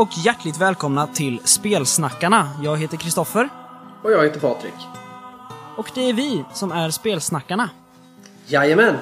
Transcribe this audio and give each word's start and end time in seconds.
Och 0.00 0.08
hjärtligt 0.24 0.56
välkomna 0.56 1.06
till 1.06 1.40
Spelsnackarna. 1.44 2.50
Jag 2.62 2.76
heter 2.76 2.96
Kristoffer 2.96 3.48
Och 4.02 4.12
jag 4.12 4.24
heter 4.24 4.40
Patrik. 4.40 4.74
och 5.76 5.90
det 5.94 6.00
är 6.00 6.12
vi 6.12 6.44
som 6.54 6.72
är 6.72 6.90
Spelsnackarna. 6.90 7.70
Jajamän. 8.46 8.94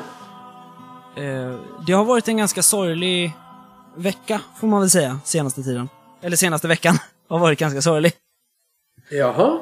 Eh, 1.16 1.58
det 1.86 1.92
har 1.92 2.04
varit 2.04 2.28
en 2.28 2.36
ganska 2.36 2.62
sorglig 2.62 3.32
vecka, 3.96 4.40
får 4.60 4.68
man 4.68 4.80
väl 4.80 4.90
säga, 4.90 5.20
senaste 5.24 5.62
tiden. 5.62 5.88
Eller 6.20 6.36
senaste 6.36 6.68
veckan 6.68 6.98
har 7.28 7.38
varit 7.38 7.58
ganska 7.58 7.82
sorglig. 7.82 8.12
Jaha. 9.10 9.60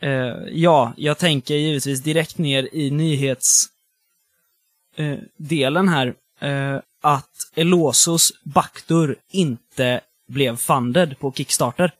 Eh, 0.00 0.34
ja, 0.50 0.92
jag 0.96 1.18
tänker 1.18 1.54
givetvis 1.54 2.00
direkt 2.00 2.38
ner 2.38 2.68
i 2.72 2.90
nyhetsdelen 2.90 5.88
eh, 5.88 5.94
här. 5.94 6.14
Att 7.00 7.30
Elosos 7.54 8.32
Baktur 8.42 9.16
inte 9.30 10.00
blev 10.32 10.56
funded 10.56 11.18
på 11.18 11.32
Kickstarter. 11.32 11.92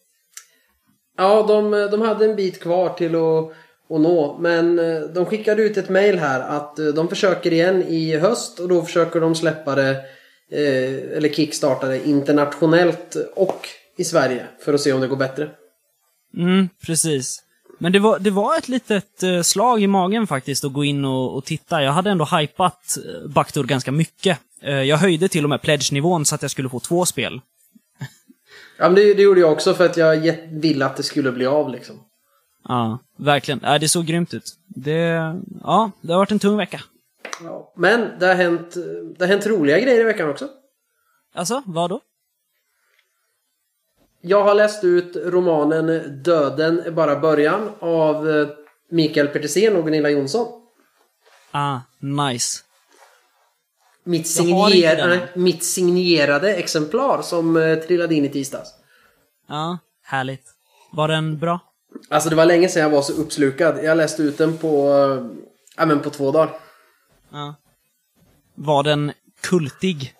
Ja, 1.17 1.45
de, 1.49 1.71
de 1.91 2.01
hade 2.01 2.25
en 2.25 2.37
bit 2.37 2.61
kvar 2.61 2.89
till 2.89 3.15
att, 3.15 3.53
att 3.95 4.01
nå. 4.01 4.39
Men 4.41 4.79
eh, 4.79 5.01
de 5.01 5.27
skickade 5.27 5.63
ut 5.63 5.77
ett 5.77 5.89
mail 5.89 6.19
här 6.19 6.41
att 6.41 6.79
eh, 6.79 6.87
de 6.87 7.09
försöker 7.09 7.53
igen 7.53 7.83
i 7.83 8.17
höst 8.17 8.59
och 8.59 8.69
då 8.69 8.83
försöker 8.83 9.21
de 9.21 9.35
släppa 9.35 9.75
det 9.75 9.91
eh, 10.51 11.17
eller 11.17 11.29
kickstarta 11.29 11.87
det 11.87 12.09
internationellt 12.09 13.17
och 13.35 13.69
i 13.97 14.05
Sverige 14.05 14.47
för 14.65 14.75
att 14.75 14.81
se 14.81 14.93
om 14.93 15.01
det 15.01 15.07
går 15.07 15.17
bättre. 15.17 15.51
Mm, 16.37 16.69
precis. 16.87 17.43
Men 17.79 17.93
det 17.93 17.99
var, 17.99 18.19
det 18.19 18.31
var 18.31 18.59
ett 18.59 18.69
litet 18.69 19.23
slag 19.43 19.83
i 19.83 19.87
magen 19.87 20.27
faktiskt 20.27 20.65
att 20.65 20.73
gå 20.73 20.85
in 20.85 21.05
och, 21.05 21.37
och 21.37 21.45
titta. 21.45 21.83
Jag 21.83 21.93
hade 21.93 22.11
ändå 22.11 22.25
hypat 22.25 22.99
Baktur 23.29 23.65
ganska 23.65 23.93
mycket. 23.93 24.39
Jag 24.61 24.97
höjde 24.97 25.29
till 25.29 25.45
och 25.45 25.51
med 25.51 25.63
pledge-nivån 25.63 26.25
så 26.25 26.35
att 26.35 26.43
jag 26.43 26.51
skulle 26.51 26.69
få 26.69 26.81
två 26.81 27.07
spel. 27.07 27.41
Ja, 28.83 28.89
men 28.89 28.95
det, 28.95 29.15
det 29.15 29.23
gjorde 29.23 29.41
jag 29.41 29.53
också 29.53 29.75
för 29.75 29.87
att 29.87 29.97
jag 29.97 30.39
ville 30.51 30.87
att 30.87 30.97
det 30.97 31.03
skulle 31.03 31.33
bli 31.33 31.47
av 31.47 31.71
liksom. 31.71 32.05
Ja, 32.69 32.99
verkligen. 33.17 33.61
Ja, 33.63 33.79
det 33.79 33.89
såg 33.89 34.07
grymt 34.07 34.35
ut. 34.35 34.55
Det, 34.67 35.35
ja, 35.63 35.91
det 36.01 36.13
har 36.13 36.19
varit 36.19 36.31
en 36.31 36.39
tung 36.39 36.57
vecka. 36.57 36.81
Ja. 37.45 37.73
Men 37.77 38.09
det 38.19 38.27
har, 38.27 38.35
hänt, 38.35 38.75
det 39.19 39.25
har 39.25 39.27
hänt 39.27 39.47
roliga 39.47 39.79
grejer 39.79 40.01
i 40.01 40.05
veckan 40.05 40.31
också. 40.31 40.49
Alltså, 41.35 41.63
vad 41.67 41.91
då? 41.91 42.01
Jag 44.21 44.45
har 44.45 44.55
läst 44.55 44.85
ut 44.85 45.17
romanen 45.17 46.23
Döden 46.23 46.81
är 46.81 46.91
bara 46.91 47.21
början 47.21 47.71
av 47.79 48.31
eh, 48.31 48.49
Mikael 48.91 49.29
Petersen 49.29 49.77
och 49.77 49.85
Gunilla 49.85 50.11
Jonsson. 50.11 50.47
Ah, 51.51 51.79
nice. 52.01 52.63
Mitt, 54.05 54.27
signer, 54.27 55.09
nej, 55.09 55.29
mitt 55.35 55.65
signerade 55.65 56.55
exemplar 56.55 57.23
som 57.23 57.57
eh, 57.57 57.79
trillade 57.79 58.15
in 58.15 58.25
i 58.25 58.29
tisdags. 58.29 58.69
Ja, 59.49 59.79
härligt. 60.03 60.45
Var 60.93 61.09
den 61.09 61.39
bra? 61.39 61.61
Alltså 62.09 62.31
det 62.31 62.37
var 62.37 62.47
länge 62.47 62.69
sedan 62.69 62.83
jag 62.83 62.91
var 62.91 63.03
så 63.03 63.13
uppslukad. 63.13 63.85
Jag 63.85 63.97
läste 63.97 64.23
ut 64.23 64.39
den 64.39 64.59
på, 64.59 64.89
eh, 64.89 65.27
ja, 65.77 65.87
men 65.87 66.01
på 66.01 66.11
två 66.11 66.31
dagar. 66.31 66.51
Ja. 67.33 67.55
Var 68.55 68.83
den 68.83 69.13
kultig? 69.41 70.15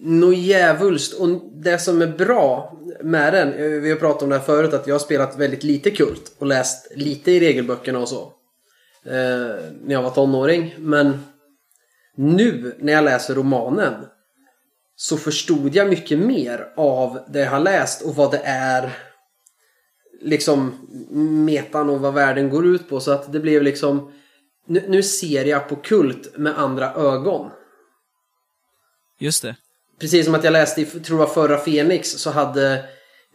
Nå 0.00 0.32
djävulskt. 0.32 1.14
Och 1.14 1.28
det 1.52 1.78
som 1.78 2.02
är 2.02 2.06
bra 2.06 2.78
med 3.02 3.32
den, 3.32 3.52
eh, 3.52 3.80
vi 3.80 3.90
har 3.90 3.96
pratat 3.96 4.22
om 4.22 4.28
det 4.28 4.36
här 4.38 4.44
förut, 4.44 4.74
att 4.74 4.86
jag 4.86 4.94
har 4.94 5.00
spelat 5.00 5.38
väldigt 5.38 5.64
lite 5.64 5.90
kult 5.90 6.32
och 6.38 6.46
läst 6.46 6.92
lite 6.96 7.32
i 7.32 7.40
regelböckerna 7.40 7.98
och 7.98 8.08
så. 8.08 8.22
Eh, 9.04 9.56
när 9.84 9.92
jag 9.92 10.02
var 10.02 10.10
tonåring. 10.10 10.74
Men 10.78 11.18
nu 12.16 12.76
när 12.78 12.92
jag 12.92 13.04
läser 13.04 13.34
romanen 13.34 13.94
så 14.96 15.16
förstod 15.16 15.74
jag 15.74 15.88
mycket 15.88 16.18
mer 16.18 16.72
av 16.76 17.18
det 17.28 17.38
jag 17.38 17.50
har 17.50 17.60
läst 17.60 18.02
och 18.02 18.14
vad 18.14 18.30
det 18.30 18.42
är 18.44 18.92
liksom 20.20 20.88
metan 21.44 21.90
och 21.90 22.00
vad 22.00 22.14
världen 22.14 22.50
går 22.50 22.66
ut 22.66 22.88
på. 22.88 23.00
Så 23.00 23.10
att 23.10 23.32
det 23.32 23.40
blev 23.40 23.62
liksom 23.62 24.12
nu, 24.66 24.84
nu 24.88 25.02
ser 25.02 25.44
jag 25.44 25.68
på 25.68 25.76
kult 25.76 26.36
med 26.36 26.58
andra 26.58 26.94
ögon. 26.94 27.50
Just 29.18 29.42
det. 29.42 29.56
Precis 30.00 30.24
som 30.24 30.34
att 30.34 30.44
jag 30.44 30.52
läste 30.52 30.80
i, 30.80 30.84
tror 30.84 31.20
jag 31.20 31.34
förra 31.34 31.58
Fenix 31.58 32.08
så 32.10 32.30
hade 32.30 32.84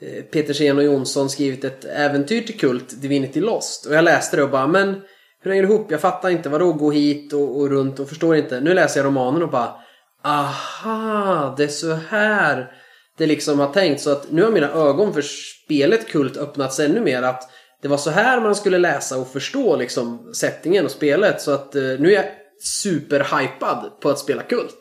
eh, 0.02 0.24
Petersen 0.24 0.78
och 0.78 0.84
Jonsson 0.84 1.30
skrivit 1.30 1.64
ett 1.64 1.86
äventyr 1.86 2.42
till 2.42 2.60
Kult, 2.60 3.02
Divinity 3.02 3.42
Lost. 3.42 3.86
Och 3.86 3.96
jag 3.96 4.04
läste 4.04 4.38
det 4.38 4.44
och 4.44 4.50
bara, 4.50 4.68
men 4.68 5.02
hur 5.44 5.52
hänger 5.52 5.64
det 5.68 5.74
ihop? 5.74 5.92
Jag 5.92 6.02
fattar 6.02 6.30
inte, 6.30 6.50
vadå 6.50 6.74
gå 6.74 6.92
hit 6.92 7.34
och, 7.34 7.60
och 7.60 7.70
runt 7.70 8.00
och 8.00 8.10
förstår 8.10 8.36
inte. 8.36 8.60
Nu 8.60 8.74
läser 8.74 9.00
jag 9.00 9.06
romanen 9.06 9.44
och 9.44 9.50
bara, 9.50 9.76
aha, 10.24 11.54
det 11.58 11.64
är 11.64 11.68
så 11.68 11.94
här 11.94 12.72
det 13.18 13.26
liksom 13.26 13.60
har 13.60 13.74
tänkt. 13.74 14.02
Så 14.02 14.12
att 14.12 14.32
nu 14.32 14.44
har 14.44 14.52
mina 14.52 14.70
ögon 14.70 15.14
för 15.14 15.22
spelet 15.22 16.08
Kult 16.08 16.38
öppnats 16.38 16.80
ännu 16.80 17.02
mer. 17.02 17.22
Att 17.22 17.50
det 17.82 17.88
var 17.88 17.98
så 17.98 18.10
här 18.10 18.42
man 18.42 18.56
skulle 18.56 18.78
läsa 18.78 19.18
och 19.18 19.28
förstå 19.28 19.76
liksom 19.76 20.30
settingen 20.34 20.86
och 20.86 20.92
spelet. 20.92 21.42
Så 21.42 21.52
att 21.52 21.76
eh, 21.76 21.82
nu 21.82 22.08
är 22.08 22.16
jag 22.16 22.26
superhypad 22.62 23.92
på 24.02 24.10
att 24.10 24.20
spela 24.20 24.42
Kult. 24.42 24.76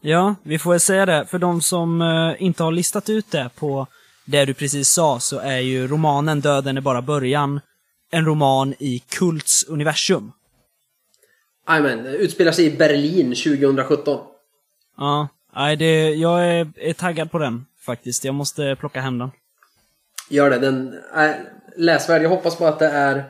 Ja, 0.00 0.34
vi 0.42 0.58
får 0.58 0.70
väl 0.70 0.80
säga 0.80 1.06
det. 1.06 1.26
För 1.26 1.38
de 1.38 1.60
som 1.60 2.02
eh, 2.02 2.42
inte 2.42 2.62
har 2.62 2.72
listat 2.72 3.10
ut 3.10 3.30
det 3.30 3.50
på 3.56 3.86
det 4.24 4.44
du 4.44 4.54
precis 4.54 4.88
sa, 4.88 5.20
så 5.20 5.38
är 5.38 5.58
ju 5.58 5.88
romanen 5.88 6.40
Döden 6.40 6.76
är 6.76 6.80
bara 6.80 7.02
början 7.02 7.60
en 8.14 8.24
roman 8.24 8.74
i 8.78 8.98
Kults 8.98 9.64
universum. 9.68 10.32
Jajamän, 11.68 12.06
utspelar 12.06 12.52
sig 12.52 12.66
i 12.66 12.70
Berlin 12.70 13.34
2017. 13.34 14.20
Ja, 14.96 15.28
nej, 15.54 15.76
det, 15.76 16.14
jag 16.14 16.46
är, 16.46 16.72
är 16.76 16.92
taggad 16.92 17.30
på 17.30 17.38
den 17.38 17.66
faktiskt. 17.80 18.24
Jag 18.24 18.34
måste 18.34 18.76
plocka 18.80 19.00
hem 19.00 19.18
den. 19.18 19.30
Gör 20.30 20.50
det, 20.50 20.58
den 20.58 20.94
är 21.12 21.48
läsvärd. 21.76 22.22
Jag 22.22 22.28
hoppas 22.28 22.56
på 22.56 22.66
att 22.66 22.78
det 22.78 22.86
är 22.86 23.24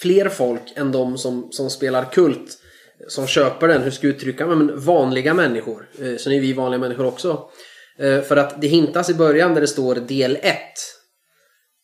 fler 0.00 0.28
folk 0.28 0.62
än 0.76 0.92
de 0.92 1.18
som, 1.18 1.52
som 1.52 1.70
spelar 1.70 2.04
kult 2.04 2.58
som 3.08 3.26
köper 3.26 3.68
den, 3.68 3.82
hur 3.82 3.90
ska 3.90 4.06
jag 4.06 4.16
uttrycka 4.16 4.46
mig, 4.46 4.56
men 4.56 4.80
vanliga 4.80 5.34
människor. 5.34 5.88
Eh, 5.98 6.16
Sen 6.16 6.32
är 6.32 6.40
vi 6.40 6.52
vanliga 6.52 6.78
människor 6.78 7.06
också. 7.06 7.50
Eh, 7.98 8.20
För 8.20 8.36
att 8.36 8.60
det 8.60 8.66
hintas 8.68 9.10
i 9.10 9.14
början 9.14 9.54
där 9.54 9.60
det 9.60 9.66
står 9.66 9.94
del 9.94 10.36
1 10.42 10.56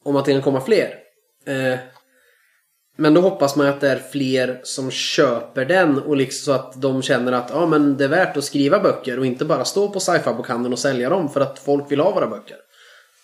om 0.05 0.17
att 0.17 0.25
det 0.25 0.33
kan 0.33 0.43
komma 0.43 0.61
fler. 0.61 1.06
Eh, 1.47 1.79
Men 2.99 3.15
då 3.15 3.21
hoppas 3.21 3.57
man 3.57 3.67
att 3.67 3.81
det 3.81 3.91
är 3.91 4.03
fler 4.13 4.61
som 4.65 4.91
köper 4.91 5.65
den 5.65 5.99
och 5.99 6.17
liksom 6.17 6.45
så 6.45 6.53
att 6.61 6.81
de 6.81 7.03
känner 7.03 7.33
att 7.33 7.51
ja, 7.51 7.67
men 7.67 7.97
det 7.97 8.05
är 8.05 8.09
värt 8.09 8.37
att 8.37 8.45
skriva 8.45 8.81
böcker 8.81 9.19
och 9.19 9.27
inte 9.27 9.45
bara 9.45 9.65
stå 9.65 9.89
på 9.89 10.01
sci-fi 10.01 10.33
bokhandeln 10.37 10.73
och 10.73 10.79
sälja 10.79 11.09
dem 11.11 11.29
för 11.29 11.41
att 11.41 11.59
folk 11.59 11.91
vill 11.93 12.01
ha 12.01 12.11
våra 12.11 12.27
böcker. 12.27 12.57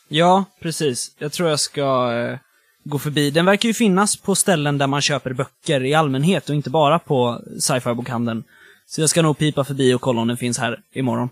Ja, 0.09 0.44
precis. 0.60 1.15
Jag 1.19 1.33
tror 1.33 1.49
jag 1.49 1.60
ska 1.60 2.12
eh, 2.12 2.38
gå 2.84 2.99
förbi. 2.99 3.31
Den 3.31 3.47
verkar 3.47 3.66
ju 3.69 3.75
finnas 3.75 4.16
på 4.16 4.34
ställen 4.34 4.78
där 4.78 4.87
man 4.87 5.00
köper 5.03 5.33
böcker 5.33 5.84
i 5.84 5.94
allmänhet 5.94 6.49
och 6.49 6.54
inte 6.54 6.71
bara 6.71 6.99
på 6.99 7.43
sci-fi-bokhandeln. 7.60 8.44
Så 8.87 9.00
jag 9.00 9.10
ska 9.10 9.22
nog 9.22 9.39
pipa 9.39 9.65
förbi 9.65 9.94
och 9.94 10.00
kolla 10.00 10.21
om 10.21 10.28
den 10.28 10.37
finns 10.37 10.59
här 10.59 10.81
imorgon. 10.93 11.28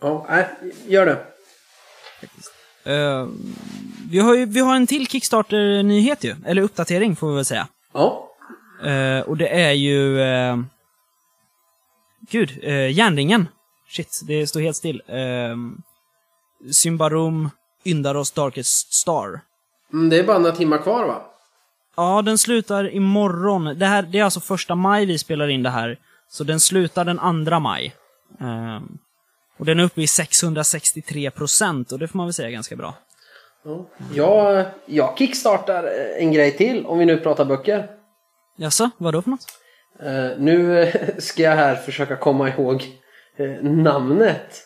Ja, 0.00 0.26
nej, 0.28 0.46
gör 0.86 1.06
det. 1.06 1.18
Eh, 2.92 3.28
vi, 4.10 4.18
har 4.18 4.34
ju, 4.34 4.46
vi 4.46 4.60
har 4.60 4.76
en 4.76 4.86
till 4.86 5.06
Kickstarter-nyhet 5.06 6.24
ju, 6.24 6.34
eller 6.46 6.62
uppdatering 6.62 7.16
får 7.16 7.28
vi 7.28 7.34
väl 7.34 7.44
säga. 7.44 7.68
Ja. 7.92 8.30
Eh, 8.84 9.20
och 9.20 9.36
det 9.36 9.48
är 9.48 9.72
ju... 9.72 10.18
Uh, 10.18 10.62
gud, 12.30 12.64
uh, 12.64 12.90
järnringen. 12.90 13.48
Shit, 13.88 14.20
det 14.26 14.46
står 14.46 14.60
helt 14.60 14.76
still. 14.76 15.02
Uh, 15.10 15.56
Symbarom, 16.72 17.50
Yndaros 17.84 18.30
Darkest 18.30 18.92
Star. 18.94 19.40
Mm, 19.92 20.08
Det 20.10 20.18
är 20.18 20.24
bara 20.24 20.38
några 20.38 20.56
timmar 20.56 20.78
kvar 20.78 21.06
va? 21.06 21.22
Ja, 21.96 22.22
den 22.22 22.38
slutar 22.38 22.94
imorgon. 22.94 23.78
Det, 23.78 23.86
här, 23.86 24.02
det 24.02 24.18
är 24.18 24.24
alltså 24.24 24.40
första 24.40 24.74
maj 24.74 25.06
vi 25.06 25.18
spelar 25.18 25.48
in 25.48 25.62
det 25.62 25.70
här. 25.70 25.98
Så 26.28 26.44
den 26.44 26.60
slutar 26.60 27.04
den 27.04 27.18
andra 27.18 27.58
maj. 27.58 27.94
Ehm, 28.40 28.98
och 29.56 29.64
den 29.64 29.80
är 29.80 29.84
uppe 29.84 30.02
i 30.02 30.06
663 30.06 31.30
procent 31.30 31.92
och 31.92 31.98
det 31.98 32.08
får 32.08 32.16
man 32.16 32.26
väl 32.26 32.34
säga 32.34 32.48
är 32.48 32.52
ganska 32.52 32.76
bra. 32.76 32.94
Ja. 33.64 33.86
Jag, 34.14 34.64
jag 34.86 35.18
kickstartar 35.18 35.84
en 36.18 36.32
grej 36.32 36.56
till 36.56 36.86
om 36.86 36.98
vi 36.98 37.04
nu 37.04 37.16
pratar 37.16 37.44
böcker. 37.44 37.90
Jaså, 38.56 38.90
vad 38.98 39.14
då 39.14 39.22
för 39.22 39.30
något? 39.30 39.46
Eh, 40.02 40.30
nu 40.38 40.82
eh, 40.82 40.94
ska 41.18 41.42
jag 41.42 41.56
här 41.56 41.76
försöka 41.76 42.16
komma 42.16 42.48
ihåg 42.48 42.84
eh, 43.36 43.62
namnet. 43.62 44.62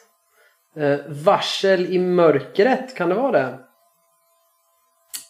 Eh, 0.77 0.97
Varsel 1.09 1.87
i 1.87 1.99
mörkret, 1.99 2.97
kan 2.97 3.09
det 3.09 3.15
vara 3.15 3.33
det? 3.33 3.59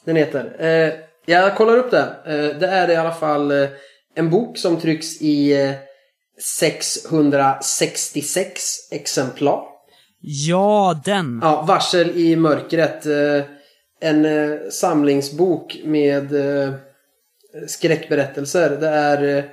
Den 0.05 0.17
heter. 0.17 0.57
Eh, 0.59 0.93
jag 1.27 1.57
kollar 1.57 1.77
upp 1.77 1.91
det. 1.91 2.15
Eh, 2.27 2.59
det 2.59 2.67
är 2.67 2.91
i 2.91 2.97
alla 2.97 3.15
fall 3.15 3.51
eh, 3.51 3.69
en 4.15 4.31
bok 4.31 4.59
som 4.59 4.77
trycks 4.77 5.23
i 5.23 5.63
eh, 5.63 5.73
666 6.59 8.63
exemplar. 8.93 9.63
Ja, 10.21 11.01
den! 11.05 11.41
Ja, 11.43 11.63
Varsel 11.63 12.11
i 12.11 12.37
mörkret. 12.37 13.07
En 14.01 14.25
eh, 14.25 14.59
samlingsbok 14.71 15.81
med 15.85 16.35
eh, 16.35 16.75
skräckberättelser. 17.67 18.71
Det 18.81 18.89
är, 18.89 19.37
eh, 19.39 19.45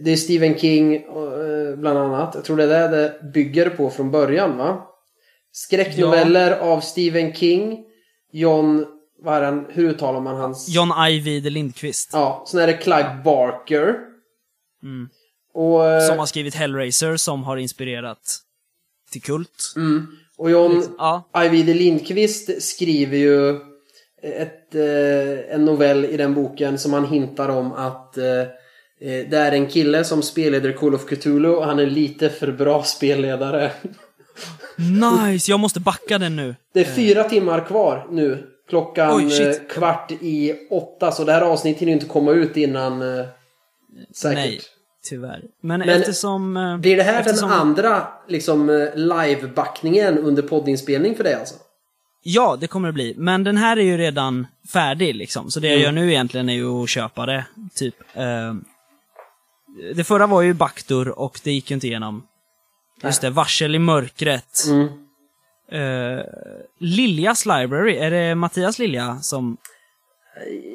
det 0.00 0.10
är 0.10 0.16
Stephen 0.16 0.58
King 0.58 0.94
eh, 0.94 1.76
bland 1.76 1.98
annat. 1.98 2.34
Jag 2.34 2.44
tror 2.44 2.56
det 2.56 2.76
är 2.76 2.88
det 2.88 2.96
det 2.96 3.32
bygger 3.32 3.70
på 3.70 3.90
från 3.90 4.10
början 4.10 4.56
va? 4.56 4.86
Skräcknoveller 5.52 6.58
av 6.58 6.80
Stephen 6.80 7.34
King. 7.34 7.84
John, 8.32 8.86
vad 9.22 9.36
är 9.36 9.42
han, 9.42 9.66
hur 9.68 9.88
uttalar 9.88 10.20
man 10.20 10.36
hans? 10.36 10.68
John 10.68 10.92
Ajvide 10.92 11.50
Lindqvist. 11.50 12.10
Ja, 12.12 12.44
sen 12.48 12.60
är 12.60 12.66
det 12.66 12.72
Clive 12.76 13.20
Barker. 13.24 13.94
Mm. 14.82 15.08
Och, 15.54 15.86
eh, 15.86 16.06
Som 16.08 16.18
har 16.18 16.26
skrivit 16.26 16.54
Hellraiser, 16.54 17.16
som 17.16 17.42
har 17.44 17.56
inspirerat 17.56 18.36
till 19.10 19.22
Kult. 19.22 19.72
mm, 19.76 20.06
och 20.40 20.50
John 20.50 20.84
Ja. 20.98 21.28
Ajvide 21.32 21.74
Lindqvist 21.74 22.62
skriver 22.62 23.16
ju 23.16 23.50
ett, 24.22 24.74
eh, 24.74 25.54
en 25.54 25.64
novell 25.64 26.04
i 26.04 26.16
den 26.16 26.34
boken 26.34 26.78
som 26.78 26.92
han 26.92 27.04
hintar 27.04 27.48
om 27.48 27.72
att 27.72 28.18
eh, 28.18 28.40
eh, 29.00 29.28
det 29.30 29.36
är 29.36 29.52
en 29.52 29.66
kille 29.66 30.04
som 30.04 30.22
spelleder 30.22 30.72
Call 30.72 30.94
of 30.94 31.06
Cthulhu 31.06 31.50
och 31.50 31.64
han 31.64 31.78
är 31.78 31.86
lite 31.86 32.28
för 32.28 32.52
bra 32.52 32.82
spelledare. 32.82 33.70
Nice! 34.76 35.50
Jag 35.50 35.60
måste 35.60 35.80
backa 35.80 36.18
den 36.18 36.36
nu. 36.36 36.54
Det 36.74 36.80
är 36.80 36.84
fyra 36.84 37.24
timmar 37.24 37.66
kvar 37.66 38.06
nu. 38.10 38.46
Klockan 38.68 39.16
Oj, 39.16 39.60
kvart 39.68 40.12
i 40.20 40.54
åtta. 40.70 41.12
Så 41.12 41.24
det 41.24 41.32
här 41.32 41.42
avsnittet 41.42 41.80
hinner 41.80 41.92
inte 41.92 42.06
komma 42.06 42.30
ut 42.30 42.56
innan 42.56 43.00
säkert. 44.14 44.34
Nej, 44.34 44.60
tyvärr. 45.04 45.42
Men, 45.62 45.80
Men 45.80 45.88
eftersom... 45.88 46.56
eh, 46.56 46.76
Blir 46.76 46.96
det 46.96 47.02
här 47.02 47.20
eftersom, 47.20 47.50
den 47.50 47.58
andra 47.58 48.08
liksom, 48.28 48.70
eh, 48.70 48.94
live-backningen 48.94 50.18
under 50.18 50.42
poddinspelning 50.42 51.16
för 51.16 51.24
dig 51.24 51.34
alltså? 51.34 51.54
Ja, 52.22 52.56
det 52.60 52.66
kommer 52.66 52.88
det 52.88 52.92
bli. 52.92 53.14
Men 53.16 53.44
den 53.44 53.56
här 53.56 53.76
är 53.76 53.82
ju 53.82 53.96
redan 53.96 54.46
färdig 54.72 55.14
liksom. 55.16 55.50
Så 55.50 55.60
det 55.60 55.68
jag 55.68 55.74
Mm. 55.80 55.84
gör 55.84 55.92
nu 55.92 56.10
egentligen 56.12 56.48
är 56.48 56.54
ju 56.54 56.82
att 56.82 56.88
köpa 56.88 57.26
det, 57.26 57.44
typ. 57.74 57.94
Eh, 58.14 58.54
det 59.94 60.04
förra 60.04 60.26
var 60.26 60.42
ju 60.42 60.54
Baktur 60.54 61.18
och 61.18 61.40
det 61.44 61.52
gick 61.52 61.70
ju 61.70 61.74
inte 61.74 61.86
igenom. 61.86 62.26
Just 63.02 63.20
det, 63.20 63.30
Varsel 63.30 63.74
i 63.74 63.78
mörkret. 63.78 64.64
Mm. 64.70 64.88
Liljas 66.78 67.46
Library, 67.46 67.96
är 67.96 68.10
det 68.10 68.34
Mattias 68.34 68.78
Lilja 68.78 69.18
som... 69.20 69.56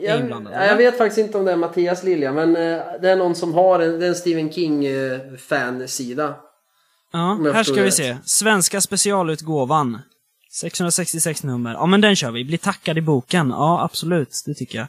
Jag, 0.04 0.20
inblandad, 0.20 0.54
ja, 0.54 0.66
jag 0.66 0.78
vet 0.78 0.98
faktiskt 0.98 1.18
inte 1.18 1.38
om 1.38 1.46
det 1.46 1.52
är 1.52 1.56
Mattias 1.56 2.04
Lilja 2.04 2.34
men 2.34 2.56
eh, 2.56 2.82
det 3.02 3.10
är 3.10 3.16
någon 3.16 3.36
som 3.36 3.54
har 3.54 3.80
en, 3.80 4.00
det 4.00 4.06
är 4.06 4.10
en 4.10 4.16
Stephen 4.16 4.52
King 4.52 4.88
fansida. 5.38 6.36
Ja, 7.14 7.40
här 7.54 7.64
ska 7.64 7.74
vi 7.74 7.88
rätt. 7.88 7.94
se. 7.94 8.18
Svenska 8.26 8.82
specialutgåvan. 8.82 10.00
666 10.52 11.44
nummer. 11.44 11.74
Ja, 11.74 11.86
men 11.86 12.02
den 12.02 12.16
kör 12.16 12.32
vi. 12.32 12.46
Bli 12.46 12.58
tackad 12.58 12.98
i 12.98 13.02
boken. 13.02 13.50
Ja, 13.50 13.84
absolut. 13.84 14.44
Det 14.46 14.54
tycker 14.54 14.78
jag. 14.78 14.88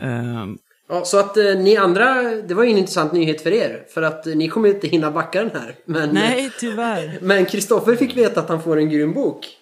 Ehm, 0.00 0.58
Ja, 0.88 1.04
så 1.04 1.18
att 1.18 1.36
eh, 1.36 1.44
ni 1.44 1.76
andra, 1.76 2.22
det 2.22 2.54
var 2.54 2.64
ju 2.64 2.70
en 2.70 2.78
intressant 2.78 3.12
nyhet 3.12 3.40
för 3.40 3.50
er. 3.50 3.84
För 3.94 4.02
att 4.02 4.26
eh, 4.26 4.34
ni 4.34 4.48
kommer 4.48 4.68
inte 4.68 4.88
hinna 4.88 5.10
backa 5.10 5.44
den 5.44 5.50
här. 5.62 5.74
Men, 5.84 6.08
nej, 6.08 6.50
tyvärr. 6.60 7.18
men 7.22 7.46
Kristoffer 7.46 7.96
fick 7.96 8.16
veta 8.16 8.40
att 8.40 8.48
han 8.48 8.62
får 8.62 8.76
en 8.76 8.90
grym 8.90 9.12
bok. 9.12 9.57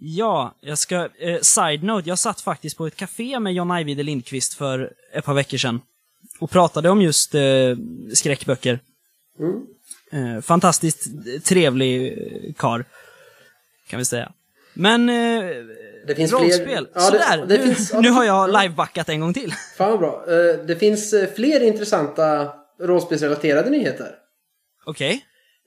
Ja, 0.00 0.54
jag 0.60 0.78
ska... 0.78 1.08
Eh, 1.18 1.40
side 1.40 1.82
note, 1.84 2.08
jag 2.08 2.18
satt 2.18 2.40
faktiskt 2.40 2.76
på 2.76 2.86
ett 2.86 2.96
café 2.96 3.40
med 3.40 3.54
John 3.54 3.70
Ajvide 3.70 4.02
Lindqvist 4.02 4.54
för 4.54 4.92
ett 5.14 5.24
par 5.24 5.34
veckor 5.34 5.58
sedan. 5.58 5.80
Och 6.40 6.50
pratade 6.50 6.90
om 6.90 7.02
just 7.02 7.34
eh, 7.34 7.40
skräckböcker. 8.14 8.80
Mm. 9.38 9.66
Eh, 10.36 10.40
fantastiskt 10.42 11.06
trevlig 11.44 12.06
eh, 12.12 12.52
kar 12.54 12.84
Kan 13.88 13.98
vi 13.98 14.04
säga. 14.04 14.32
Men... 14.74 15.08
Eh, 15.08 15.44
Det 16.06 16.14
finns 16.14 16.32
rollspel. 16.32 16.86
fler... 16.94 17.00
Sådär, 17.00 17.46
det 17.46 17.58
nu, 17.58 17.62
finns- 17.74 17.90
ja, 17.92 18.00
nu 18.00 18.08
det 18.08 18.14
har 18.14 18.24
jag 18.24 18.62
livebackat 18.62 19.08
en 19.08 19.20
gång 19.20 19.34
till. 19.34 19.54
Fan 19.76 19.98
bra. 19.98 20.24
Eh, 20.28 20.66
Det 20.66 20.76
finns 20.76 21.12
eh, 21.12 21.28
fler 21.36 21.60
intressanta 21.62 22.52
rollspelsrelaterade 22.80 23.70
nyheter. 23.70 24.14
Okej. 24.86 25.24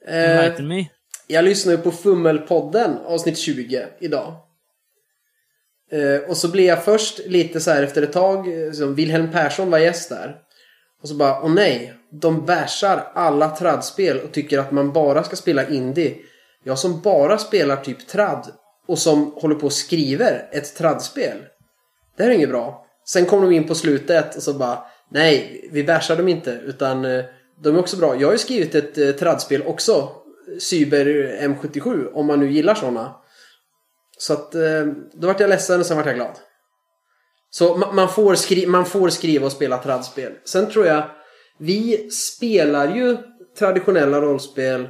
Eh, 0.08 0.32
Enlighten 0.32 0.68
me. 0.68 0.86
Jag 1.32 1.46
lyssnade 1.46 1.78
på 1.78 1.92
Fummelpodden 1.92 2.98
avsnitt 3.06 3.38
20 3.38 3.88
idag. 4.00 4.36
Eh, 5.92 6.30
och 6.30 6.38
så 6.38 6.48
blev 6.48 6.66
jag 6.66 6.84
först 6.84 7.20
lite 7.26 7.60
så 7.60 7.72
här 7.72 7.84
efter 7.84 8.02
ett 8.02 8.14
tag, 8.14 8.64
eh, 8.64 8.72
som 8.72 8.96
Wilhelm 8.96 9.32
Persson 9.32 9.72
var 9.72 9.80
gäst 9.80 10.10
där. 10.10 10.36
Och 11.02 11.10
så 11.10 11.16
bara, 11.16 11.42
åh 11.44 11.54
nej, 11.54 11.94
de 12.12 12.46
bärsar 12.46 13.12
alla 13.14 13.50
tradspel 13.50 14.20
och 14.20 14.32
tycker 14.32 14.60
att 14.60 14.72
man 14.72 14.94
bara 14.94 15.24
ska 15.24 15.36
spela 15.36 15.68
indie. 15.68 16.16
Jag 16.64 16.80
som 16.80 17.02
bara 17.02 17.38
spelar 17.38 17.76
typ 17.76 18.08
trad 18.08 18.48
och 18.88 19.00
som 19.00 19.32
håller 19.36 19.56
på 19.56 19.66
och 19.66 19.74
skriver 19.74 20.50
ett 20.52 20.76
tradspel. 20.76 21.38
Det 22.18 22.24
här 22.24 22.30
är 22.30 22.36
inget 22.36 22.50
bra. 22.50 22.86
Sen 23.06 23.26
kom 23.26 23.42
de 23.42 23.52
in 23.52 23.68
på 23.68 23.76
slutet 23.76 24.36
och 24.36 24.44
så 24.44 24.54
bara, 24.54 24.80
nej, 25.12 25.70
vi 25.72 25.84
bärsar 25.84 26.18
dem 26.18 26.28
inte 26.28 26.52
utan 26.52 27.06
eh, 27.06 27.26
de 27.64 27.76
är 27.76 27.80
också 27.80 27.98
bra. 27.98 28.16
Jag 28.16 28.28
har 28.28 28.34
ju 28.34 28.38
skrivit 28.38 28.76
ett 28.76 28.98
eh, 28.98 29.12
tradspel 29.12 29.64
också. 29.66 30.21
Cyber 30.60 31.06
M77 31.42 32.12
om 32.14 32.26
man 32.26 32.40
nu 32.40 32.52
gillar 32.52 32.76
sådana. 32.76 33.16
Så 34.18 34.34
att 34.34 34.56
eh, 34.56 34.86
då 35.14 35.28
vart 35.28 35.40
jag 35.40 35.50
ledsen 35.50 35.80
och 35.80 35.86
sen 35.86 35.98
vart 35.98 36.06
jag 36.06 36.16
glad. 36.16 36.40
Så 37.50 37.78
man 37.78 38.10
får, 38.10 38.36
skri- 38.36 38.68
man 38.68 38.86
får 38.86 39.10
skriva 39.10 39.46
och 39.46 39.52
spela 39.52 39.78
tradspel. 39.78 40.32
Sen 40.46 40.70
tror 40.70 40.86
jag 40.86 41.04
vi 41.58 42.10
spelar 42.12 42.96
ju 42.96 43.18
traditionella 43.60 44.22
rollspel 44.22 44.90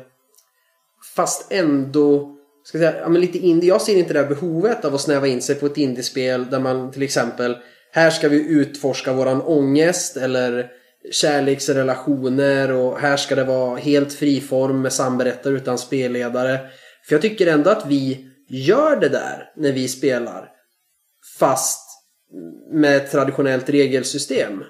fast 1.15 1.51
ändå 1.51 2.35
ska 2.63 2.77
jag 2.77 2.91
säga, 2.91 3.01
ja, 3.01 3.09
men 3.09 3.21
lite 3.21 3.37
indie. 3.37 3.69
Jag 3.69 3.81
ser 3.81 3.97
inte 3.97 4.13
det 4.13 4.19
här 4.19 4.27
behovet 4.27 4.85
av 4.85 4.95
att 4.95 5.01
snäva 5.01 5.27
in 5.27 5.41
sig 5.41 5.55
på 5.55 5.65
ett 5.65 5.77
indiespel 5.77 6.49
där 6.49 6.59
man 6.59 6.91
till 6.91 7.01
exempel 7.03 7.57
här 7.91 8.09
ska 8.09 8.29
vi 8.29 8.49
utforska 8.49 9.13
våran 9.13 9.41
ångest 9.41 10.17
eller 10.17 10.71
kärleksrelationer 11.11 12.71
och 12.71 12.99
här 12.99 13.17
ska 13.17 13.35
det 13.35 13.43
vara 13.43 13.77
helt 13.77 14.13
friform 14.13 14.81
med 14.81 14.93
samberättare 14.93 15.53
utan 15.53 15.77
spelledare. 15.77 16.59
För 17.07 17.15
jag 17.15 17.21
tycker 17.21 17.47
ändå 17.47 17.69
att 17.69 17.85
vi 17.85 18.27
gör 18.49 18.99
det 18.99 19.09
där 19.09 19.51
när 19.55 19.71
vi 19.71 19.87
spelar 19.87 20.49
fast 21.39 21.87
med 22.71 22.97
ett 22.97 23.11
traditionellt 23.11 23.69
regelsystem. 23.69 24.63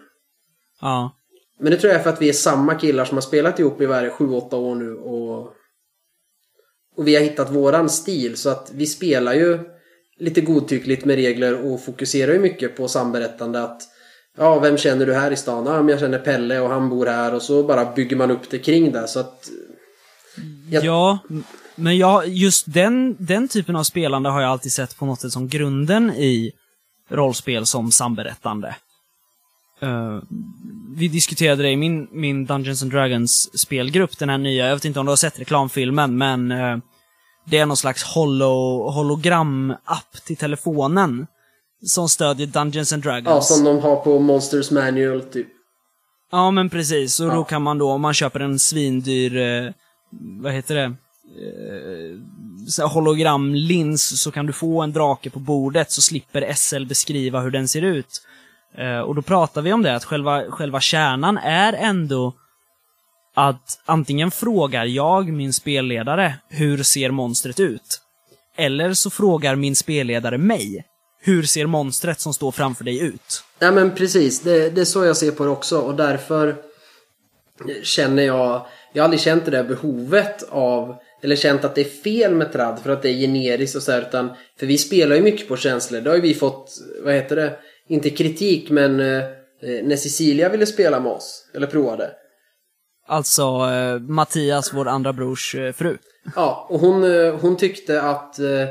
Ja. 0.81 1.17
Men 1.59 1.71
det 1.71 1.77
tror 1.77 1.91
jag 1.91 1.99
är 1.99 2.03
för 2.03 2.09
att 2.09 2.21
vi 2.21 2.29
är 2.29 2.33
samma 2.33 2.75
killar 2.75 3.05
som 3.05 3.17
har 3.17 3.21
spelat 3.21 3.59
ihop 3.59 3.81
i 3.81 3.85
varje 3.85 4.09
7-8 4.09 4.55
år 4.55 4.75
nu 4.75 4.95
och 4.95 5.53
och 6.95 7.07
vi 7.07 7.15
har 7.15 7.21
hittat 7.21 7.51
våran 7.51 7.89
stil 7.89 8.37
så 8.37 8.49
att 8.49 8.71
vi 8.73 8.85
spelar 8.85 9.33
ju 9.33 9.59
lite 10.17 10.41
godtyckligt 10.41 11.05
med 11.05 11.15
regler 11.15 11.65
och 11.65 11.83
fokuserar 11.83 12.33
ju 12.33 12.39
mycket 12.39 12.77
på 12.77 12.87
samberättande 12.87 13.63
att 13.63 13.81
Ja, 14.37 14.59
vem 14.59 14.77
känner 14.77 15.05
du 15.05 15.13
här 15.13 15.31
i 15.31 15.35
stan? 15.35 15.65
Ja, 15.65 15.77
men 15.77 15.87
jag 15.89 15.99
känner 15.99 16.19
Pelle 16.19 16.59
och 16.59 16.69
han 16.69 16.89
bor 16.89 17.05
här 17.05 17.33
och 17.33 17.41
så 17.41 17.63
bara 17.63 17.85
bygger 17.91 18.15
man 18.15 18.31
upp 18.31 18.49
det 18.49 18.59
kring 18.59 18.91
det 18.91 19.07
så 19.07 19.19
att 19.19 19.49
Jag- 20.69 20.83
Ja, 20.85 21.19
men 21.75 21.97
jag, 21.97 22.27
just 22.27 22.73
den, 22.73 23.15
den 23.19 23.47
typen 23.47 23.75
av 23.75 23.83
spelande 23.83 24.29
har 24.29 24.41
jag 24.41 24.51
alltid 24.51 24.71
sett 24.71 24.97
på 24.97 25.05
något 25.05 25.21
sätt 25.21 25.31
som 25.31 25.47
grunden 25.47 26.09
i 26.11 26.51
rollspel 27.09 27.65
som 27.65 27.91
samberättande. 27.91 28.75
Eh, 29.81 30.19
vi 30.95 31.07
diskuterade 31.07 31.63
det 31.63 31.69
i 31.69 31.75
min, 31.77 32.07
min 32.11 32.45
Dungeons 32.45 32.81
and 32.83 32.91
Dragons 32.91 33.59
spelgrupp, 33.59 34.17
den 34.17 34.29
här 34.29 34.37
nya, 34.37 34.67
jag 34.67 34.75
vet 34.75 34.85
inte 34.85 34.99
om 34.99 35.05
du 35.05 35.11
har 35.11 35.15
sett 35.17 35.39
reklamfilmen, 35.39 36.17
men 36.17 36.51
eh, 36.51 36.77
det 37.45 37.57
är 37.57 37.65
någon 37.65 37.77
slags 37.77 38.03
holo, 38.03 38.89
hologram-app 38.91 40.23
till 40.25 40.37
telefonen 40.37 41.27
som 41.85 42.09
stödjer 42.09 42.47
Dungeons 42.47 42.93
and 42.93 43.03
Dragons. 43.03 43.27
ja, 43.27 43.41
som 43.41 43.63
de 43.65 43.79
har 43.79 43.95
på 43.95 44.19
Monsters 44.19 44.71
Manual 44.71 45.21
typ. 45.21 45.47
Ja, 46.31 46.51
men 46.51 46.69
precis. 46.69 47.19
Och 47.19 47.27
Ja. 47.27 47.33
då 47.33 47.43
kan 47.43 47.61
man 47.61 47.77
då, 47.77 47.91
om 47.91 48.01
man 48.01 48.13
köper 48.13 48.39
en 48.39 48.59
svindyr, 48.59 49.37
eh, 49.37 49.71
vad 50.41 50.53
heter 50.53 50.75
det, 50.75 50.93
eh, 52.79 52.89
hologramlins, 52.89 54.21
så 54.21 54.31
kan 54.31 54.45
du 54.45 54.53
få 54.53 54.81
en 54.81 54.93
drake 54.93 55.29
på 55.29 55.39
bordet, 55.39 55.91
så 55.91 56.01
slipper 56.01 56.53
SL 56.55 56.85
beskriva 56.85 57.39
hur 57.39 57.51
den 57.51 57.67
ser 57.67 57.81
ut. 57.81 58.21
Eh, 58.77 58.99
och 58.99 59.15
då 59.15 59.21
pratar 59.21 59.61
vi 59.61 59.73
om 59.73 59.81
det, 59.83 59.95
att 59.95 60.03
själva, 60.05 60.43
själva 60.51 60.79
kärnan 60.81 61.37
är 61.37 61.73
ändå 61.73 62.33
att 63.35 63.79
antingen 63.85 64.31
frågar 64.31 64.85
jag 64.85 65.27
min 65.33 65.53
spelledare, 65.53 66.35
hur 66.49 66.83
ser 66.83 67.11
monstret 67.11 67.59
ut? 67.59 68.01
Eller 68.57 68.93
så 68.93 69.09
frågar 69.09 69.55
min 69.55 69.75
spelledare 69.75 70.37
mig, 70.37 70.85
hur 71.21 71.43
ser 71.43 71.65
monstret 71.65 72.19
som 72.19 72.33
står 72.33 72.51
framför 72.51 72.83
dig 72.83 72.99
ut? 73.01 73.43
Nej 73.59 73.71
men 73.71 73.95
precis, 73.95 74.39
det, 74.39 74.69
det 74.69 74.81
är 74.81 74.85
så 74.85 75.05
jag 75.05 75.17
ser 75.17 75.31
på 75.31 75.43
det 75.43 75.49
också 75.49 75.79
och 75.79 75.95
därför 75.95 76.55
känner 77.83 78.23
jag, 78.23 78.65
jag 78.93 79.03
har 79.03 79.05
aldrig 79.05 79.21
känt 79.21 79.45
det 79.45 79.51
där 79.51 79.63
behovet 79.63 80.43
av 80.49 80.95
eller 81.23 81.35
känt 81.35 81.65
att 81.65 81.75
det 81.75 81.81
är 81.81 82.01
fel 82.03 82.35
med 82.35 82.51
tradd 82.51 82.79
för 82.83 82.89
att 82.89 83.01
det 83.01 83.09
är 83.09 83.13
generiskt 83.13 83.75
och 83.75 83.83
så 83.83 83.91
här, 83.91 84.01
utan 84.01 84.29
för 84.59 84.65
vi 84.65 84.77
spelar 84.77 85.15
ju 85.15 85.21
mycket 85.21 85.47
på 85.47 85.57
känslor. 85.57 86.01
Det 86.01 86.09
har 86.09 86.15
ju 86.15 86.21
vi 86.21 86.33
fått, 86.33 86.71
vad 87.03 87.13
heter 87.13 87.35
det, 87.35 87.59
inte 87.87 88.09
kritik 88.09 88.69
men 88.69 88.99
eh, 88.99 89.23
när 89.61 89.95
Cecilia 89.95 90.49
ville 90.49 90.65
spela 90.65 90.99
med 90.99 91.11
oss, 91.11 91.49
eller 91.55 91.67
provade. 91.67 92.11
Alltså 93.07 93.41
eh, 93.43 93.99
Mattias, 93.99 94.73
vår 94.73 94.87
andra 94.87 95.13
brors 95.13 95.55
eh, 95.55 95.71
fru. 95.71 95.97
Ja, 96.35 96.67
och 96.69 96.79
hon, 96.79 97.03
eh, 97.03 97.35
hon 97.35 97.57
tyckte 97.57 98.01
att 98.01 98.39
eh, 98.39 98.49
eh, 98.49 98.67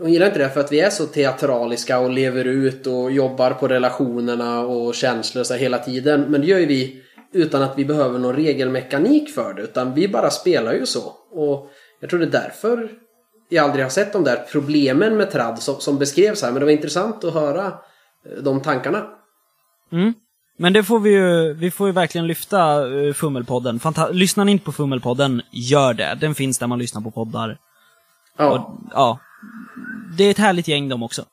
hon 0.00 0.12
gillar 0.12 0.26
inte 0.26 0.38
det 0.38 0.50
för 0.50 0.60
att 0.60 0.72
vi 0.72 0.80
är 0.80 0.90
så 0.90 1.06
teatraliska 1.06 1.98
och 1.98 2.10
lever 2.10 2.44
ut 2.44 2.86
och 2.86 3.12
jobbar 3.12 3.50
på 3.50 3.68
relationerna 3.68 4.60
och 4.60 4.94
känslor 4.94 5.44
så 5.44 5.54
hela 5.54 5.78
tiden. 5.78 6.20
Men 6.20 6.40
det 6.40 6.46
gör 6.46 6.58
ju 6.58 6.66
vi 6.66 7.02
utan 7.32 7.62
att 7.62 7.78
vi 7.78 7.84
behöver 7.84 8.18
någon 8.18 8.36
regelmekanik 8.36 9.34
för 9.34 9.54
det. 9.54 9.62
Utan 9.62 9.94
vi 9.94 10.08
bara 10.08 10.30
spelar 10.30 10.72
ju 10.72 10.86
så. 10.86 11.14
Och 11.30 11.70
jag 12.00 12.10
tror 12.10 12.20
det 12.20 12.26
är 12.26 12.30
därför 12.30 12.90
jag 13.48 13.64
aldrig 13.64 13.84
har 13.84 13.90
sett 13.90 14.12
de 14.12 14.24
där 14.24 14.36
problemen 14.52 15.16
med 15.16 15.30
tradd 15.30 15.58
som, 15.58 15.80
som 15.80 15.98
beskrevs 15.98 16.42
här. 16.42 16.50
Men 16.50 16.60
det 16.60 16.64
var 16.64 16.72
intressant 16.72 17.24
att 17.24 17.34
höra 17.34 17.66
eh, 17.66 18.42
de 18.42 18.60
tankarna. 18.60 19.06
Mm. 19.92 20.14
Men 20.56 20.72
det 20.72 20.82
får 20.82 21.00
vi 21.00 21.10
ju, 21.10 21.52
vi 21.52 21.70
får 21.70 21.86
ju 21.86 21.92
verkligen 21.92 22.26
lyfta 22.26 22.84
uh, 22.84 23.12
Fummelpodden. 23.12 23.80
Fanta 23.80 24.08
Lyssnar 24.08 24.44
ni 24.44 24.52
inte 24.52 24.64
på 24.64 24.72
Fummelpodden, 24.72 25.42
gör 25.50 25.94
det. 25.94 26.18
Den 26.20 26.34
finns 26.34 26.58
där 26.58 26.66
man 26.66 26.78
lyssnar 26.78 27.02
på 27.02 27.10
poddar. 27.10 27.58
Ja, 28.36 28.50
Och, 28.50 28.78
ja. 28.92 29.18
Det 30.18 30.24
är 30.24 30.30
ett 30.30 30.38
härligt 30.38 30.68
gäng 30.68 30.88
de 30.88 31.02
också. 31.02 31.24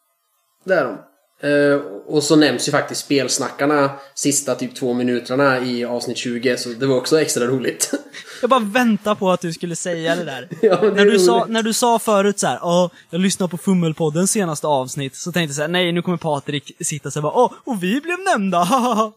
det 0.66 0.74
är 0.74 0.84
de. 0.84 0.98
Eh, 1.42 1.76
och 2.08 2.24
så 2.24 2.36
nämns 2.36 2.68
ju 2.68 2.72
faktiskt 2.72 3.02
spelsnackarna 3.06 3.92
sista 4.16 4.56
typ 4.56 4.76
två 4.76 4.94
minuterna 4.94 5.60
i 5.60 5.86
avsnitt 5.86 6.18
20. 6.18 6.58
Så 6.58 6.70
det 6.70 6.86
var 6.86 6.96
också 6.96 7.22
extra 7.22 7.46
roligt. 7.46 7.92
Jag 8.42 8.50
bara 8.50 8.60
väntar 8.60 9.16
på 9.16 9.32
att 9.32 9.42
du 9.42 9.54
skulle 9.54 9.76
säga 9.76 10.16
det 10.16 10.24
där. 10.24 10.48
ja, 10.62 10.76
det 10.82 10.92
när, 10.92 11.06
är 11.06 11.12
du 11.12 11.20
sa, 11.20 11.46
när 11.50 11.64
du 11.64 11.74
sa 11.74 12.00
förut 12.00 12.40
så 12.40 12.48
här, 12.48 12.60
ja, 12.62 12.90
jag 13.10 13.22
lyssnade 13.22 13.50
på 13.52 13.58
Fummelpoddens 13.58 14.32
senaste 14.32 14.68
avsnitt, 14.68 15.16
så 15.16 15.32
tänkte 15.32 15.50
jag 15.50 15.56
så 15.56 15.62
här, 15.62 15.70
nej, 15.70 15.92
nu 15.92 16.02
kommer 16.02 16.18
Patrik 16.18 16.72
sitta 16.80 17.12
så 17.12 17.20
här, 17.20 17.22
bara, 17.24 17.34
åh, 17.34 17.52
och 17.66 17.84
vi 17.84 18.02
blev 18.02 18.18
nämnda. 18.20 18.68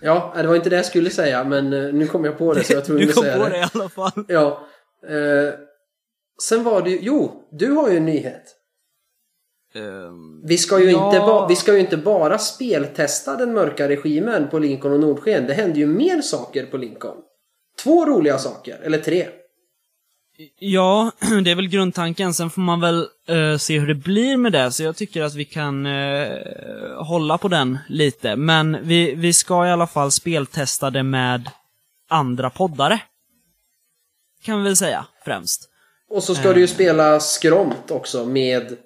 Ja, 0.00 0.32
det 0.36 0.46
var 0.46 0.56
inte 0.56 0.70
det 0.70 0.76
jag 0.76 0.86
skulle 0.86 1.10
säga 1.10 1.44
men 1.44 1.72
eh, 1.72 1.92
nu 1.94 2.06
kom 2.06 2.24
jag 2.24 2.38
på 2.38 2.54
det 2.54 2.64
så 2.64 2.72
jag 2.72 2.84
tror 2.84 2.98
Du 2.98 3.04
jag 3.04 3.14
kom 3.14 3.22
säga 3.22 3.36
på 3.38 3.44
det. 3.44 3.50
det 3.50 3.58
i 3.58 3.66
alla 3.72 3.88
fall. 3.88 4.24
Ja. 4.28 4.66
Eh, 5.08 5.54
sen 6.42 6.64
var 6.64 6.82
det 6.82 6.90
ju, 6.90 6.98
jo, 7.02 7.42
du 7.50 7.70
har 7.70 7.90
ju 7.90 7.96
en 7.96 8.04
nyhet. 8.04 8.54
Vi 10.44 10.58
ska, 10.58 10.80
ju 10.80 10.90
Ja. 10.90 11.06
inte 11.06 11.20
ba, 11.20 11.46
vi 11.46 11.56
ska 11.56 11.72
ju 11.74 11.80
inte 11.80 11.96
bara 11.96 12.38
speltesta 12.38 13.36
den 13.36 13.52
mörka 13.52 13.88
regimen 13.88 14.48
på 14.48 14.58
Lincoln 14.58 14.92
och 14.94 15.00
Nordsken. 15.00 15.46
Det 15.46 15.54
händer 15.54 15.76
ju 15.78 15.86
mer 15.86 16.20
saker 16.22 16.66
på 16.66 16.76
Lincoln. 16.76 17.16
Två 17.82 18.06
roliga 18.06 18.38
saker, 18.38 18.80
eller 18.82 18.98
tre. 18.98 19.26
Ja, 20.58 21.12
det 21.44 21.50
är 21.50 21.54
väl 21.54 21.68
grundtanken. 21.68 22.34
Sen 22.34 22.50
får 22.50 22.60
man 22.62 22.80
väl 22.80 23.06
eh, 23.28 23.56
se 23.58 23.78
hur 23.78 23.86
det 23.86 23.94
blir 23.94 24.36
med 24.36 24.52
det. 24.52 24.72
Så 24.72 24.82
jag 24.82 24.96
tycker 24.96 25.22
att 25.22 25.34
vi 25.34 25.44
kan 25.44 25.86
eh, 25.86 26.38
hålla 27.04 27.38
på 27.38 27.48
den 27.48 27.78
lite. 27.88 28.36
Men 28.36 28.78
vi, 28.82 29.14
vi 29.14 29.32
ska 29.32 29.66
i 29.66 29.70
alla 29.70 29.86
fall 29.86 30.10
speltesta 30.10 30.90
det 30.90 31.02
med 31.02 31.50
andra 32.08 32.50
poddare. 32.50 33.00
Kan 34.42 34.58
vi 34.58 34.64
väl 34.64 34.76
säga, 34.76 35.06
främst. 35.24 35.68
Och 36.10 36.22
så 36.22 36.34
ska 36.34 36.52
du 36.52 36.60
ju 36.60 36.66
spela 36.66 37.20
skront 37.20 37.90
också 37.90 38.24
med... 38.24 38.76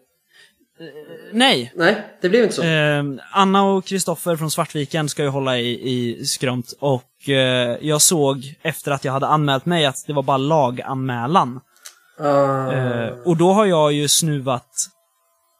Nej, 1.33 1.73
Nej, 1.77 2.07
det 2.21 2.29
blev 2.29 2.43
inte 2.43 2.55
så. 2.55 2.63
Eh, 2.63 3.05
Anna 3.33 3.65
och 3.65 3.85
Kristoffer 3.85 4.37
från 4.37 4.51
Svartviken 4.51 5.09
ska 5.09 5.23
ju 5.23 5.29
hålla 5.29 5.59
i, 5.59 5.91
i 5.91 6.25
skrömt 6.27 6.75
och 6.81 7.29
eh, 7.29 7.77
jag 7.81 8.03
såg 8.03 8.55
efter 8.63 8.91
att 8.91 9.05
jag 9.05 9.13
hade 9.13 9.27
anmält 9.27 9.67
mig 9.67 9.87
att 9.87 10.05
det 10.07 10.13
var 10.13 10.23
bara 10.23 10.37
laganmälan. 10.37 11.61
Ah, 12.19 12.73
Eh, 12.73 13.13
och 13.25 13.37
då 13.37 13.53
har 13.53 13.67
jag 13.67 13.93
ju 13.93 14.09
snuvat 14.09 14.69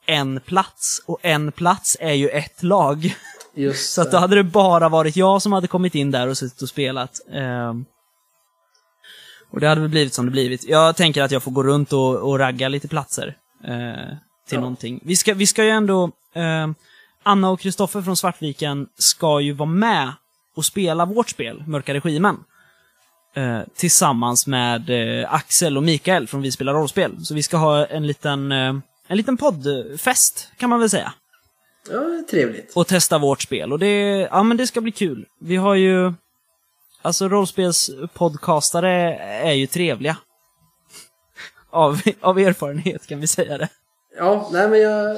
en 0.05 0.39
plats 0.39 1.01
och 1.05 1.19
en 1.21 1.51
plats 1.51 1.97
är 1.99 2.13
ju 2.13 2.29
ett 2.29 2.63
lag. 2.63 3.15
just 3.55 3.93
Så 3.93 4.01
att 4.01 4.11
då 4.11 4.17
hade 4.17 4.35
det 4.35 4.43
bara 4.43 4.89
varit 4.89 5.15
jag 5.15 5.41
som 5.41 5.53
hade 5.53 5.67
kommit 5.67 5.95
in 5.95 6.11
där 6.11 6.27
och 6.27 6.37
suttit 6.37 6.61
och 6.61 6.69
spelat. 6.69 7.19
Och 9.53 9.59
det 9.59 9.67
hade 9.67 9.81
väl 9.81 9.89
blivit 9.89 10.13
som 10.13 10.25
det 10.25 10.31
blivit. 10.31 10.63
Jag 10.63 10.95
tänker 10.95 11.21
att 11.23 11.31
jag 11.31 11.43
får 11.43 11.51
gå 11.51 11.63
runt 11.63 11.93
och, 11.93 12.15
och 12.15 12.39
ragga 12.39 12.67
lite 12.69 12.87
platser. 12.87 13.37
Eh, 13.63 13.73
till 14.47 14.55
Ja. 14.55 14.59
någonting. 14.59 14.99
Vi 15.03 15.15
ska, 15.15 15.33
vi 15.33 15.47
ska 15.47 15.63
ju 15.63 15.69
ändå... 15.69 16.11
Eh, 16.35 16.67
Anna 17.25 17.49
och 17.49 17.59
Kristoffer 17.59 18.01
från 18.01 18.17
Svartviken 18.17 18.87
ska 18.97 19.39
ju 19.39 19.51
vara 19.53 19.69
med 19.69 20.11
och 20.55 20.65
spela 20.65 21.05
vårt 21.05 21.29
spel, 21.29 21.63
Mörka 21.67 21.93
Regimen. 21.93 22.37
Eh, 23.35 23.59
tillsammans 23.75 24.47
med 24.47 24.89
eh, 24.89 25.33
Axel 25.33 25.77
och 25.77 25.83
Mikael 25.83 26.27
från 26.27 26.41
Vi 26.41 26.51
spelar 26.51 26.73
rollspel. 26.73 27.25
Så 27.25 27.33
vi 27.33 27.43
ska 27.43 27.57
ha 27.57 27.85
en 27.85 28.07
liten, 28.07 28.51
eh, 28.51 28.75
en 29.07 29.17
liten 29.17 29.37
poddfest, 29.37 30.51
kan 30.57 30.69
man 30.69 30.79
väl 30.79 30.89
säga 30.89 31.13
Ja, 31.91 32.23
trevligt. 32.31 32.71
och 32.75 32.87
testa 32.87 33.17
vårt 33.17 33.41
spel. 33.41 33.71
Och 33.73 33.79
det, 33.79 34.27
ja 34.31 34.43
men 34.43 34.57
det 34.57 34.67
ska 34.67 34.81
bli 34.81 34.91
kul. 34.91 35.25
Vi 35.41 35.55
har 35.55 35.75
ju, 35.75 36.13
alltså 37.03 37.29
rollspelspodcastare 37.29 39.15
är 39.43 39.53
ju 39.53 39.67
trevliga. 39.67 40.17
Av, 41.69 42.01
av 42.21 42.39
erfarenhet 42.39 43.07
kan 43.07 43.19
vi 43.19 43.27
säga 43.27 43.57
det. 43.57 43.69
Ja, 44.17 44.49
nej 44.53 44.69
men 44.69 44.81
jag... 44.81 45.17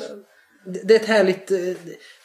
Det 0.84 0.96
är 0.96 1.00
ett 1.00 1.08
härligt... 1.08 1.48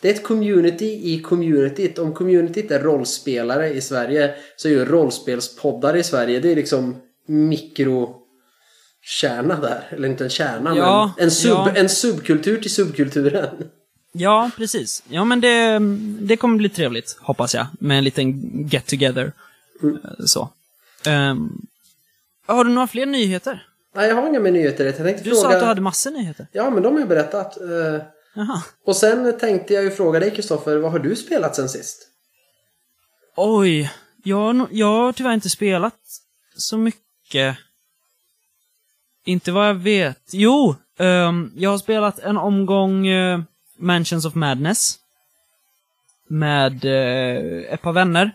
Det 0.00 0.08
är 0.08 0.14
ett 0.14 0.24
community 0.24 1.14
i 1.14 1.22
communityt. 1.22 1.98
Om 1.98 2.14
communityt 2.14 2.70
är 2.70 2.80
rollspelare 2.80 3.68
i 3.68 3.80
Sverige 3.80 4.34
så 4.56 4.68
är 4.68 4.72
ju 4.72 4.84
rollspelspoddare 4.84 5.98
i 5.98 6.02
Sverige, 6.02 6.40
det 6.40 6.52
är 6.52 6.56
liksom 6.56 6.96
mikrokärna 7.26 8.20
där. 9.60 9.88
Eller 9.90 10.08
inte 10.08 10.24
en 10.24 10.30
kärna, 10.30 10.76
Ja, 10.76 11.12
men 11.16 11.24
en, 11.24 11.30
sub, 11.30 11.50
ja. 11.50 11.72
en 11.74 11.88
subkultur 11.88 12.60
till 12.60 12.70
subkulturen. 12.70 13.48
Ja, 14.12 14.50
precis. 14.56 15.02
Ja 15.08 15.24
men 15.24 15.40
det, 15.40 15.78
det 16.20 16.36
kommer 16.36 16.56
bli 16.56 16.68
trevligt, 16.68 17.16
hoppas 17.20 17.54
jag. 17.54 17.66
Med 17.80 17.98
en 17.98 18.04
liten 18.04 18.40
get 18.68 18.86
together. 18.86 19.32
Mm. 19.82 19.99
Så. 20.26 20.50
Ehm, 21.06 21.66
har 22.46 22.64
du 22.64 22.70
några 22.70 22.87
fler 22.87 23.06
nyheter? 23.06 23.66
Nej, 23.94 24.08
jag 24.08 24.14
har 24.16 24.28
inga 24.28 24.40
mer 24.40 24.50
nyheter. 24.50 24.84
Jag 24.87 24.96
tänkte 24.96 25.25
Du 25.25 25.30
fråga... 25.30 25.42
sa 25.42 25.52
att 25.54 25.60
du 25.60 25.66
hade 25.66 25.80
massor 25.80 26.10
nyheter. 26.10 26.46
Ja, 26.52 26.70
men 26.70 26.82
de 26.82 26.92
har 26.92 27.00
jag 27.00 27.08
berättat. 27.08 27.58
Jaha. 28.34 28.62
Och 28.84 28.96
sen 28.96 29.38
tänkte 29.38 29.75
jag 29.75 29.84
ju 29.84 29.90
fråga 29.90 30.20
dig, 30.20 30.30
Kristoffer, 30.30 30.76
vad 30.76 30.92
har 30.92 30.99
du 30.99 31.16
spelat 31.16 31.56
sen 31.56 31.68
sist? 31.68 32.06
Oj. 33.37 33.92
Jag, 34.25 34.66
jag 34.70 34.87
har 34.87 35.12
tyvärr 35.12 35.32
inte 35.34 35.50
spelat 35.50 35.99
så 36.56 36.78
mycket. 36.78 37.56
Inte 39.25 39.52
vad 39.52 39.68
jag 39.68 39.75
vet. 39.75 40.20
Jo! 40.32 40.75
ehm, 40.99 41.52
jag 41.56 41.70
har 41.70 41.78
spelat 41.78 42.18
en 42.18 42.37
omgång 42.37 43.06
eh, 43.06 43.40
Mansions 43.78 44.25
of 44.25 44.34
Madness. 44.34 44.96
Med 46.28 46.84
eh, 46.84 47.72
ett 47.72 47.82
par 47.82 47.92
vänner. 47.92 48.30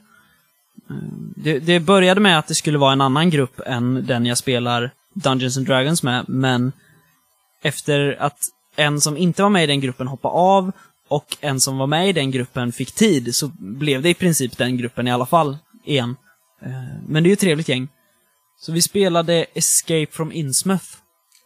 Det, 1.35 1.59
det 1.59 1.79
började 1.79 2.21
med 2.21 2.39
att 2.39 2.47
det 2.47 2.55
skulle 2.55 2.77
vara 2.77 2.93
en 2.93 3.01
annan 3.01 3.29
grupp 3.29 3.59
än 3.65 4.05
den 4.05 4.25
jag 4.25 4.37
spelar 4.37 4.91
Dungeons 5.13 5.57
and 5.57 5.65
Dragons 5.67 6.03
med, 6.03 6.25
men 6.29 6.71
efter 7.63 8.17
att 8.19 8.37
en 8.75 9.01
som 9.01 9.17
inte 9.17 9.41
var 9.43 9.49
med 9.49 9.63
i 9.63 9.67
den 9.67 9.79
gruppen 9.81 10.07
hoppade 10.07 10.33
av 10.33 10.71
och 11.07 11.37
en 11.41 11.59
som 11.59 11.77
var 11.77 11.87
med 11.87 12.09
i 12.09 12.13
den 12.13 12.31
gruppen 12.31 12.71
fick 12.71 12.91
tid 12.91 13.35
så 13.35 13.51
blev 13.57 14.01
det 14.01 14.09
i 14.09 14.13
princip 14.13 14.57
den 14.57 14.77
gruppen 14.77 15.07
i 15.07 15.11
alla 15.11 15.25
fall 15.25 15.57
igen. 15.85 16.15
Eh, 16.61 16.71
Men 17.07 17.23
det 17.23 17.27
är 17.27 17.29
ju 17.29 17.33
ett 17.33 17.39
trevligt 17.39 17.69
gäng. 17.69 17.87
Så 18.59 18.71
vi 18.71 18.81
spelade 18.81 19.45
Escape 19.53 20.07
from 20.11 20.31
Innsmouth. 20.31 20.85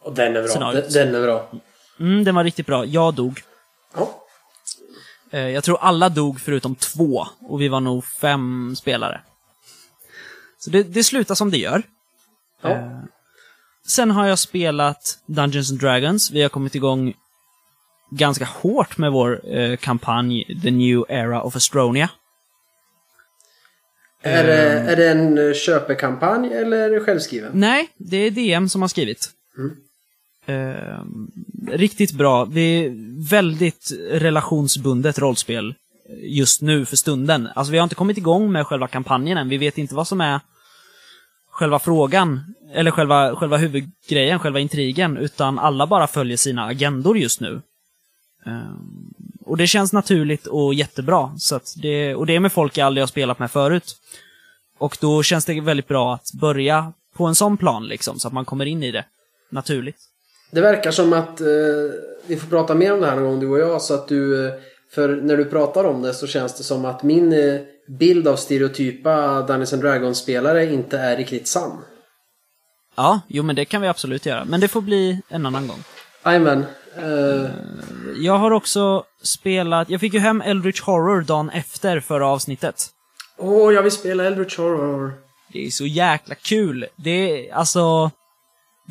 Och 0.04 0.14
den 0.14 0.36
är 0.36 0.42
bra. 0.42 0.48
Scenariot. 0.48 0.92
Den, 0.92 1.12
den 1.12 1.22
är 1.22 1.26
bra. 1.26 1.50
Mm, 2.00 2.24
den 2.24 2.34
var 2.34 2.44
riktigt 2.44 2.66
bra. 2.66 2.84
Jag 2.84 3.14
dog. 3.14 3.40
Ja. 3.94 4.10
Eh, 5.30 5.48
Jag 5.48 5.64
tror 5.64 5.78
alla 5.80 6.08
dog 6.08 6.40
förutom 6.40 6.74
två 6.74 7.26
och 7.40 7.60
vi 7.60 7.68
var 7.68 7.80
nog 7.80 8.04
fem 8.04 8.76
spelare. 8.76 9.20
Så 10.60 10.70
det, 10.70 10.82
det 10.82 11.04
slutar 11.04 11.34
som 11.34 11.50
det 11.50 11.58
gör. 11.58 11.82
ja. 12.62 12.70
Eh, 12.70 12.98
Sen 13.86 14.10
har 14.10 14.26
jag 14.26 14.38
spelat 14.38 15.18
Dungeons 15.26 15.70
and 15.70 15.80
Dragons. 15.80 16.30
Vi 16.30 16.42
har 16.42 16.48
kommit 16.48 16.74
igång 16.74 17.14
ganska 18.10 18.44
hårt 18.44 18.98
med 18.98 19.12
vår 19.12 19.56
eh, 19.58 19.76
kampanj 19.76 20.60
The 20.62 20.70
New 20.70 21.04
Era 21.08 21.42
of 21.42 21.56
Astronia. 21.56 22.10
Är, 24.22 24.44
det, 24.44 24.62
är 24.92 24.96
det 24.96 25.10
en 25.10 25.38
eh, 25.38 25.54
köpekampanj 25.54 26.54
eller 26.54 27.00
självskriven? 27.00 27.50
Nej, 27.54 27.88
det 27.96 28.16
är 28.16 28.30
DM 28.30 28.68
som 28.68 28.82
har 28.82 28.88
skrivit. 28.88 29.30
Mm. 29.58 29.76
Eh, 30.46 31.00
riktigt 31.78 32.12
bra. 32.12 32.44
Det 32.44 32.60
är 32.60 32.92
väldigt 33.30 33.92
relationsbundet 34.10 35.18
rollspel 35.18 35.74
just 36.22 36.62
nu 36.62 36.84
för 36.84 36.96
stunden. 36.96 37.48
Alltså 37.54 37.72
vi 37.72 37.78
har 37.78 37.82
inte 37.82 37.94
kommit 37.94 38.18
igång 38.18 38.52
med 38.52 38.66
själva 38.66 38.88
kampanjen 38.88 39.38
än. 39.38 39.48
Vi 39.48 39.58
vet 39.58 39.78
inte 39.78 39.94
vad 39.94 40.08
som 40.08 40.20
är 40.20 40.40
själva 41.50 41.78
frågan, 41.78 42.54
eller 42.74 42.90
själva, 42.90 43.36
själva 43.36 43.56
huvudgrejen, 43.56 44.38
själva 44.38 44.60
intrigen, 44.60 45.16
utan 45.16 45.58
alla 45.58 45.86
bara 45.86 46.06
följer 46.06 46.36
sina 46.36 46.66
agendor 46.66 47.18
just 47.18 47.40
nu. 47.40 47.62
Ehm, 48.46 49.12
och 49.44 49.56
det 49.56 49.66
känns 49.66 49.92
naturligt 49.92 50.46
och 50.46 50.74
jättebra. 50.74 51.32
Så 51.38 51.56
att 51.56 51.74
det, 51.82 52.14
och 52.14 52.26
det 52.26 52.36
är 52.36 52.40
med 52.40 52.52
folk 52.52 52.78
jag 52.78 52.86
aldrig 52.86 53.02
har 53.02 53.06
spelat 53.06 53.38
med 53.38 53.50
förut. 53.50 53.96
Och 54.78 54.98
då 55.00 55.22
känns 55.22 55.44
det 55.44 55.60
väldigt 55.60 55.88
bra 55.88 56.14
att 56.14 56.32
börja 56.32 56.92
på 57.16 57.26
en 57.26 57.34
sån 57.34 57.56
plan 57.56 57.86
liksom, 57.86 58.18
så 58.18 58.28
att 58.28 58.34
man 58.34 58.44
kommer 58.44 58.66
in 58.66 58.82
i 58.82 58.90
det 58.90 59.04
naturligt. 59.50 59.96
Det 60.50 60.60
verkar 60.60 60.90
som 60.90 61.12
att 61.12 61.40
eh, 61.40 61.46
vi 62.26 62.36
får 62.36 62.48
prata 62.48 62.74
mer 62.74 62.92
om 62.92 63.00
det 63.00 63.06
här 63.06 63.16
någon 63.16 63.24
gång 63.24 63.40
du 63.40 63.48
och 63.48 63.58
jag 63.58 63.82
så 63.82 63.94
att 63.94 64.08
du 64.08 64.46
eh, 64.46 64.54
för 64.94 65.08
när 65.16 65.36
du 65.36 65.44
pratar 65.44 65.84
om 65.84 66.02
det 66.02 66.14
så 66.14 66.26
känns 66.26 66.58
det 66.58 66.64
som 66.64 66.84
att 66.84 67.02
min 67.02 67.32
eh, 67.32 67.60
bild 67.98 68.28
av 68.28 68.36
stereotypa 68.36 69.42
Dungeons 69.42 69.72
and 69.72 69.82
Dragons-spelare 69.82 70.72
inte 70.72 70.98
är 70.98 71.16
riktigt 71.16 71.48
sann. 71.48 71.78
Ja, 72.96 73.20
jo 73.28 73.42
men 73.42 73.56
det 73.56 73.64
kan 73.64 73.82
vi 73.82 73.88
absolut 73.88 74.26
göra. 74.26 74.44
Men 74.44 74.60
det 74.60 74.68
får 74.68 74.80
bli 74.80 75.20
en 75.28 75.46
annan 75.46 75.66
gång. 75.68 75.84
Jajamän. 76.24 76.64
Eh, 76.96 77.50
Jag 78.16 78.38
har 78.38 78.50
också 78.50 79.04
spelat, 79.22 79.90
jag 79.90 80.00
fick 80.00 80.14
ju 80.14 80.20
hem 80.20 80.40
Eldritch 80.40 80.80
Horror 80.82 81.20
dagen 81.20 81.50
efter 81.50 82.00
förra 82.00 82.26
avsnittet. 82.26 82.86
Åh, 83.38 83.72
jag 83.74 83.82
vill 83.82 83.92
spela 83.92 84.24
Eldritch 84.24 84.58
Horror. 84.58 85.12
Det 85.52 85.66
är 85.66 85.70
så 85.70 85.86
jäkla 85.86 86.34
kul. 86.34 86.86
Det 86.96 87.10
är, 87.10 87.54
alltså... 87.54 88.10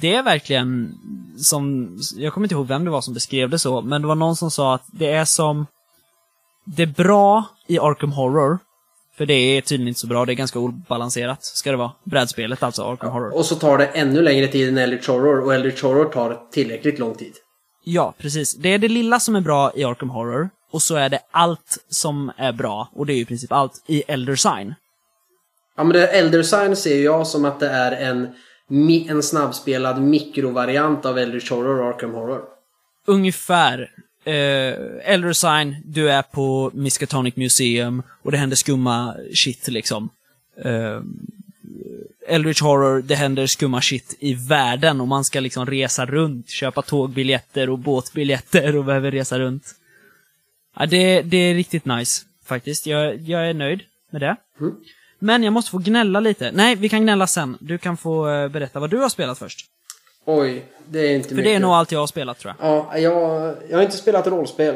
det 0.01 0.15
är 0.15 0.24
verkligen 0.24 0.94
som, 1.38 1.96
jag 2.15 2.34
kommer 2.34 2.46
inte 2.46 2.56
ihåg 2.56 2.68
vem 2.68 2.86
det 2.86 2.91
var 2.91 3.01
som 3.01 3.13
beskrev 3.13 3.50
det 3.50 3.60
så, 3.60 3.82
men 3.82 4.01
det 4.01 4.08
var 4.08 4.15
någon 4.15 4.36
som 4.36 4.51
sa 4.51 4.75
att 4.75 4.84
det 4.94 5.12
är 5.12 5.25
som, 5.25 5.65
det 6.66 6.86
bra 6.86 7.46
i 7.68 7.80
Arkham 7.80 8.12
Horror, 8.12 8.60
för 9.18 9.25
det 9.25 9.34
är 9.34 9.62
tydligen 9.62 9.88
inte 9.88 10.00
så 10.00 10.08
bra, 10.08 10.25
det 10.25 10.34
är 10.34 10.36
ganska 10.36 10.60
obalanserat, 10.60 11.44
ska 11.44 11.72
det 11.72 11.78
vara. 11.78 11.92
Brädspelet 12.04 12.63
alltså, 12.63 12.84
Arkham 12.84 13.12
Horror. 13.12 13.36
Och 13.36 13.46
så 13.46 13.56
tar 13.56 13.78
det 13.78 13.86
ännu 13.86 14.22
längre 14.22 14.48
tid 14.48 14.70
än 14.70 14.78
Eldritch 14.78 15.08
Horror 15.08 15.39
och 15.39 15.54
Eldritch 15.54 15.84
Horror 15.84 16.06
tar 16.06 16.42
tillräckligt 16.51 17.00
lång 17.00 17.16
tid. 17.16 17.34
Ja, 17.84 18.13
precis. 18.18 18.56
Det 18.56 18.70
är 18.70 18.78
det 18.78 18.88
lilla 18.88 19.20
som 19.20 19.36
är 19.36 19.42
bra 19.42 19.72
i 19.75 19.84
Arkham 19.84 20.10
Horror, 20.10 20.50
och 20.72 20.82
så 20.82 20.96
är 20.96 21.10
det 21.10 21.20
allt 21.32 21.78
som 21.89 22.32
är 22.38 22.54
bra, 22.54 22.89
och 22.96 23.06
det 23.06 23.13
är 23.13 23.16
ju 23.16 23.22
i 23.22 23.25
princip 23.25 23.51
allt, 23.51 23.84
i 23.88 24.04
Elder 24.08 24.36
Sign. 24.36 24.75
Ja 25.78 25.84
men 25.84 25.94
det 25.94 26.08
Elder 26.08 26.44
Sign 26.44 26.75
ser 26.75 27.04
jag 27.04 27.28
som 27.28 27.46
att 27.46 27.60
det 27.60 27.70
är 27.70 27.92
en, 27.92 28.28
en 29.10 29.24
snabbspelad 29.24 30.01
mikrovariant 30.01 31.06
av 31.06 31.18
Eldritch 31.18 31.51
Horror 31.51 31.82
och 31.82 31.88
Arkham 31.88 32.13
Horror. 32.13 32.42
Ungefär. 33.08 33.89
Eh, 34.24 34.76
Elder 35.04 35.34
Sign, 35.34 35.76
du 35.86 36.12
är 36.12 36.22
på 36.22 36.72
Miskatonic 36.74 37.36
Museum 37.36 38.04
och 38.22 38.32
det 38.32 38.38
händer 38.38 38.56
skumma 38.56 39.16
shit 39.34 39.68
liksom. 39.68 40.10
Eh, 40.64 41.02
Eldritch 42.28 42.62
Horror, 42.62 43.02
det 43.02 43.16
händer 43.16 43.48
skumma 43.48 43.82
shit 43.82 44.18
i 44.20 44.34
världen 44.34 45.02
och 45.02 45.08
man 45.08 45.24
ska 45.24 45.40
liksom 45.40 45.66
resa 45.66 46.06
runt, 46.06 46.50
köpa 46.50 46.82
tågbiljetter 46.82 47.70
och 47.70 47.80
båtbiljetter 47.80 48.76
och 48.76 48.86
behöver 48.86 49.12
resa 49.12 49.40
runt. 49.40 49.76
Ja, 50.76 50.86
det, 50.86 51.22
det 51.22 51.38
är 51.38 51.54
riktigt 51.54 51.86
nice, 51.86 52.26
faktiskt. 52.46 52.86
Jag, 52.86 53.18
jag 53.18 53.50
är 53.50 53.54
nöjd 53.54 53.82
med 54.10 54.22
det. 54.22 54.36
Mm. 54.60 54.76
Men 55.20 55.44
jag 55.44 55.54
måste 55.54 55.72
få 55.72 55.78
gnälla 55.78 56.20
lite. 56.20 56.52
Nej, 56.52 56.76
vi 56.76 56.90
kan 56.90 57.02
gnälla 57.02 57.28
sen. 57.28 57.58
Du 57.60 57.78
kan 57.78 57.98
få 57.98 58.30
eh, 58.30 58.48
berätta 58.48 58.80
vad 58.80 58.90
du 58.90 58.98
har 58.98 59.10
spelat 59.10 59.40
först. 59.40 59.66
Oj, 60.26 60.66
det 60.88 61.00
är 61.00 61.16
inte 61.16 61.30
För 61.30 61.36
mycket. 61.36 61.52
det 61.52 61.56
är 61.56 61.60
nog 61.60 61.72
allt 61.72 61.92
jag 61.92 62.00
har 62.00 62.08
spelat, 62.08 62.40
tror 62.40 62.54
jag. 62.60 62.70
Ja, 62.70 62.98
jag, 62.98 63.56
jag 63.70 63.78
har 63.78 63.84
inte 63.84 63.98
spelat 63.98 64.28
rollspel. 64.28 64.76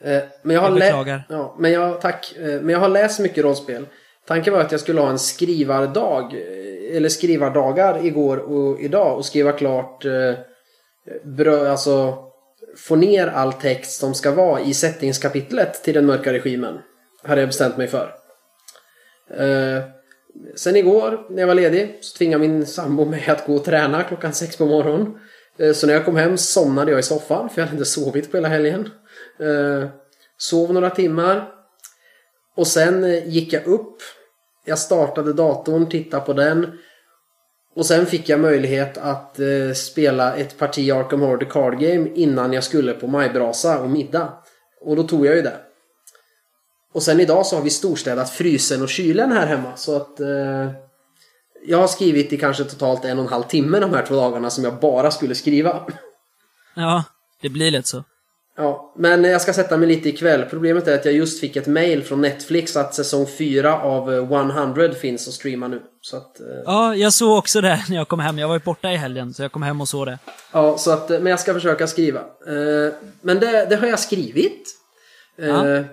Eh, 0.00 0.22
Men 0.42 0.54
jag 0.54 0.60
har 0.62 0.68
Jag 0.70 0.78
beklagar. 0.78 1.22
Ja, 1.28 1.54
men 1.58 1.72
jag, 1.72 2.00
tack. 2.00 2.34
Eh, 2.36 2.42
Men 2.60 2.68
jag 2.68 2.78
har 2.80 2.88
läst 2.88 3.20
mycket 3.20 3.44
rollspel. 3.44 3.86
Tanken 4.26 4.52
var 4.52 4.60
att 4.60 4.72
jag 4.72 4.80
skulle 4.80 5.00
ha 5.00 5.10
en 5.10 5.18
skrivardag, 5.18 6.34
eh, 6.34 6.96
eller 6.96 7.08
skrivardagar 7.08 8.04
igår 8.06 8.36
och 8.36 8.80
idag 8.80 9.16
och 9.16 9.24
skriva 9.24 9.52
klart 9.52 10.04
eh, 10.04 10.34
bra, 11.24 11.68
alltså 11.68 12.18
få 12.76 12.96
ner 12.96 13.26
all 13.26 13.52
text 13.52 14.00
som 14.00 14.14
ska 14.14 14.30
vara 14.30 14.60
i 14.60 14.74
settingskapitlet 14.74 15.84
till 15.84 15.94
den 15.94 16.06
mörka 16.06 16.32
regimen. 16.32 16.78
Hade 17.24 17.40
jag 17.40 17.48
bestämt 17.48 17.76
mig 17.76 17.86
för. 17.88 18.14
Eh, 19.30 19.82
sen 20.54 20.76
igår 20.76 21.26
när 21.30 21.42
jag 21.42 21.46
var 21.46 21.54
ledig 21.54 21.98
så 22.00 22.18
tvingade 22.18 22.48
min 22.48 22.66
sambo 22.66 23.04
mig 23.04 23.26
att 23.28 23.46
gå 23.46 23.54
och 23.54 23.64
träna 23.64 24.02
klockan 24.02 24.32
sex 24.32 24.56
på 24.56 24.66
morgonen. 24.66 25.18
Eh, 25.58 25.72
så 25.72 25.86
när 25.86 25.94
jag 25.94 26.04
kom 26.04 26.16
hem 26.16 26.38
somnade 26.38 26.90
jag 26.90 27.00
i 27.00 27.02
soffan 27.02 27.50
för 27.50 27.60
jag 27.60 27.66
hade 27.66 27.76
inte 27.76 27.90
sovit 27.90 28.30
på 28.30 28.36
hela 28.36 28.48
helgen. 28.48 28.90
Eh, 29.40 29.88
sov 30.38 30.72
några 30.72 30.90
timmar. 30.90 31.48
Och 32.56 32.66
sen 32.66 33.04
eh, 33.04 33.28
gick 33.28 33.52
jag 33.52 33.66
upp. 33.66 33.96
Jag 34.64 34.78
startade 34.78 35.32
datorn, 35.32 35.88
tittade 35.88 36.26
på 36.26 36.32
den. 36.32 36.78
Och 37.74 37.86
sen 37.86 38.06
fick 38.06 38.28
jag 38.28 38.40
möjlighet 38.40 38.98
att 38.98 39.40
spela 39.74 40.36
ett 40.36 40.58
parti 40.58 40.90
Arkham 40.90 41.20
Horror 41.20 41.38
The 41.38 41.44
Card 41.44 41.80
Game 41.80 42.10
innan 42.14 42.52
jag 42.52 42.64
skulle 42.64 42.92
på 42.92 43.06
majbrasa 43.06 43.80
och 43.80 43.90
middag. 43.90 44.32
Och 44.80 44.96
då 44.96 45.02
tog 45.02 45.26
jag 45.26 45.36
ju 45.36 45.42
det. 45.42 45.56
Och 46.92 47.02
sen 47.02 47.20
idag 47.20 47.46
så 47.46 47.56
har 47.56 47.62
vi 47.62 47.70
storstädat 47.70 48.30
frysen 48.30 48.82
och 48.82 48.88
kylen 48.88 49.32
här 49.32 49.46
hemma 49.46 49.76
så 49.76 49.96
att 49.96 50.20
eh, 50.20 50.70
jag 51.66 51.78
har 51.78 51.86
skrivit 51.86 52.32
i 52.32 52.36
kanske 52.36 52.64
totalt 52.64 53.04
en 53.04 53.18
och 53.18 53.24
en 53.24 53.30
halv 53.32 53.42
timme 53.42 53.80
de 53.80 53.94
här 53.94 54.06
två 54.06 54.14
dagarna 54.14 54.50
som 54.50 54.64
jag 54.64 54.80
bara 54.80 55.10
skulle 55.10 55.34
skriva. 55.34 55.86
Ja, 56.74 57.04
det 57.42 57.48
blir 57.48 57.70
lätt 57.70 57.86
så. 57.86 58.04
Ja, 58.56 58.94
men 58.96 59.24
jag 59.24 59.40
ska 59.42 59.52
sätta 59.52 59.76
mig 59.76 59.88
lite 59.88 60.08
ikväll. 60.08 60.44
Problemet 60.50 60.88
är 60.88 60.94
att 60.94 61.04
jag 61.04 61.14
just 61.14 61.40
fick 61.40 61.56
ett 61.56 61.66
mail 61.66 62.02
från 62.04 62.20
Netflix 62.20 62.76
att 62.76 62.94
säsong 62.94 63.26
4 63.38 63.80
av 63.82 64.12
eh, 64.12 64.18
100 64.18 64.92
finns 64.94 65.28
att 65.28 65.34
streama 65.34 65.68
nu. 65.68 65.82
Så 66.00 66.16
att, 66.16 66.40
eh, 66.40 66.46
Ja, 66.66 66.94
jag 66.94 67.12
såg 67.12 67.38
också 67.38 67.60
det 67.60 67.84
när 67.88 67.96
jag 67.96 68.08
kom 68.08 68.20
hem. 68.20 68.38
Jag 68.38 68.48
var 68.48 68.54
ju 68.54 68.60
borta 68.60 68.92
i 68.92 68.96
helgen, 68.96 69.34
så 69.34 69.42
jag 69.42 69.52
kom 69.52 69.62
hem 69.62 69.80
och 69.80 69.88
såg 69.88 70.06
det. 70.06 70.18
ja, 70.52 70.78
så 70.78 70.90
att, 70.90 71.10
eh, 71.10 71.20
men 71.20 71.30
jag 71.30 71.40
ska 71.40 71.54
försöka 71.54 71.86
skriva. 71.86 72.20
Eh, 72.20 72.92
men 73.20 73.40
det, 73.40 73.66
det 73.70 73.76
har 73.76 73.86
jag 73.86 73.98
skrivit. 73.98 74.68
Eh, 75.38 75.46
Ja. 75.48 75.84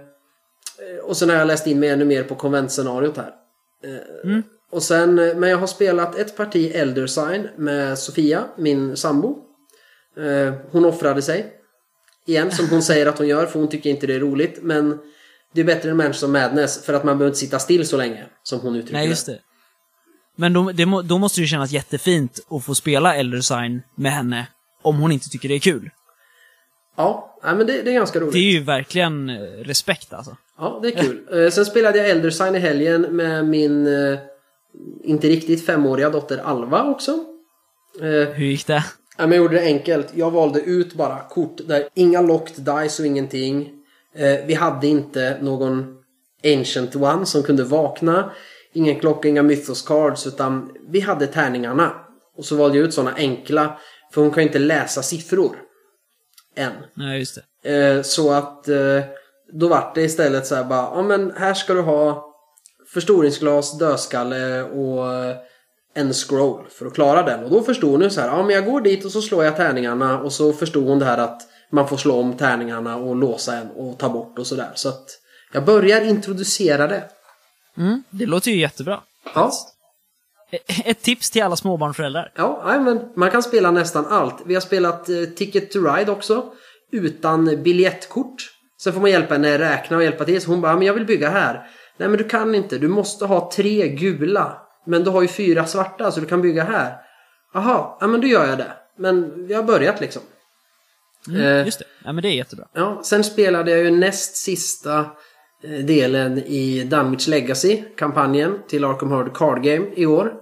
Eh, 0.82 1.06
Och 1.06 1.18
sen 1.18 1.30
har 1.30 1.36
jag 1.36 1.48
läst 1.48 1.68
in 1.68 1.80
mig 1.80 1.90
ännu 1.90 2.06
mer 2.06 2.24
på 2.24 2.36
konventscenariot 2.36 3.18
här. 3.18 3.34
Eh, 3.84 4.40
Och 4.72 4.84
sen, 4.84 5.20
eh, 5.20 5.36
men 5.36 5.50
jag 5.50 5.58
har 5.58 5.68
spelat 5.68 6.18
ett 6.18 6.38
parti 6.38 6.72
Elder 6.76 7.08
Sign 7.08 7.48
med 7.58 8.00
Sofia, 8.00 8.44
min 8.58 8.98
sambo. 8.98 9.46
Hon 10.72 10.86
offrade 10.86 11.22
sig. 11.22 11.54
Igen, 12.28 12.52
som 12.52 12.70
hon 12.70 12.82
säger 12.82 13.06
att 13.06 13.18
hon 13.18 13.28
gör, 13.28 13.46
för 13.46 13.60
hon 13.60 13.70
tycker 13.70 13.90
inte 13.90 14.08
det 14.08 14.16
är 14.16 14.20
roligt. 14.20 14.60
Men 14.62 15.00
det 15.54 15.62
är 15.62 15.66
bättre 15.66 15.90
än 15.90 15.98
Mansions 15.98 16.24
of 16.24 16.30
Madness, 16.30 16.86
för 16.86 16.94
att 16.94 17.04
man 17.04 17.18
behöver 17.18 17.30
inte 17.30 17.40
sitta 17.40 17.60
still 17.60 17.88
så 17.88 17.98
länge. 17.98 18.26
Som 18.44 18.60
hon 18.60 18.76
uttrycker 18.76 18.94
Nej, 18.94 19.08
just 19.08 19.26
det. 19.26 19.40
Men 20.36 20.54
då, 20.54 20.72
det, 20.72 20.86
då 21.04 21.18
måste 21.18 21.40
det 21.40 21.44
ju 21.44 21.48
kännas 21.48 21.72
jättefint 21.72 22.40
att 22.50 22.66
få 22.66 22.76
spela 22.76 23.16
Elder 23.16 23.42
Sign 23.42 23.82
med 23.96 24.12
henne, 24.12 24.48
om 24.82 24.98
hon 25.00 25.12
inte 25.12 25.30
tycker 25.30 25.50
det 25.50 25.56
är 25.56 25.60
kul. 25.60 25.90
Ja, 26.98 27.38
men 27.42 27.58
det, 27.58 27.82
det 27.82 27.90
är 27.90 27.94
ganska 27.94 28.20
roligt. 28.20 28.34
Det 28.34 28.40
är 28.40 28.52
ju 28.52 28.64
verkligen 28.64 29.30
respekt 29.64 30.14
alltså. 30.14 30.38
Ja, 30.60 30.80
det 30.82 30.88
är 30.88 31.04
kul. 31.04 31.44
Eh, 31.46 31.50
Sen 31.50 31.66
spelade 31.66 31.98
jag 31.98 32.10
Elder 32.10 32.30
Sign 32.30 32.56
i 32.56 32.60
helgen 32.60 33.02
med 33.02 33.46
min 33.48 33.88
eh, 33.88 34.20
inte 35.04 35.28
riktigt 35.28 35.66
femåriga 35.66 36.10
dotter 36.10 36.38
Alva 36.38 36.84
också. 36.84 37.12
Eh, 38.02 38.08
Hur 38.34 38.46
gick 38.46 38.68
det? 38.68 38.84
Ja, 39.18 39.28
men 39.28 39.32
jag 39.32 39.38
gjorde 39.44 39.56
det 39.56 39.66
enkelt. 39.66 40.08
Jag 40.14 40.32
valde 40.32 40.62
ut 40.62 40.94
bara 40.94 41.20
kort 41.30 41.58
där 41.68 41.88
inga 41.94 42.22
locked 42.22 42.66
dice 42.66 43.02
och 43.02 43.08
ingenting. 43.08 43.72
Vi 44.46 44.54
hade 44.54 44.88
inte 44.88 45.38
någon 45.42 45.98
ancient 46.44 46.96
one 46.96 47.26
som 47.26 47.44
kunde 47.44 47.64
vakna. 47.64 48.32
Ingen 48.74 49.00
klocka, 49.00 49.28
inga 49.28 49.44
mythos 49.44 49.82
cards 49.82 50.28
utan 50.28 50.72
vi 50.90 51.00
hade 51.00 51.28
tärningarna. 51.28 51.92
Och 52.38 52.46
så 52.46 52.56
valde 52.56 52.78
jag 52.78 52.88
ut 52.88 52.94
sådana 52.94 53.16
enkla. 53.16 53.80
För 54.14 54.22
hon 54.22 54.32
kan 54.32 54.44
ju 54.44 54.48
inte 54.48 54.60
läsa 54.60 55.02
siffror. 55.04 55.56
Än. 56.56 56.72
Nej, 56.94 57.20
just 57.20 57.38
det. 57.64 58.04
Så 58.04 58.32
att 58.32 58.68
då 59.54 59.68
vart 59.68 59.96
det 59.96 60.02
istället 60.02 60.48
så 60.48 60.56
här 60.56 60.64
bara, 60.64 60.82
ja 60.96 61.02
men 61.02 61.32
här 61.38 61.54
ska 61.54 61.74
du 61.74 61.82
ha 61.82 62.26
förstoringsglas, 62.94 63.78
dödskalle 63.78 64.64
och 64.64 65.14
eh, 65.14 65.36
en 65.94 66.14
scroll 66.14 66.66
för 66.70 66.86
att 66.86 66.94
klara 66.94 67.24
den. 67.24 67.44
Och 67.44 67.50
då 67.50 67.62
förstod 67.62 67.92
hon 67.92 68.02
ju 68.02 68.10
så 68.10 68.22
här, 68.22 68.28
ja 68.28 68.44
men 68.44 68.56
jag 68.56 68.66
går 68.66 68.82
dit 68.82 69.06
och 69.06 69.12
så 69.12 69.22
slår 69.22 69.46
jag 69.46 69.56
tärningarna 69.56 70.20
och 70.20 70.34
så 70.34 70.54
förstod 70.54 70.88
hon 70.88 71.00
det 71.00 71.06
här 71.06 71.18
att 71.18 71.42
man 71.72 71.88
får 71.88 71.98
slå 71.98 72.20
om 72.20 72.34
tärningarna 72.34 72.96
och 72.98 73.16
låsa 73.16 73.56
en 73.58 73.70
och 73.70 73.98
ta 73.98 74.10
bort 74.10 74.40
och 74.40 74.48
sådär. 74.48 74.72
Så 74.76 74.90
att 74.90 75.06
jag 75.54 75.66
börjar 75.66 76.02
introducera 76.02 76.88
det. 76.88 77.04
Mm, 77.78 78.04
det 78.10 78.26
låter 78.26 78.52
ju 78.52 78.60
jättebra. 78.60 79.00
Ja, 79.36 79.52
E- 80.52 80.58
Ett 80.86 81.02
tips 81.02 81.32
till 81.32 81.44
alla 81.44 81.56
småbarnsföräldrar. 81.56 82.32
ja 82.36 82.80
men 82.80 83.10
man 83.16 83.32
kan 83.32 83.44
spela 83.44 83.72
nästan 83.72 84.06
allt. 84.06 84.36
Vi 84.46 84.54
har 84.54 84.62
spelat 84.62 85.10
eh, 85.10 85.16
Ticket 85.36 85.72
to 85.72 85.80
Ride 85.80 86.12
också. 86.12 86.46
Utan 86.92 87.64
biljettkort. 87.64 88.36
Sen 88.84 88.94
får 88.94 89.02
man 89.02 89.12
hjälpa 89.12 89.34
henne 89.34 89.60
räkna 89.60 89.98
och 89.98 90.04
hjälpa 90.04 90.26
till. 90.26 90.42
Så 90.42 90.52
hon 90.52 90.62
bara, 90.62 90.76
men 90.76 90.88
jag 90.88 90.94
vill 90.94 91.06
bygga 91.06 91.30
här. 91.30 91.68
Nej 91.98 92.10
men 92.10 92.18
du 92.18 92.24
kan 92.24 92.56
inte. 92.56 92.78
Du 92.78 92.88
måste 92.88 93.26
ha 93.26 93.52
tre 93.56 93.88
gula. 93.88 94.62
Men 94.86 95.04
du 95.04 95.10
har 95.10 95.22
ju 95.22 95.28
fyra 95.28 95.66
svarta 95.66 96.12
så 96.12 96.20
du 96.20 96.26
kan 96.26 96.42
bygga 96.42 96.64
här. 96.64 96.94
Jaha, 97.54 97.98
ja 98.00 98.08
men 98.08 98.22
då 98.22 98.28
gör 98.28 98.48
jag 98.48 98.58
det. 98.58 98.72
Men 98.98 99.48
vi 99.48 99.54
har 99.54 99.64
börjat 99.64 100.02
liksom. 100.02 100.22
Mm, 101.28 101.42
Eh. 101.42 101.66
just 101.66 101.80
det. 101.80 101.86
Ja, 102.06 102.12
men 102.14 102.22
det 102.22 102.28
är 102.30 102.34
jättebra. 102.34 102.66
Ja, 102.74 103.02
sen 103.04 103.24
spelade 103.24 103.72
jag 103.72 103.80
ju 103.80 103.92
näst 103.92 104.36
sista 104.38 105.00
eh, 105.64 105.86
delen 105.86 106.38
i 106.38 106.84
Dunwich 106.84 107.28
Legacy, 107.28 107.84
kampanjen 107.98 108.60
till 108.68 108.86
Arkham 108.86 109.12
Horror 109.12 109.32
Card 109.36 109.64
Game 109.64 109.86
i 109.96 110.06
år. 110.06 110.34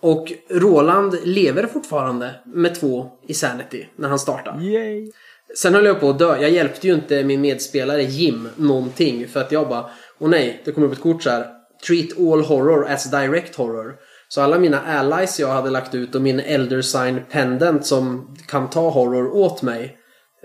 Och 0.00 0.32
Roland 0.50 1.16
lever 1.24 1.66
fortfarande 1.66 2.34
med 2.46 2.74
två 2.74 3.10
i 3.28 3.34
Sanity 3.34 3.86
när 3.96 4.08
han 4.08 4.18
startar. 4.18 4.60
Yay! 4.62 5.10
Sen 5.56 5.74
höll 5.74 5.84
jag 5.84 6.00
på 6.00 6.10
att 6.10 6.18
dö. 6.18 6.36
Jag 6.40 6.50
hjälpte 6.50 6.86
ju 6.86 6.94
inte 6.94 7.24
min 7.24 7.40
medspelare 7.40 8.02
Jim 8.02 8.48
någonting 8.56 9.28
för 9.28 9.40
att 9.40 9.52
jag 9.52 9.68
bara 9.68 9.90
Åh 10.18 10.30
nej, 10.30 10.62
det 10.64 10.72
kommer 10.72 10.86
upp 10.86 10.92
ett 10.92 11.00
kort 11.00 11.22
så 11.22 11.30
här. 11.30 11.46
Treat 11.86 12.18
all 12.18 12.44
horror 12.44 12.90
as 12.90 13.10
direct 13.10 13.56
horror. 13.56 13.94
Så 14.28 14.40
alla 14.40 14.58
mina 14.58 14.80
allies 14.80 15.40
jag 15.40 15.48
hade 15.48 15.70
lagt 15.70 15.94
ut 15.94 16.14
och 16.14 16.22
min 16.22 16.40
Elder 16.40 16.82
Sign 16.82 17.20
Pendant 17.30 17.86
som 17.86 18.36
kan 18.46 18.70
ta 18.70 18.90
horror 18.90 19.36
åt 19.36 19.62
mig. 19.62 19.96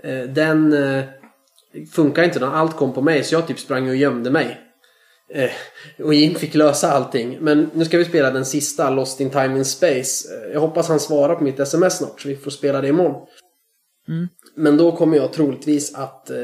Eh, 0.02 0.22
den 0.22 0.72
eh, 0.72 1.04
funkar 1.92 2.24
inte 2.24 2.40
när 2.40 2.46
allt 2.46 2.76
kom 2.76 2.92
på 2.92 3.02
mig 3.02 3.24
så 3.24 3.34
jag 3.34 3.46
typ 3.46 3.58
sprang 3.58 3.88
och 3.88 3.96
gömde 3.96 4.30
mig. 4.30 4.60
Eh, 5.34 5.50
och 6.04 6.14
Jim 6.14 6.34
fick 6.34 6.54
lösa 6.54 6.92
allting. 6.92 7.38
Men 7.40 7.70
nu 7.74 7.84
ska 7.84 7.98
vi 7.98 8.04
spela 8.04 8.30
den 8.30 8.44
sista, 8.44 8.90
Lost 8.90 9.20
in 9.20 9.30
Time 9.30 9.58
in 9.58 9.64
Space. 9.64 10.28
Jag 10.52 10.60
hoppas 10.60 10.88
han 10.88 11.00
svarar 11.00 11.34
på 11.34 11.44
mitt 11.44 11.60
sms 11.60 11.98
snart 11.98 12.20
så 12.20 12.28
vi 12.28 12.36
får 12.36 12.50
spela 12.50 12.80
det 12.80 12.88
imorgon. 12.88 13.26
Mm. 14.08 14.28
Men 14.60 14.76
då 14.76 14.92
kommer 14.96 15.16
jag 15.16 15.32
troligtvis 15.32 15.94
att 15.94 16.30
eh, 16.30 16.36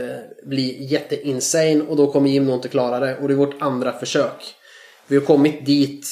bli 0.46 0.86
jätteinsane 0.86 1.80
och 1.80 1.96
då 1.96 2.12
kommer 2.12 2.30
Jim 2.30 2.46
nog 2.46 2.54
inte 2.54 2.68
klara 2.68 3.00
det. 3.00 3.16
Och 3.16 3.28
det 3.28 3.34
är 3.34 3.38
vårt 3.38 3.62
andra 3.62 3.92
försök. 3.92 4.54
Vi 5.06 5.16
har 5.16 5.24
kommit 5.24 5.66
dit 5.66 6.06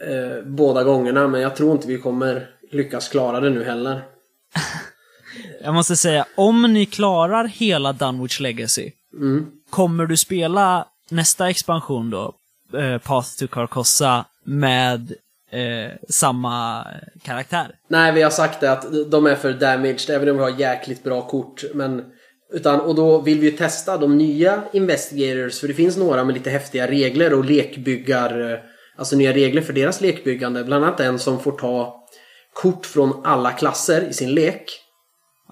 eh, 0.00 0.44
båda 0.46 0.84
gångerna 0.84 1.28
men 1.28 1.40
jag 1.40 1.56
tror 1.56 1.72
inte 1.72 1.88
vi 1.88 1.98
kommer 1.98 2.50
lyckas 2.70 3.08
klara 3.08 3.40
det 3.40 3.50
nu 3.50 3.64
heller. 3.64 4.02
Jag 5.62 5.74
måste 5.74 5.96
säga, 5.96 6.26
om 6.36 6.62
ni 6.62 6.86
klarar 6.86 7.44
hela 7.44 7.92
Dunwich 7.92 8.40
Legacy, 8.40 8.90
Mm. 9.14 9.46
kommer 9.70 10.06
du 10.06 10.16
spela 10.16 10.86
nästa 11.10 11.50
expansion 11.50 12.10
då, 12.10 12.34
eh, 12.78 12.98
Path 12.98 13.28
to 13.38 13.46
Carcosa, 13.46 14.24
med 14.44 15.12
eh, 15.52 15.90
samma 16.08 16.86
karaktär? 17.22 17.74
Nej, 17.88 18.12
vi 18.12 18.22
har 18.22 18.30
sagt 18.30 18.60
det 18.60 18.72
att 18.72 19.10
de 19.10 19.26
är 19.26 19.34
för 19.34 19.52
damaged 19.52 20.10
även 20.10 20.28
om 20.28 20.36
vi 20.36 20.42
har 20.42 20.60
jäkligt 20.60 21.04
bra 21.04 21.28
kort. 21.28 21.64
Men, 21.74 22.04
utan, 22.52 22.80
och 22.80 22.94
då 22.94 23.20
vill 23.20 23.38
vi 23.38 23.50
ju 23.50 23.56
testa 23.56 23.96
de 23.96 24.18
nya 24.18 24.62
Investigators 24.72 25.60
för 25.60 25.68
det 25.68 25.74
finns 25.74 25.96
några 25.96 26.24
med 26.24 26.34
lite 26.34 26.50
häftiga 26.50 26.86
regler 26.86 27.34
och 27.34 27.44
lekbyggar... 27.44 28.52
eh, 28.52 28.58
Alltså 28.96 29.16
nya 29.16 29.32
regler 29.32 29.62
för 29.62 29.72
deras 29.72 30.00
lekbyggande. 30.00 30.64
Bland 30.64 30.84
annat 30.84 31.00
en 31.00 31.18
som 31.18 31.40
får 31.40 31.52
ta 31.52 32.06
kort 32.54 32.86
från 32.86 33.20
alla 33.24 33.50
klasser 33.50 34.02
i 34.02 34.12
sin 34.12 34.34
lek. 34.34 34.64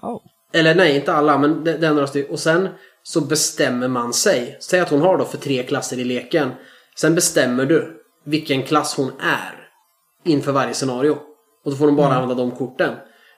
Oh. 0.01 0.21
Eller 0.53 0.75
nej, 0.75 0.95
inte 0.95 1.13
alla, 1.13 1.37
men 1.37 1.63
det, 1.63 1.77
det 1.77 1.87
är 1.87 1.93
några 1.93 2.07
stycken. 2.07 2.31
Och 2.31 2.39
sen 2.39 2.69
så 3.03 3.21
bestämmer 3.21 3.87
man 3.87 4.13
sig. 4.13 4.57
Säg 4.61 4.79
att 4.79 4.89
hon 4.89 5.01
har 5.01 5.17
då 5.17 5.25
för 5.25 5.37
tre 5.37 5.63
klasser 5.63 5.99
i 5.99 6.03
leken. 6.03 6.51
Sen 6.95 7.15
bestämmer 7.15 7.65
du 7.65 8.01
vilken 8.25 8.63
klass 8.63 8.97
hon 8.97 9.11
är 9.19 9.60
inför 10.23 10.51
varje 10.51 10.73
scenario. 10.73 11.17
Och 11.63 11.71
då 11.71 11.77
får 11.77 11.85
hon 11.85 11.95
bara 11.95 12.13
använda 12.13 12.35
de 12.35 12.51
korten. 12.51 12.95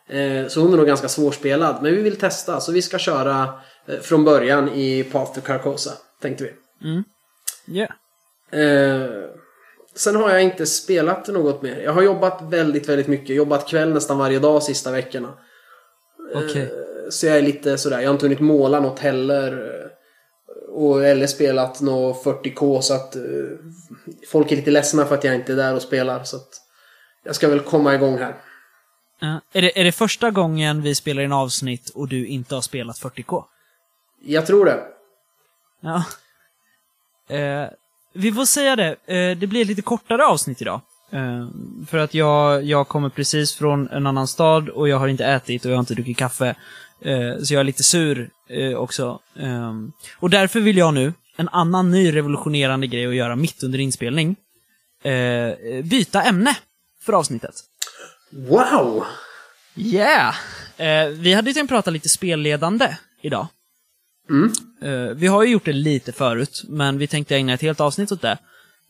Eh, 0.09 0.47
så 0.47 0.61
hon 0.61 0.73
är 0.73 0.77
nog 0.77 0.87
ganska 0.87 1.07
svårspelad. 1.07 1.75
Men 1.81 1.95
vi 1.95 2.01
vill 2.01 2.15
testa, 2.15 2.59
så 2.59 2.71
vi 2.71 2.81
ska 2.81 2.97
köra 2.97 3.49
eh, 3.87 3.99
från 3.99 4.23
början 4.23 4.69
i 4.69 5.03
Path 5.03 5.33
to 5.33 5.41
Carcosa, 5.41 5.91
tänkte 6.21 6.43
vi. 6.43 6.53
Yeah. 7.67 7.91
Eh, 8.51 9.09
sen 9.95 10.15
har 10.15 10.29
jag 10.29 10.43
inte 10.43 10.65
spelat 10.65 11.27
något 11.27 11.61
mer. 11.61 11.81
Jag 11.81 11.93
har 11.93 12.01
jobbat 12.01 12.41
väldigt, 12.41 12.89
väldigt 12.89 13.07
mycket. 13.07 13.35
Jobbat 13.35 13.67
kväll 13.67 13.93
nästan 13.93 14.17
varje 14.17 14.39
dag 14.39 14.63
sista 14.63 14.91
veckorna. 14.91 15.33
Okej. 16.35 16.73
Så 17.09 17.25
jag 17.25 17.37
är 17.37 17.41
lite 17.41 17.77
sådär, 17.77 17.99
jag 17.99 18.09
har 18.09 18.13
inte 18.13 18.25
hunnit 18.25 18.39
måla 18.39 18.79
något 18.79 18.99
heller. 18.99 19.69
Och 20.75 21.05
eller 21.05 21.27
spelat 21.27 21.81
något 21.81 22.23
40k 22.25 22.81
så 22.81 22.93
att 22.93 23.15
eh, 23.15 23.21
folk 24.27 24.51
är 24.51 24.55
lite 24.55 24.71
ledsna 24.71 25.05
för 25.05 25.15
att 25.15 25.23
jag 25.23 25.35
inte 25.35 25.51
är 25.51 25.55
där 25.55 25.75
och 25.75 25.81
spelar. 25.81 26.23
Så 26.23 26.35
att 26.35 26.49
jag 27.23 27.35
ska 27.35 27.49
väl 27.49 27.59
komma 27.59 27.95
igång 27.95 28.17
här. 28.17 28.35
Eh, 29.21 29.37
är, 29.53 29.61
det, 29.61 29.79
är 29.79 29.83
det 29.83 29.91
första 29.91 30.31
gången 30.31 30.81
vi 30.81 30.95
spelar 30.95 31.23
in 31.23 31.31
avsnitt 31.31 31.89
och 31.89 32.07
du 32.07 32.25
inte 32.25 32.55
har 32.55 32.61
spelat 32.61 32.99
40K? 33.01 33.43
Jag 34.25 34.47
tror 34.47 34.65
det. 34.65 34.83
Ja. 35.81 36.03
Eh, 37.29 37.67
vi 38.13 38.31
får 38.31 38.45
säga 38.45 38.75
det, 38.75 38.95
eh, 39.05 39.37
det 39.37 39.47
blir 39.47 39.61
ett 39.61 39.67
lite 39.67 39.81
kortare 39.81 40.25
avsnitt 40.25 40.61
idag. 40.61 40.81
Eh, 41.11 41.47
för 41.87 41.97
att 41.97 42.13
jag, 42.13 42.63
jag 42.63 42.87
kommer 42.87 43.09
precis 43.09 43.55
från 43.55 43.89
en 43.89 44.07
annan 44.07 44.27
stad 44.27 44.69
och 44.69 44.89
jag 44.89 44.97
har 44.97 45.07
inte 45.07 45.25
ätit 45.25 45.65
och 45.65 45.71
jag 45.71 45.75
har 45.75 45.79
inte 45.79 45.93
druckit 45.93 46.17
kaffe. 46.17 46.55
Så 47.43 47.53
jag 47.53 47.59
är 47.59 47.63
lite 47.63 47.83
sur 47.83 48.29
också. 48.77 49.19
Och 50.19 50.29
därför 50.29 50.59
vill 50.59 50.77
jag 50.77 50.93
nu, 50.93 51.13
en 51.35 51.49
annan 51.49 51.91
ny 51.91 52.15
revolutionerande 52.15 52.87
grej 52.87 53.07
att 53.07 53.15
göra 53.15 53.35
mitt 53.35 53.63
under 53.63 53.79
inspelning, 53.79 54.35
byta 55.83 56.23
ämne 56.23 56.55
för 57.03 57.13
avsnittet. 57.13 57.55
Wow! 58.29 59.05
Yeah! 59.75 60.35
Eh, 60.77 61.07
vi 61.07 61.33
hade 61.33 61.49
ju 61.49 61.53
tänkt 61.53 61.69
prata 61.69 61.91
lite 61.91 62.09
spelledande 62.09 62.97
idag. 63.21 63.47
Mm. 64.29 64.51
Eh, 64.81 65.15
vi 65.15 65.27
har 65.27 65.43
ju 65.43 65.51
gjort 65.51 65.65
det 65.65 65.73
lite 65.73 66.11
förut, 66.11 66.63
men 66.67 66.97
vi 66.97 67.07
tänkte 67.07 67.35
ägna 67.35 67.53
ett 67.53 67.61
helt 67.61 67.79
avsnitt 67.79 68.11
åt 68.11 68.21
det. 68.21 68.37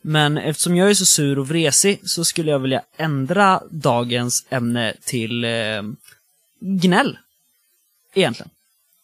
Men 0.02 0.38
eftersom 0.38 0.76
jag 0.76 0.90
är 0.90 0.94
så 0.94 1.06
sur 1.06 1.38
och 1.38 1.48
vresig 1.48 2.00
så 2.04 2.24
skulle 2.24 2.50
jag 2.50 2.58
vilja 2.58 2.82
ändra 2.96 3.62
dagens 3.70 4.46
ämne 4.48 4.94
till 5.04 5.44
eh, 5.44 5.82
gnäll. 6.60 7.18
Egentligen. 8.14 8.50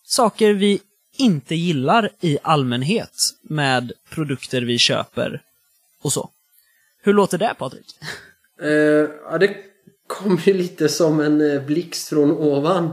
Saker 0.04 0.52
vi 0.52 0.80
inte 1.16 1.54
gillar 1.54 2.10
i 2.20 2.38
allmänhet 2.42 3.34
med 3.42 3.92
produkter 4.10 4.62
vi 4.62 4.78
köper 4.78 5.42
och 6.02 6.12
så. 6.12 6.30
Hur 7.02 7.12
låter 7.12 7.38
det, 7.38 7.54
Patrik? 7.58 7.86
Eh, 8.62 9.08
ja, 9.30 9.38
det 9.40 9.56
kom 10.06 10.38
ju 10.44 10.54
lite 10.54 10.88
som 10.88 11.20
en 11.20 11.52
eh, 11.52 11.62
blixt 11.62 12.08
från 12.08 12.30
ovan. 12.30 12.92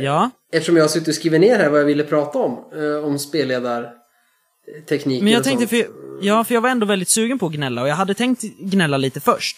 Ja, 0.00 0.30
Eftersom 0.52 0.76
jag 0.76 0.84
har 0.84 0.88
suttit 0.88 1.08
och 1.08 1.14
skrivit 1.14 1.40
ner 1.40 1.58
här 1.58 1.70
vad 1.70 1.80
jag 1.80 1.84
ville 1.84 2.04
prata 2.04 2.38
om. 2.38 2.64
Eh, 2.74 3.04
om 3.04 3.18
spelledartekniker 3.18 5.24
Men 5.24 5.32
jag 5.32 5.44
tänkte, 5.44 5.66
för, 5.66 5.86
ja, 6.20 6.44
för 6.44 6.54
jag 6.54 6.60
var 6.60 6.68
ändå 6.68 6.86
väldigt 6.86 7.08
sugen 7.08 7.38
på 7.38 7.46
att 7.46 7.52
gnälla 7.52 7.82
och 7.82 7.88
jag 7.88 7.94
hade 7.94 8.14
tänkt 8.14 8.42
gnälla 8.60 8.96
lite 8.96 9.20
först. 9.20 9.56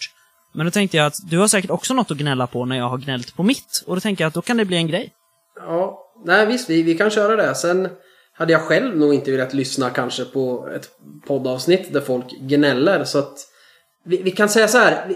Men 0.55 0.67
då 0.67 0.71
tänkte 0.71 0.97
jag 0.97 1.07
att 1.07 1.31
du 1.31 1.39
har 1.39 1.49
säkert 1.49 1.71
också 1.71 1.95
något 1.95 2.11
att 2.11 2.17
gnälla 2.17 2.47
på 2.47 2.65
när 2.65 2.77
jag 2.77 2.89
har 2.89 2.99
gnällt 2.99 3.37
på 3.37 3.43
mitt. 3.43 3.83
Och 3.87 3.95
då 3.95 4.01
tänker 4.01 4.25
jag 4.25 4.29
att 4.29 4.35
då 4.35 4.43
kan 4.43 4.57
det 4.57 4.65
bli 4.65 4.77
en 4.77 4.87
grej. 4.87 5.13
Ja, 5.57 6.13
nej 6.25 6.47
visst, 6.47 6.71
vi, 6.71 6.83
vi 6.83 6.95
kan 6.95 7.11
köra 7.11 7.37
det. 7.37 7.55
Sen 7.55 7.89
hade 8.33 8.53
jag 8.53 8.63
själv 8.63 8.97
nog 8.97 9.15
inte 9.15 9.31
velat 9.31 9.55
lyssna 9.55 9.91
kanske 9.91 10.25
på 10.25 10.69
ett 10.77 10.89
poddavsnitt 11.27 11.93
där 11.93 12.01
folk 12.01 12.27
gnäller. 12.41 13.05
Så 13.05 13.19
att 13.19 13.39
vi, 14.11 14.23
vi 14.23 14.31
kan 14.31 14.49
säga 14.49 14.69
så 14.69 14.79
här. 14.79 15.13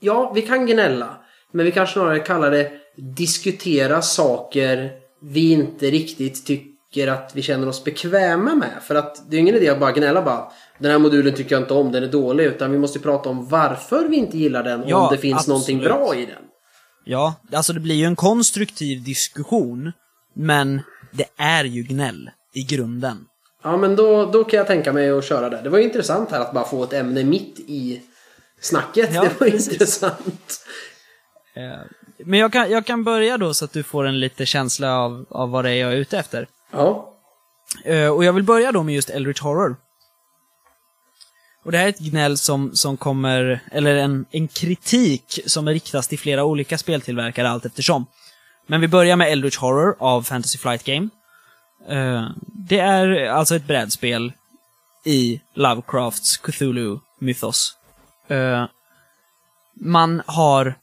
Ja, 0.00 0.32
vi 0.34 0.42
kan 0.42 0.66
gnälla. 0.66 1.16
Men 1.52 1.66
vi 1.66 1.72
kan 1.72 1.86
snarare 1.86 2.18
kalla 2.18 2.50
det 2.50 2.72
diskutera 2.96 4.02
saker 4.02 4.90
vi 5.22 5.52
inte 5.52 5.90
riktigt 5.90 6.46
tycker 6.46 7.08
att 7.08 7.30
vi 7.34 7.42
känner 7.42 7.68
oss 7.68 7.84
bekväma 7.84 8.54
med. 8.54 8.82
För 8.82 8.94
att 8.94 9.30
det 9.30 9.36
är 9.36 9.40
ingen 9.40 9.54
idé 9.54 9.68
att 9.68 9.80
bara 9.80 9.92
gnälla 9.92 10.22
bara. 10.22 10.52
Den 10.78 10.90
här 10.90 10.98
modulen 10.98 11.34
tycker 11.34 11.54
jag 11.54 11.62
inte 11.62 11.74
om, 11.74 11.92
den 11.92 12.02
är 12.02 12.08
dålig. 12.08 12.44
Utan 12.44 12.72
vi 12.72 12.78
måste 12.78 12.98
prata 12.98 13.28
om 13.28 13.48
varför 13.48 14.08
vi 14.08 14.16
inte 14.16 14.38
gillar 14.38 14.62
den. 14.62 14.84
Ja, 14.86 14.96
om 14.96 15.14
det 15.14 15.18
finns 15.18 15.48
någonting 15.48 15.76
absolut. 15.76 15.98
bra 15.98 16.14
i 16.14 16.26
den. 16.26 16.42
Ja, 17.04 17.34
alltså 17.52 17.72
det 17.72 17.80
blir 17.80 17.94
ju 17.94 18.04
en 18.04 18.16
konstruktiv 18.16 19.04
diskussion. 19.04 19.92
Men 20.34 20.80
det 21.12 21.28
är 21.36 21.64
ju 21.64 21.82
gnäll 21.82 22.30
i 22.54 22.62
grunden. 22.62 23.18
Ja 23.62 23.76
men 23.76 23.96
då, 23.96 24.26
då 24.26 24.44
kan 24.44 24.58
jag 24.58 24.66
tänka 24.66 24.92
mig 24.92 25.10
att 25.10 25.24
köra 25.24 25.48
det. 25.48 25.60
Det 25.62 25.68
var 25.68 25.78
ju 25.78 25.84
intressant 25.84 26.30
här 26.30 26.40
att 26.40 26.52
bara 26.52 26.64
få 26.64 26.84
ett 26.84 26.92
ämne 26.92 27.24
mitt 27.24 27.58
i 27.58 28.02
snacket. 28.60 29.14
Ja, 29.14 29.22
det 29.22 29.28
var 29.28 29.50
precis. 29.50 29.72
intressant. 29.72 30.60
Eh, 31.54 31.80
Men 32.18 32.38
jag 32.38 32.52
kan, 32.52 32.70
jag 32.70 32.86
kan 32.86 33.04
börja 33.04 33.38
då 33.38 33.54
så 33.54 33.64
att 33.64 33.72
du 33.72 33.82
får 33.82 34.06
en 34.06 34.20
lite 34.20 34.46
känsla 34.46 34.98
av, 34.98 35.26
av 35.30 35.50
vad 35.50 35.64
det 35.64 35.70
är 35.70 35.74
jag 35.74 35.92
är 35.92 35.96
ute 35.96 36.18
efter. 36.18 36.46
Ja. 36.70 37.14
Eh, 37.84 38.08
Och 38.08 38.24
jag 38.24 38.32
vill 38.32 38.44
börja 38.44 38.72
då 38.72 38.82
med 38.82 38.94
just 38.94 39.10
Eldritch 39.10 39.40
Horror. 39.40 39.76
Och 41.64 41.72
det 41.72 41.78
här 41.78 41.84
är 41.84 41.88
ett 41.88 41.98
gnäll 41.98 42.36
som, 42.38 42.74
som 42.76 42.96
kommer, 42.96 43.60
eller 43.72 43.96
en, 43.96 44.26
en 44.30 44.48
kritik 44.48 45.40
som 45.46 45.68
riktas 45.68 46.08
till 46.08 46.18
flera 46.18 46.44
olika 46.44 46.78
speltillverkare 46.78 47.48
allt 47.50 47.64
eftersom. 47.66 48.06
Men 48.66 48.80
vi 48.80 48.88
börjar 48.88 49.16
med 49.16 49.32
Eldritch 49.32 49.56
Horror 49.58 49.96
av 49.98 50.22
Fantasy 50.22 50.58
Flight 50.58 50.84
Game. 50.84 51.08
Eh, 51.88 52.28
det 52.68 52.78
är 52.78 53.28
alltså 53.28 53.56
ett 53.56 53.66
brädspel 53.66 54.32
i 55.04 55.40
Lovecrafts 55.54 56.36
Cthulhu-mythos. 56.36 57.76
Eh, 58.28 58.64
man 59.74 60.22
har, 60.26 60.74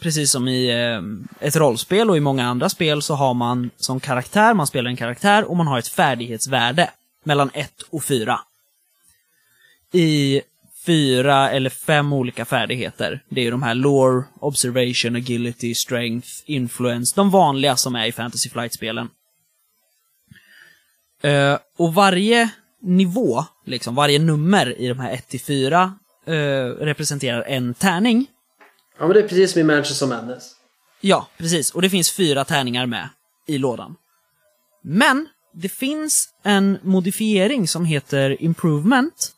precis 0.00 0.30
som 0.30 0.48
i 0.48 0.70
eh, 0.70 1.46
ett 1.46 1.56
rollspel 1.56 2.10
och 2.10 2.16
i 2.16 2.20
många 2.20 2.46
andra 2.46 2.68
spel, 2.68 3.02
så 3.02 3.14
har 3.14 3.34
man 3.34 3.70
som 3.76 4.00
karaktär, 4.00 4.54
man 4.54 4.66
spelar 4.66 4.90
en 4.90 4.96
karaktär 4.96 5.44
och 5.44 5.56
man 5.56 5.66
har 5.66 5.78
ett 5.78 5.88
färdighetsvärde 5.88 6.90
mellan 7.24 7.50
1 7.54 7.82
och 7.90 8.04
4. 8.04 8.40
I 9.92 10.42
fyra 10.86 11.50
eller 11.50 11.70
fem 11.70 12.12
olika 12.12 12.44
färdigheter. 12.44 13.22
Det 13.28 13.40
är 13.40 13.44
ju 13.44 13.50
de 13.50 13.62
här 13.62 13.74
lore, 13.74 14.24
observation, 14.40 15.16
agility, 15.16 15.74
strength, 15.74 16.28
influence, 16.46 17.12
de 17.16 17.30
vanliga 17.30 17.76
som 17.76 17.96
är 17.96 18.06
i 18.06 18.12
Fantasy 18.12 18.50
Flight-spelen. 18.50 19.08
Eh, 21.22 21.58
och 21.76 21.94
varje 21.94 22.50
nivå, 22.82 23.44
liksom 23.64 23.94
varje 23.94 24.18
nummer 24.18 24.80
i 24.80 24.88
de 24.88 24.98
här 24.98 25.12
1 25.12 25.28
till 25.28 25.40
4 25.40 25.94
eh, 26.26 26.32
representerar 26.64 27.42
en 27.42 27.74
tärning. 27.74 28.26
ja 28.98 29.06
men 29.06 29.14
det 29.14 29.20
är 29.20 29.28
precis 29.28 29.52
som 29.52 29.60
i 29.60 29.64
Manchester 29.64 30.06
Madness. 30.06 30.56
Ja, 31.00 31.28
precis. 31.36 31.70
Och 31.70 31.82
det 31.82 31.90
finns 31.90 32.12
fyra 32.12 32.44
tärningar 32.44 32.86
med 32.86 33.08
i 33.46 33.58
lådan. 33.58 33.96
Men 34.82 35.28
det 35.54 35.68
finns 35.68 36.28
en 36.42 36.78
modifiering 36.82 37.68
som 37.68 37.84
heter 37.84 38.42
Improvement. 38.42 39.32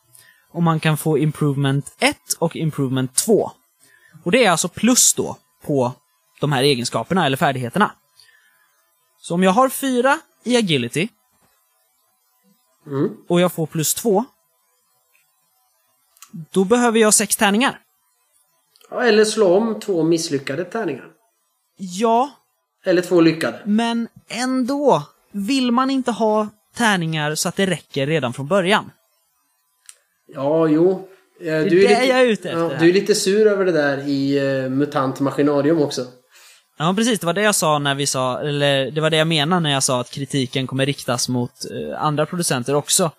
Och 0.51 0.63
man 0.63 0.79
kan 0.79 0.97
få 0.97 1.17
Improvement 1.17 1.95
1 1.99 2.17
och 2.39 2.55
Improvement 2.55 3.15
2. 3.15 3.51
Och 4.23 4.31
det 4.31 4.45
är 4.45 4.51
alltså 4.51 4.67
plus 4.67 5.13
då 5.13 5.37
på 5.65 5.93
de 6.39 6.51
här 6.51 6.63
egenskaperna 6.63 7.25
eller 7.25 7.37
färdigheterna. 7.37 7.91
Så 9.21 9.33
om 9.33 9.43
jag 9.43 9.51
har 9.51 9.69
fyra 9.69 10.19
i 10.43 10.57
Agility 10.57 11.07
Mm. 12.87 13.09
och 13.27 13.41
jag 13.41 13.51
får 13.51 13.65
plus 13.65 13.93
2. 13.93 14.25
Då 16.51 16.63
behöver 16.63 16.99
jag 16.99 17.13
sex 17.13 17.35
tärningar. 17.35 17.79
Ja, 18.89 19.03
eller 19.03 19.25
slå 19.25 19.55
om 19.55 19.79
två 19.79 20.03
misslyckade 20.03 20.63
tärningar. 20.63 21.07
Ja, 21.77 22.29
Eller 22.83 23.01
två 23.01 23.21
lyckade. 23.21 23.61
Men 23.65 24.07
ändå 24.27 25.03
vill 25.31 25.71
man 25.71 25.89
inte 25.89 26.11
ha 26.11 26.47
tärningar 26.75 27.35
så 27.35 27.49
att 27.49 27.55
det 27.55 27.65
räcker 27.65 28.07
redan 28.07 28.33
från 28.33 28.47
början. 28.47 28.91
Ja, 30.27 30.67
jo. 30.67 31.07
Ja, 31.39 31.51
Det 31.51 31.57
är 31.57 31.63
du 31.63 31.69
det 31.69 31.87
lite, 31.87 32.05
jag 32.05 32.19
är 32.21 32.25
ute 32.25 32.49
efter 32.49 32.61
Ja, 32.61 32.79
du 32.79 32.89
är 32.89 32.93
lite 32.93 33.15
sur 33.15 33.47
över 33.47 33.65
det 33.65 33.71
där 33.71 34.07
i 34.07 34.39
uh, 34.39 34.69
MUTANT 34.69 35.19
Maskinarium 35.19 35.81
också. 35.81 36.05
Ja, 36.77 36.93
precis. 36.97 37.19
Det 37.19 37.25
var 37.25 37.33
det 37.33 37.41
jag 37.41 37.55
sa 37.55 37.79
när 37.79 37.95
vi 37.95 38.05
sa, 38.07 38.39
eller 38.39 38.91
det 38.91 39.01
var 39.01 39.09
det 39.09 39.17
jag 39.17 39.27
menade 39.27 39.59
när 39.61 39.71
jag 39.71 39.83
sa 39.83 40.01
att 40.01 40.11
kritiken 40.11 40.67
kommer 40.67 40.85
riktas 40.85 41.29
mot 41.29 41.51
eh, 41.71 42.01
andra 42.03 42.25
producenter 42.25 42.75
också. 42.75 43.11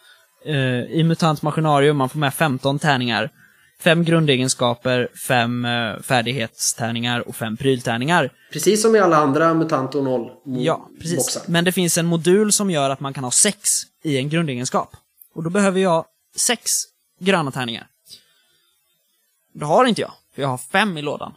Eh, 0.45 0.55
I 0.81 1.03
MUTANT 1.05 1.43
Maskinarium, 1.43 1.97
man 1.97 2.09
får 2.09 2.19
med 2.19 2.35
15 2.35 2.79
tärningar. 2.79 3.31
Fem 3.81 4.05
grundegenskaper, 4.05 5.09
fem 5.29 5.65
eh, 5.65 6.01
färdighetstärningar 6.03 7.29
och 7.29 7.37
fem 7.37 7.57
pryltärningar. 7.57 8.31
Precis 8.53 8.83
som 8.83 8.97
i 8.97 8.99
alla 8.99 9.17
andra 9.17 9.55
MUTANT 9.55 9.95
och 9.95 10.05
0 10.05 10.31
Ja, 10.45 10.89
precis. 11.01 11.17
boxar. 11.17 11.43
Men 11.47 11.65
det 11.65 11.73
finns 11.73 11.99
en 11.99 12.07
modul 12.07 12.53
som 12.53 12.71
gör 12.71 12.91
att 12.91 13.01
man 13.01 13.15
kan 13.15 13.25
ha 13.25 13.31
sex 13.31 13.83
i 14.05 14.17
en 14.19 14.29
grundegenskap. 14.29 14.97
Och 15.35 15.43
då 15.43 15.51
behöver 15.51 15.81
jag 15.81 16.05
sex 16.37 16.71
gröna 17.21 17.51
tärningar. 17.51 17.87
Det 19.55 19.65
har 19.65 19.85
inte 19.85 20.01
jag, 20.01 20.13
för 20.35 20.43
jag 20.43 20.49
har 20.49 20.59
fem 20.59 20.99
i 20.99 21.03
lådan. 21.03 21.35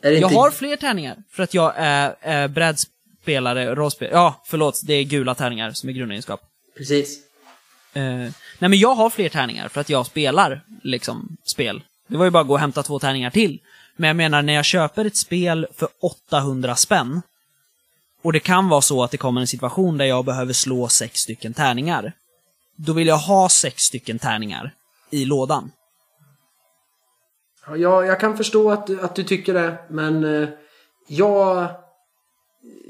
Jag 0.00 0.14
inte... 0.14 0.34
har 0.34 0.50
fler 0.50 0.76
tärningar, 0.76 1.16
för 1.30 1.42
att 1.42 1.54
jag 1.54 1.72
är, 1.76 2.16
är 2.20 2.48
brädspelare, 2.48 3.74
rollspelare. 3.74 4.14
Ja, 4.14 4.42
förlåt, 4.44 4.80
det 4.84 4.94
är 4.94 5.04
gula 5.04 5.34
tärningar 5.34 5.72
som 5.72 5.88
är 5.88 5.92
grundegenskap. 5.92 6.40
Precis. 6.76 7.18
Eh, 7.92 8.02
nej 8.02 8.32
men 8.58 8.78
jag 8.78 8.94
har 8.94 9.10
fler 9.10 9.28
tärningar 9.28 9.68
för 9.68 9.80
att 9.80 9.88
jag 9.88 10.06
spelar, 10.06 10.60
liksom, 10.82 11.36
spel. 11.44 11.82
Det 12.08 12.16
var 12.16 12.24
ju 12.24 12.30
bara 12.30 12.40
att 12.40 12.46
gå 12.46 12.54
och 12.54 12.60
hämta 12.60 12.82
två 12.82 12.98
tärningar 12.98 13.30
till. 13.30 13.60
Men 13.96 14.08
jag 14.08 14.16
menar, 14.16 14.42
när 14.42 14.52
jag 14.52 14.64
köper 14.64 15.04
ett 15.04 15.16
spel 15.16 15.66
för 15.76 15.88
800 16.00 16.76
spänn, 16.76 17.22
och 18.22 18.32
det 18.32 18.40
kan 18.40 18.68
vara 18.68 18.80
så 18.80 19.02
att 19.02 19.10
det 19.10 19.16
kommer 19.16 19.40
en 19.40 19.46
situation 19.46 19.98
där 19.98 20.04
jag 20.04 20.24
behöver 20.24 20.52
slå 20.52 20.88
sex 20.88 21.20
stycken 21.20 21.54
tärningar, 21.54 22.12
då 22.76 22.92
vill 22.92 23.06
jag 23.06 23.18
ha 23.18 23.48
sex 23.48 23.82
stycken 23.82 24.18
tärningar 24.18 24.74
i 25.10 25.24
lådan. 25.24 25.70
Ja, 27.70 27.76
jag, 27.76 28.06
jag 28.06 28.20
kan 28.20 28.36
förstå 28.36 28.70
att, 28.70 28.86
du- 28.86 29.00
att 29.00 29.14
du 29.14 29.24
tycker 29.24 29.54
det, 29.54 29.74
men 29.88 30.24
eh, 30.42 30.48
jag, 31.08 31.66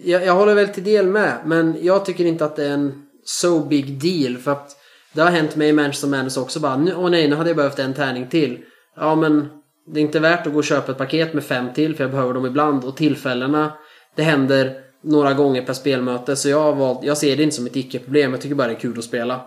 jag... 0.04 0.24
Jag 0.26 0.34
håller 0.34 0.54
väl 0.54 0.68
till 0.68 0.84
del 0.84 1.06
med, 1.06 1.38
men 1.44 1.76
jag 1.82 2.04
tycker 2.04 2.24
inte 2.24 2.44
att 2.44 2.56
det 2.56 2.64
är 2.66 2.70
en 2.72 3.06
so 3.24 3.64
big 3.64 4.00
deal. 4.00 4.36
För 4.36 4.52
att 4.52 4.76
det 5.12 5.20
har 5.22 5.30
hänt 5.30 5.56
mig 5.56 5.68
i 5.68 5.72
Manchester 5.72 6.08
Madness 6.08 6.36
också 6.36 6.60
bara, 6.60 6.76
"Nu- 6.76 6.94
åh 6.96 7.10
nej, 7.10 7.28
nu 7.28 7.36
hade 7.36 7.50
jag 7.50 7.56
behövt 7.56 7.78
en 7.78 7.94
tärning 7.94 8.28
till. 8.28 8.58
Ja, 8.96 9.14
men 9.14 9.48
det 9.86 10.00
är 10.00 10.04
inte 10.04 10.20
värt 10.20 10.46
att 10.46 10.52
gå 10.52 10.58
och 10.58 10.64
köpa 10.64 10.92
ett 10.92 10.98
paket 10.98 11.34
med 11.34 11.44
fem 11.44 11.72
till, 11.74 11.96
för 11.96 12.04
jag 12.04 12.10
behöver 12.10 12.34
dem 12.34 12.46
ibland. 12.46 12.84
Och 12.84 12.96
tillfällena, 12.96 13.72
det 14.14 14.22
händer 14.22 14.80
några 15.02 15.34
gånger 15.34 15.62
per 15.62 15.72
spelmöte, 15.72 16.36
så 16.36 16.48
jag, 16.48 16.62
har 16.62 16.72
valt, 16.74 17.04
jag 17.04 17.18
ser 17.18 17.36
det 17.36 17.42
inte 17.42 17.56
som 17.56 17.66
ett 17.66 17.76
icke-problem. 17.76 18.30
Jag 18.32 18.40
tycker 18.40 18.54
bara 18.54 18.68
det 18.68 18.74
är 18.74 18.78
kul 18.80 18.98
att 18.98 19.04
spela. 19.04 19.40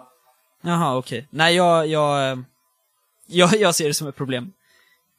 Jaha, 0.63 0.97
okej. 0.97 1.27
Nej, 1.29 1.55
jag, 1.55 1.87
jag, 1.87 2.31
eh, 2.31 2.37
jag, 3.27 3.55
jag 3.55 3.75
ser 3.75 3.87
det 3.87 3.93
som 3.93 4.07
ett 4.07 4.15
problem. 4.15 4.51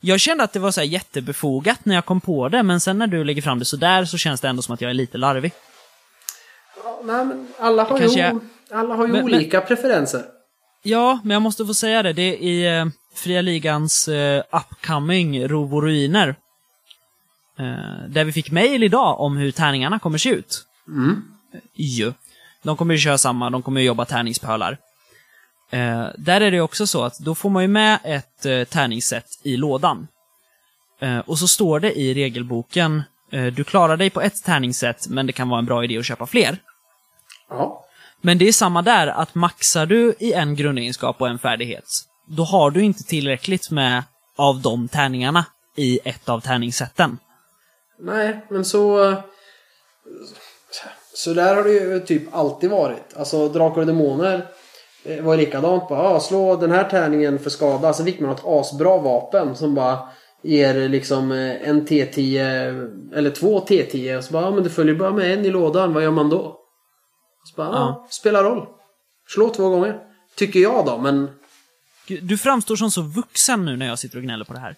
Jag 0.05 0.21
kände 0.21 0.45
att 0.45 0.53
det 0.53 0.59
var 0.59 0.71
så 0.71 0.81
här 0.81 0.88
jättebefogat 0.88 1.85
när 1.85 1.95
jag 1.95 2.05
kom 2.05 2.21
på 2.21 2.49
det, 2.49 2.62
men 2.62 2.81
sen 2.81 2.99
när 2.99 3.07
du 3.07 3.25
lägger 3.25 3.43
fram 3.43 3.59
det 3.59 3.65
så 3.65 3.77
där 3.77 4.05
så 4.05 4.19
känns 4.19 4.41
det 4.41 4.49
ändå 4.49 4.62
som 4.62 4.75
att 4.75 4.81
jag 4.81 4.91
är 4.91 4.95
lite 4.95 5.19
larvig. 5.19 5.53
Ja, 6.85 7.01
nej, 7.05 7.25
men 7.25 7.49
alla 7.59 7.83
har 7.85 7.99
Kanske 7.99 8.19
ju, 8.21 8.25
jag- 8.27 8.41
alla 8.71 8.95
har 8.95 9.07
ju 9.07 9.12
Men- 9.12 9.25
olika 9.25 9.61
preferenser. 9.61 10.23
Ja, 10.83 11.21
men 11.25 11.31
jag 11.35 11.43
måste 11.43 11.67
få 11.67 11.75
säga 11.75 12.03
det. 12.03 12.12
Det 12.12 12.23
är 12.23 12.37
i 12.37 12.79
eh, 12.79 12.87
Fria 13.15 13.41
Ligans 13.43 14.09
eh, 14.09 14.43
upcoming 14.53 15.49
Rov 15.49 15.75
och 15.75 15.83
Ruiner. 15.83 16.29
Eh, 17.59 18.09
där 18.09 18.25
vi 18.25 18.33
fick 18.33 18.51
mail 18.51 18.83
idag 18.83 19.21
om 19.21 19.37
hur 19.37 19.51
tärningarna 19.51 19.99
kommer 19.99 20.19
se 20.19 20.29
ut. 20.31 20.67
Mm. 20.88 21.23
Ju. 21.75 22.12
De 22.62 22.77
kommer 22.77 22.95
ju 22.95 23.01
köra 23.01 23.19
samma, 23.19 23.51
de 23.51 23.62
kommer 23.62 23.81
ju 23.81 23.87
jobba 23.87 24.05
tärningspölar. 24.05 24.79
Eh, 25.72 26.06
där 26.18 26.40
är 26.40 26.50
det 26.50 26.61
också 26.61 26.87
så 26.87 27.04
att 27.04 27.18
då 27.18 27.35
får 27.35 27.50
man 27.50 27.62
ju 27.62 27.68
med 27.68 27.98
ett 28.04 28.46
eh, 28.46 28.64
tärningssätt 28.64 29.40
i 29.42 29.56
lådan. 29.56 30.08
Eh, 31.00 31.18
och 31.18 31.38
så 31.38 31.48
står 31.48 31.80
det 31.80 31.98
i 31.98 32.14
regelboken, 32.14 33.02
eh, 33.32 33.46
du 33.46 33.64
klarar 33.64 33.96
dig 33.96 34.11
på 34.11 34.20
ett 34.20 34.44
tärningssätt, 34.44 35.08
men 35.08 35.26
det 35.26 35.32
kan 35.32 35.48
vara 35.48 35.58
en 35.58 35.66
bra 35.66 35.85
idé 35.85 35.98
att 35.98 36.06
köpa 36.06 36.26
fler. 36.26 36.58
Ja. 37.48 37.85
Men 38.20 38.38
det 38.38 38.48
är 38.48 38.52
samma 38.52 38.82
där, 38.82 39.06
att 39.06 39.35
maxar 39.35 39.87
du 39.87 40.14
i 40.18 40.32
en 40.32 40.56
grundegenskap 40.56 41.20
och 41.20 41.28
en 41.28 41.38
färdighet, 41.38 41.85
då 42.26 42.44
har 42.44 42.70
du 42.70 42.82
inte 42.82 43.02
tillräckligt 43.02 43.70
med 43.70 44.02
av 44.37 44.61
de 44.61 44.88
tärningarna 44.88 45.44
i 45.76 46.00
ett 46.04 46.28
av 46.28 46.40
tärningssätten. 46.40 47.18
Nej, 47.98 48.46
men 48.50 48.64
så... 48.64 49.14
Så 51.14 51.35
där 51.35 51.56
har 51.56 51.64
det 51.64 51.72
ju 51.72 52.00
typ 52.00 52.35
alltid 52.35 52.70
varit. 52.70 53.16
Alltså 53.16 53.48
Drakar 53.48 53.80
och 53.80 53.87
Demoner 53.87 54.46
var 55.23 55.37
likadant. 55.37 55.88
Bara, 55.88 56.01
ah, 56.01 56.21
slå 56.21 56.57
den 56.57 56.71
här 56.71 56.85
tärningen 56.91 57.38
för 57.38 57.51
skada. 57.51 57.93
Sen 57.93 58.07
fick 58.07 58.21
man 58.21 58.31
ett 58.31 58.43
asbra 58.45 58.99
vapen 58.99 59.55
som 59.57 59.75
bara 59.75 59.99
ger 60.43 60.88
liksom 60.88 61.33
eh, 61.33 61.69
en 61.69 61.87
T10 61.87 63.15
eller 63.15 63.31
två 63.31 63.61
T10. 63.61 64.19
Och 64.19 64.25
så 64.25 64.33
bara, 64.33 64.47
ah, 64.47 64.51
men 64.51 64.65
det 64.65 64.71
följer 64.71 64.95
bara 64.95 65.11
med 65.12 65.33
en 65.38 65.45
i 65.45 65.51
lådan. 65.51 65.95
Vad 65.95 66.03
gör 66.03 66.11
man 66.11 66.29
då? 66.31 66.59
Så 67.45 67.57
bara, 67.57 67.67
Ja. 67.69 67.73
ah, 67.79 68.07
spelar 68.11 68.45
roll. 68.45 68.67
Slå 69.29 69.49
två 69.49 69.69
gånger. 69.69 69.99
Tycker 70.37 70.61
jag 70.61 70.87
då, 70.87 70.99
men... 70.99 71.31
Du 72.23 72.38
framstår 72.38 72.77
som 72.77 72.91
så 72.91 73.03
vuxen 73.03 73.65
nu 73.65 73.77
när 73.77 73.87
jag 73.87 73.99
sitter 73.99 74.17
och 74.19 74.23
gnäller 74.25 74.45
på 74.45 74.53
det 74.53 74.59
här. 74.59 74.77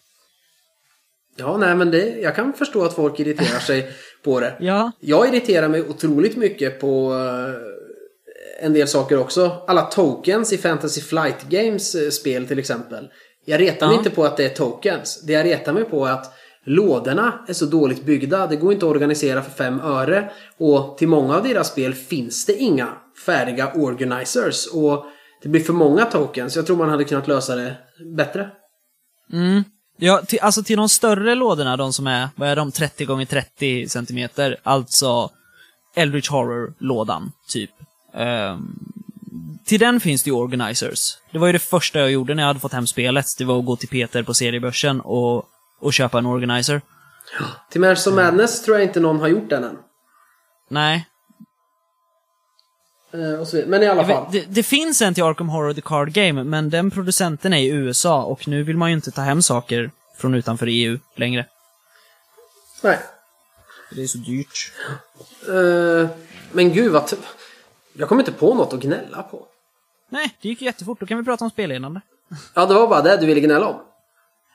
Ja, 1.37 1.57
nej 1.57 1.75
men 1.75 1.91
det, 1.91 2.09
jag 2.09 2.37
kan 2.37 2.53
förstå 2.53 2.85
att 2.85 2.95
folk 2.95 3.21
irriterar 3.21 3.59
sig 3.61 3.91
på 4.25 4.41
det. 4.41 4.57
Ja, 4.61 4.93
Jag 5.01 5.29
irriterar 5.29 5.69
mig 5.69 5.89
otroligt 5.89 6.37
mycket 6.37 6.81
på 6.81 7.13
eh, 7.15 7.55
en 8.61 8.73
del 8.73 8.88
saker 8.88 9.19
också. 9.19 9.62
Alla 9.67 9.83
tokens 9.83 10.53
i 10.53 10.59
Fantasy 10.59 11.01
Flight 11.01 11.43
Games 11.49 11.95
eh, 11.95 12.11
spel 12.11 12.47
till 12.47 12.59
exempel. 12.59 13.09
Jag 13.45 13.61
retar 13.61 13.87
mig 13.87 13.95
Ja. 13.95 13.99
inte 13.99 14.11
på 14.11 14.25
att 14.25 14.37
det 14.37 14.45
är 14.45 14.49
tokens. 14.49 15.21
Det 15.27 15.33
jag 15.33 15.47
retar 15.47 15.73
mig 15.73 15.85
på 15.85 16.07
är 16.07 16.11
att 16.12 16.33
lådorna 16.64 17.45
är 17.49 17.53
så 17.53 17.64
dåligt 17.67 18.05
byggda. 18.05 18.47
Det 18.47 18.57
går 18.57 18.73
inte 18.73 18.87
att 18.87 18.90
organisera 18.90 19.43
för 19.43 19.51
fem 19.51 19.81
öre. 19.81 20.31
Och 20.59 20.99
till 20.99 21.09
många 21.09 21.37
av 21.37 21.43
deras 21.43 21.69
spel 21.69 21.95
finns 21.95 22.47
det 22.47 22.55
inga 22.55 22.88
färdiga 23.27 23.73
organizers. 23.75 24.67
Och 24.67 25.05
det 25.43 25.49
blir 25.49 25.61
för 25.61 25.73
många 25.73 26.05
tokens. 26.05 26.57
Jag 26.57 26.67
tror 26.67 26.77
man 26.77 26.88
hade 26.88 27.05
kunnat 27.05 27.29
lösa 27.29 27.57
det 27.57 27.77
bättre. 28.17 28.51
ja 29.99 30.23
till, 30.27 30.38
alltså 30.43 30.62
till 30.62 30.77
de 30.77 30.88
större 30.88 31.35
lådorna, 31.35 31.77
de 31.77 31.93
som 31.93 32.07
är, 32.07 32.29
vad 32.37 32.49
är 32.49 32.57
de, 32.57 32.73
30 32.73 33.05
gånger 33.05 33.27
30 33.27 33.88
centimeter, 33.88 34.57
alltså 34.62 35.31
Eldritch 35.97 36.31
Horror-lådan, 36.31 37.33
typ. 37.49 37.71
Ehm, 38.14 38.79
till 39.64 39.81
den 39.81 40.00
finns 40.00 40.22
det 40.22 40.31
ju 40.31 40.37
organizers. 40.37 41.18
Det 41.33 41.38
var 41.38 41.46
ju 41.46 41.53
det 41.53 41.59
första 41.59 41.98
jag 41.98 42.11
gjorde 42.11 42.35
när 42.35 42.42
jag 42.42 42.48
hade 42.48 42.61
fått 42.61 42.72
hem 42.72 42.87
spelet. 42.87 43.27
Det 43.38 43.44
var 43.44 43.59
att 43.59 43.64
gå 43.66 43.77
till 43.77 43.88
Peter 43.88 44.22
på 44.22 44.35
seriebörsen 44.35 45.00
och, 45.00 45.48
och 45.81 45.92
köpa 45.92 46.18
en 46.18 46.27
organizer. 46.27 46.81
Till 47.70 47.81
Manchester 47.81 48.12
Madness 48.12 48.62
tror 48.62 48.77
jag 48.77 48.88
inte 48.88 49.00
någon 49.00 49.20
har 49.20 49.29
gjort 49.29 49.50
den 49.50 49.64
än. 49.64 49.79
Nej. 50.68 51.09
Eh. 53.12 53.66
Men 53.66 53.83
i 53.83 53.87
alla 53.87 54.05
fall. 54.05 54.24
vet, 54.24 54.33
det, 54.33 54.55
det 54.55 54.62
finns 54.62 55.03
en 55.03 55.14
till 55.14 55.24
Arkham 55.24 55.48
Horror 55.48 55.74
The 55.74 55.81
Card 55.81 56.12
Game, 56.12 56.44
men 56.44 56.70
den 56.70 56.90
producenten 56.90 57.53
är 57.53 57.59
i 57.59 57.68
USA 57.68 58.22
och 58.22 58.48
nu 58.48 58.62
vill 58.62 58.77
man 58.77 58.90
ju 58.90 58.96
inte 58.96 59.11
ta 59.11 59.20
hem 59.20 59.42
saker 59.42 59.90
från 60.18 60.35
utanför 60.35 60.66
EU 60.66 60.98
längre. 61.16 61.46
Nej. 62.83 62.98
Det 63.90 64.03
är 64.03 64.07
så 64.07 64.18
dyrt. 64.18 64.72
Eh, 65.48 66.11
men 66.53 66.72
gud 66.72 66.92
vad... 66.92 67.12
Jag 67.98 68.09
kommer 68.09 68.22
inte 68.22 68.33
på 68.33 68.54
något 68.54 68.72
att 68.72 68.80
gnälla 68.80 69.22
på. 69.22 69.46
Nej, 70.11 70.37
det 70.42 70.48
gick 70.48 70.62
jättefort. 70.62 71.00
Då 71.00 71.07
kan 71.07 71.18
vi 71.18 71.24
prata 71.24 71.44
om 71.44 71.50
spelledande. 71.50 72.00
Ja, 72.54 72.66
det 72.66 72.74
var 72.74 72.88
bara 72.88 73.02
det 73.02 73.16
du 73.16 73.26
ville 73.26 73.40
gnälla 73.40 73.68
om. 73.68 73.76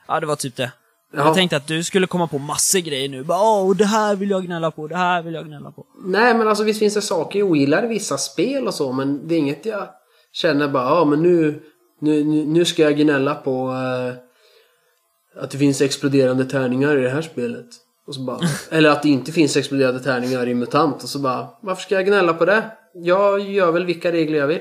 Ja, 0.08 0.20
det 0.20 0.26
var 0.26 0.36
typ 0.36 0.56
det. 0.56 0.72
Jaha. 1.12 1.24
Jag 1.26 1.34
tänkte 1.34 1.56
att 1.56 1.66
du 1.66 1.84
skulle 1.84 2.06
komma 2.06 2.26
på 2.26 2.38
massor 2.38 2.78
grejer 2.78 3.08
nu. 3.08 3.24
Bara, 3.24 3.40
Åh, 3.42 3.76
det 3.76 3.84
här 3.84 4.16
vill 4.16 4.30
jag 4.30 4.44
gnälla 4.44 4.70
på, 4.70 4.86
det 4.86 4.96
här 4.96 5.22
vill 5.22 5.34
jag 5.34 5.46
gnälla 5.46 5.70
på. 5.70 5.86
Nej, 6.04 6.34
men 6.34 6.48
alltså 6.48 6.64
visst 6.64 6.78
finns 6.78 6.94
det 6.94 7.02
saker 7.02 7.38
jag 7.38 7.50
ogillar 7.50 7.84
i 7.84 7.86
vissa 7.88 8.18
spel 8.18 8.66
och 8.66 8.74
så, 8.74 8.92
men 8.92 9.28
det 9.28 9.34
är 9.34 9.38
inget 9.38 9.66
jag 9.66 9.88
känner 10.32 10.68
bara, 10.68 10.84
ja 10.84 11.04
men 11.04 11.22
nu, 11.22 11.62
nu, 12.00 12.24
nu- 12.24 12.44
nu 12.46 12.64
ska 12.64 12.82
jag 12.82 12.96
gnälla 12.96 13.34
på 13.34 13.70
eh, 13.70 15.42
att 15.42 15.50
det 15.50 15.58
finns 15.58 15.80
exploderande 15.80 16.44
tärningar 16.44 16.96
i 16.98 17.02
det 17.02 17.10
här 17.10 17.22
spelet. 17.22 17.66
Och 18.06 18.14
så 18.14 18.20
bara, 18.20 18.38
eller 18.70 18.90
att 18.90 19.02
det 19.02 19.08
inte 19.08 19.32
finns 19.32 19.56
exploderande 19.56 20.00
tärningar 20.00 20.48
i 20.48 20.54
MUTANT. 20.54 21.02
Och 21.02 21.08
så 21.08 21.18
bara, 21.18 21.48
varför 21.60 21.82
ska 21.82 21.94
jag 21.94 22.06
gnälla 22.06 22.34
på 22.34 22.44
det? 22.44 22.70
Jag 22.94 23.40
gör 23.40 23.72
väl 23.72 23.84
vilka 23.86 24.12
regler 24.12 24.38
jag 24.38 24.46
vill. 24.46 24.60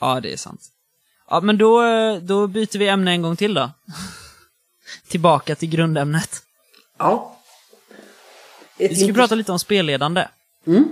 Ja, 0.00 0.20
det 0.20 0.32
är 0.32 0.36
sant. 0.36 0.60
Ja, 1.30 1.40
men 1.40 1.58
då, 1.58 1.82
eh, 1.86 2.16
då 2.16 2.46
byter 2.46 2.78
vi 2.78 2.88
ämne 2.88 3.10
en 3.10 3.22
gång 3.22 3.36
till 3.36 3.54
då. 3.54 3.70
Tillbaka 5.08 5.54
till 5.54 5.68
grundämnet. 5.70 6.42
Ja. 6.98 7.36
Ett 8.78 8.90
Vi 8.90 8.96
ska 8.96 9.04
intress- 9.04 9.14
prata 9.14 9.34
lite 9.34 9.52
om 9.52 9.58
spelledande. 9.58 10.28
Mm. 10.66 10.84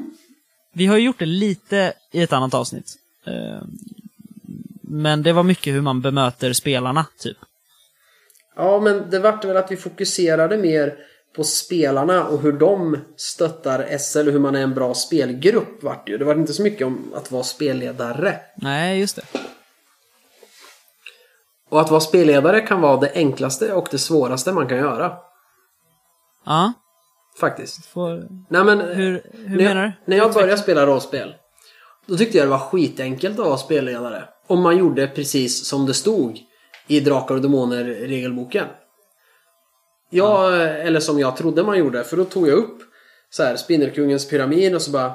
Vi 0.72 0.86
har 0.86 0.96
ju 0.96 1.04
gjort 1.04 1.18
det 1.18 1.26
lite 1.26 1.92
i 2.12 2.22
ett 2.22 2.32
annat 2.32 2.54
avsnitt. 2.54 2.94
Eh, 3.26 3.62
Men 4.82 5.22
det 5.22 5.32
var 5.32 5.42
mycket 5.42 5.74
hur 5.74 5.80
man 5.80 6.00
bemöter 6.00 6.52
spelarna, 6.52 7.06
typ. 7.18 7.36
Ja, 8.56 8.80
men 8.80 9.10
det 9.10 9.18
vart 9.18 9.44
väl 9.44 9.56
att 9.56 9.70
vi 9.70 9.76
fokuserade 9.76 10.56
mer 10.58 10.98
på 11.36 11.44
spelarna 11.44 12.26
och 12.26 12.40
hur 12.40 12.52
de 12.52 12.98
stöttar 13.16 13.98
SL 13.98 14.18
och 14.26 14.32
hur 14.32 14.38
man 14.38 14.54
är 14.54 14.62
en 14.62 14.74
bra 14.74 14.94
spelgrupp 14.94 15.82
vart 15.82 16.06
det 16.06 16.12
ju. 16.12 16.18
Det 16.18 16.24
var 16.24 16.34
inte 16.34 16.52
så 16.52 16.62
mycket 16.62 16.86
om 16.86 17.12
att 17.14 17.30
vara 17.32 17.42
spelledare. 17.42 18.36
Nej, 18.56 19.00
just 19.00 19.16
det. 19.16 19.22
Och 21.70 21.80
att 21.80 21.90
vara 21.90 22.00
spelledare 22.00 22.60
kan 22.60 22.80
vara 22.80 23.00
det 23.00 23.12
enklaste 23.14 23.72
och 23.72 23.88
det 23.90 23.98
svåraste 23.98 24.52
man 24.52 24.68
kan 24.68 24.78
göra. 24.78 25.16
Ja, 26.46 26.72
Faktiskt. 27.40 27.86
får... 27.86 28.28
Nej 28.48 28.64
men, 28.64 28.80
Hur, 28.80 29.22
hur 29.32 29.56
när, 29.56 29.64
menar 29.64 29.74
du? 29.74 29.80
jag, 29.80 29.92
när 30.04 30.16
jag 30.16 30.32
började 30.32 30.58
spela 30.58 30.86
rollspel 30.86 31.34
Då 32.06 32.16
tyckte 32.16 32.38
jag 32.38 32.46
det 32.46 32.50
var 32.50 32.58
skitenkelt 32.58 33.38
att 33.38 33.46
vara 33.46 33.56
spelledare. 33.58 34.24
Om 34.46 34.62
man 34.62 34.76
gjorde 34.76 35.06
precis 35.06 35.66
som 35.66 35.86
det 35.86 35.94
stod 35.94 36.38
i 36.86 37.00
Drakar 37.00 37.34
och 37.34 37.40
Demoner 37.42 37.84
regelboken. 37.84 38.66
Ja, 40.10 40.56
eller 40.56 41.00
som 41.00 41.18
jag 41.18 41.36
trodde 41.36 41.62
man 41.62 41.78
gjorde. 41.78 42.04
För 42.04 42.16
då 42.16 42.24
tog 42.24 42.48
jag 42.48 42.58
upp 42.58 42.78
så 43.30 43.42
här, 43.42 43.56
Spindelkungens 43.56 44.28
pyramid 44.28 44.74
och 44.74 44.82
så 44.82 44.90
bara 44.90 45.12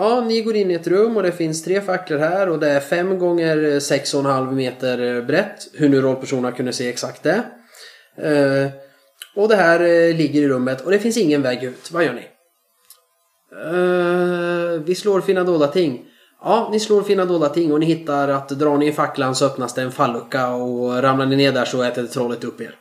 Ja, 0.00 0.20
ni 0.20 0.40
går 0.40 0.56
in 0.56 0.70
i 0.70 0.74
ett 0.74 0.86
rum 0.86 1.16
och 1.16 1.22
det 1.22 1.32
finns 1.32 1.64
tre 1.64 1.80
facklor 1.80 2.18
här 2.18 2.48
och 2.48 2.58
det 2.58 2.68
är 2.68 2.80
fem 2.80 3.18
gånger 3.18 3.80
sex 3.80 4.14
och 4.14 4.20
en 4.20 4.26
halv 4.26 4.52
meter 4.52 5.22
brett. 5.22 5.68
Hur 5.74 5.88
nu 5.88 6.00
rollpersonerna 6.00 6.52
kunde 6.52 6.72
se 6.72 6.88
exakt 6.88 7.22
det. 7.22 7.42
Eh, 8.16 8.70
och 9.34 9.48
det 9.48 9.56
här 9.56 9.80
eh, 9.80 10.16
ligger 10.16 10.42
i 10.42 10.48
rummet 10.48 10.80
och 10.80 10.90
det 10.90 10.98
finns 10.98 11.16
ingen 11.16 11.42
väg 11.42 11.64
ut. 11.64 11.90
Vad 11.92 12.04
gör 12.04 12.12
ni? 12.12 12.28
Eh, 13.64 14.80
vi 14.80 14.94
slår 14.94 15.20
finna 15.20 15.44
dolda 15.44 15.68
ting. 15.68 16.04
Ja, 16.42 16.68
ni 16.72 16.80
slår 16.80 17.02
finna 17.02 17.24
dolda 17.24 17.48
ting 17.48 17.72
och 17.72 17.80
ni 17.80 17.86
hittar 17.86 18.28
att 18.28 18.48
drar 18.48 18.76
ni 18.76 18.88
i 18.88 18.92
facklan 18.92 19.34
så 19.34 19.46
öppnas 19.46 19.74
det 19.74 19.82
en 19.82 19.92
fallucka 19.92 20.48
och 20.48 21.02
ramlar 21.02 21.26
ni 21.26 21.36
ner 21.36 21.52
där 21.52 21.64
så 21.64 21.82
äter 21.82 22.06
trollet 22.06 22.44
upp 22.44 22.60
er. 22.60 22.74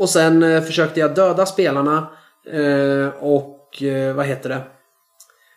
Och 0.00 0.10
sen 0.10 0.42
eh, 0.42 0.62
försökte 0.62 1.00
jag 1.00 1.14
döda 1.14 1.46
spelarna 1.46 2.10
eh, 2.52 3.08
och 3.20 3.82
eh, 3.82 4.14
vad 4.14 4.26
heter 4.26 4.48
det? 4.48 4.62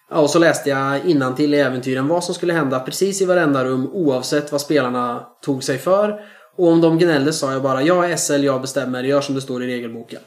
Ja, 0.10 0.20
och 0.20 0.30
så 0.30 0.40
läste 0.40 0.70
jag 0.70 1.06
innantill 1.06 1.54
i 1.54 1.60
äventyren 1.60 2.08
vad 2.08 2.24
som 2.24 2.36
skulle 2.36 2.54
hända 2.54 2.80
precis 2.80 3.22
i 3.22 3.26
varenda 3.26 3.66
rum 3.66 3.90
oavsett 3.94 4.52
vad 4.52 4.62
spelarna 4.62 5.28
tog 5.42 5.64
sig 5.64 5.78
för. 5.78 6.26
Och 6.56 6.68
om 6.68 6.82
de 6.82 6.98
gnällde 6.98 7.34
sa 7.34 7.52
jag 7.52 7.62
bara 7.62 7.82
jag 7.82 8.12
är 8.12 8.16
SL, 8.16 8.44
jag 8.44 8.62
bestämmer, 8.62 9.04
gör 9.04 9.22
som 9.22 9.36
det 9.36 9.42
står 9.42 9.64
i 9.64 9.68
regelboken. 9.68 10.22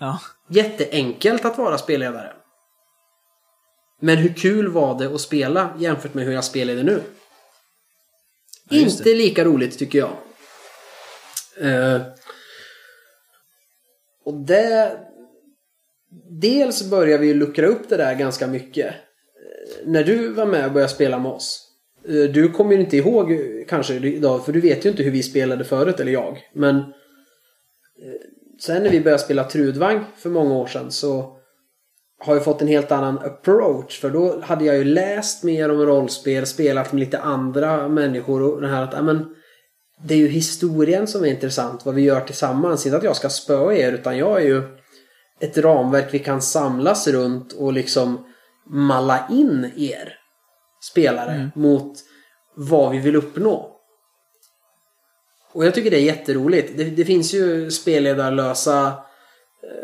Ja. 0.00 0.20
Jätteenkelt 0.48 1.44
att 1.44 1.58
vara 1.58 1.78
spelledare. 1.78 2.32
Men 4.00 4.16
hur 4.16 4.34
kul 4.34 4.68
var 4.68 4.98
det 4.98 5.14
att 5.14 5.20
spela 5.20 5.70
jämfört 5.78 6.14
med 6.14 6.24
hur 6.24 6.32
jag 6.32 6.44
spelade 6.44 6.82
nu? 6.82 7.02
Ja, 8.68 8.76
Inte 8.76 9.14
lika 9.14 9.44
roligt 9.44 9.78
tycker 9.78 9.98
jag. 9.98 10.10
Eh, 11.60 12.02
och 14.24 14.34
det... 14.34 14.98
Dels 16.30 16.90
börjar 16.90 17.18
vi 17.18 17.26
ju 17.26 17.34
luckra 17.34 17.66
upp 17.66 17.88
det 17.88 17.96
där 17.96 18.14
ganska 18.14 18.46
mycket. 18.46 18.86
Eh, 18.86 19.86
när 19.86 20.04
du 20.04 20.28
var 20.28 20.46
med 20.46 20.66
och 20.66 20.72
började 20.72 20.92
spela 20.92 21.18
med 21.18 21.32
oss. 21.32 21.68
Eh, 22.08 22.14
du 22.14 22.48
kommer 22.48 22.72
ju 22.72 22.80
inte 22.80 22.96
ihåg 22.96 23.32
eh, 23.32 23.38
kanske 23.68 23.94
idag, 23.94 24.44
för 24.44 24.52
du 24.52 24.60
vet 24.60 24.86
ju 24.86 24.90
inte 24.90 25.02
hur 25.02 25.10
vi 25.10 25.22
spelade 25.22 25.64
förut, 25.64 26.00
eller 26.00 26.12
jag. 26.12 26.38
Men 26.54 26.82
sen 28.60 28.82
när 28.82 28.90
vi 28.90 29.00
började 29.00 29.22
spela 29.22 29.44
Trudvang 29.44 30.04
för 30.16 30.30
många 30.30 30.54
år 30.54 30.66
sedan 30.66 30.90
så 30.90 31.36
har 32.18 32.34
jag 32.34 32.44
fått 32.44 32.62
en 32.62 32.68
helt 32.68 32.92
annan 32.92 33.18
approach. 33.18 34.00
För 34.00 34.10
då 34.10 34.40
hade 34.40 34.64
jag 34.64 34.76
ju 34.76 34.84
läst 34.84 35.44
mer 35.44 35.70
om 35.70 35.86
rollspel, 35.86 36.46
spelat 36.46 36.92
med 36.92 37.00
lite 37.00 37.18
andra 37.18 37.88
människor 37.88 38.42
och 38.42 38.60
det 38.60 38.68
här 38.68 38.82
att, 38.82 39.04
men 39.04 39.34
det 40.04 40.14
är 40.14 40.18
ju 40.18 40.28
historien 40.28 41.06
som 41.06 41.24
är 41.24 41.28
intressant, 41.28 41.86
vad 41.86 41.94
vi 41.94 42.02
gör 42.02 42.20
tillsammans. 42.20 42.86
Inte 42.86 42.96
att 42.96 43.04
jag 43.04 43.16
ska 43.16 43.28
spöa 43.28 43.74
er, 43.74 43.92
utan 43.92 44.18
jag 44.18 44.40
är 44.40 44.44
ju 44.46 44.62
ett 45.40 45.58
ramverk 45.58 46.08
vi 46.10 46.18
kan 46.18 46.42
samlas 46.42 47.08
runt 47.08 47.52
och 47.52 47.72
liksom 47.72 48.26
malla 48.66 49.28
in 49.30 49.70
er 49.76 50.14
spelare 50.90 51.50
mot 51.54 51.98
vad 52.56 52.92
vi 52.92 52.98
vill 52.98 53.16
uppnå. 53.16 53.68
Och 55.52 55.66
jag 55.66 55.74
tycker 55.74 55.90
det 55.90 55.96
är 55.96 56.04
jätteroligt. 56.04 56.76
Det, 56.76 56.84
det 56.84 57.04
finns 57.04 57.34
ju 57.34 57.70
spelledarlösa 57.70 58.92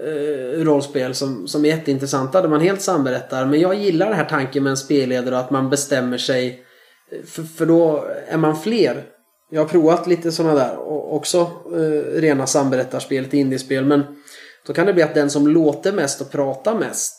eh, 0.04 0.64
rollspel 0.64 1.14
som, 1.14 1.48
som 1.48 1.64
är 1.64 1.68
jätteintressanta 1.68 2.42
där 2.42 2.48
man 2.48 2.60
helt 2.60 2.82
samberättar. 2.82 3.46
Men 3.46 3.60
jag 3.60 3.74
gillar 3.74 4.06
den 4.06 4.16
här 4.16 4.24
tanken 4.24 4.62
med 4.62 4.70
en 4.70 4.76
spelledare 4.76 5.34
och 5.34 5.40
att 5.40 5.50
man 5.50 5.70
bestämmer 5.70 6.18
sig. 6.18 6.64
eh, 7.12 7.24
För, 7.24 7.42
för 7.42 7.66
då 7.66 8.08
är 8.28 8.36
man 8.36 8.60
fler. 8.60 9.04
Jag 9.50 9.60
har 9.60 9.68
provat 9.68 10.06
lite 10.06 10.32
sådana 10.32 10.54
där 10.54 10.78
också 11.12 11.50
eh, 11.72 12.20
rena 12.20 12.46
samberättarspel, 12.46 13.22
lite 13.22 13.36
indiespel. 13.36 13.84
Men 13.84 14.02
då 14.66 14.72
kan 14.72 14.86
det 14.86 14.92
bli 14.92 15.02
att 15.02 15.14
den 15.14 15.30
som 15.30 15.48
låter 15.48 15.92
mest 15.92 16.20
och 16.20 16.30
pratar 16.30 16.74
mest. 16.78 17.14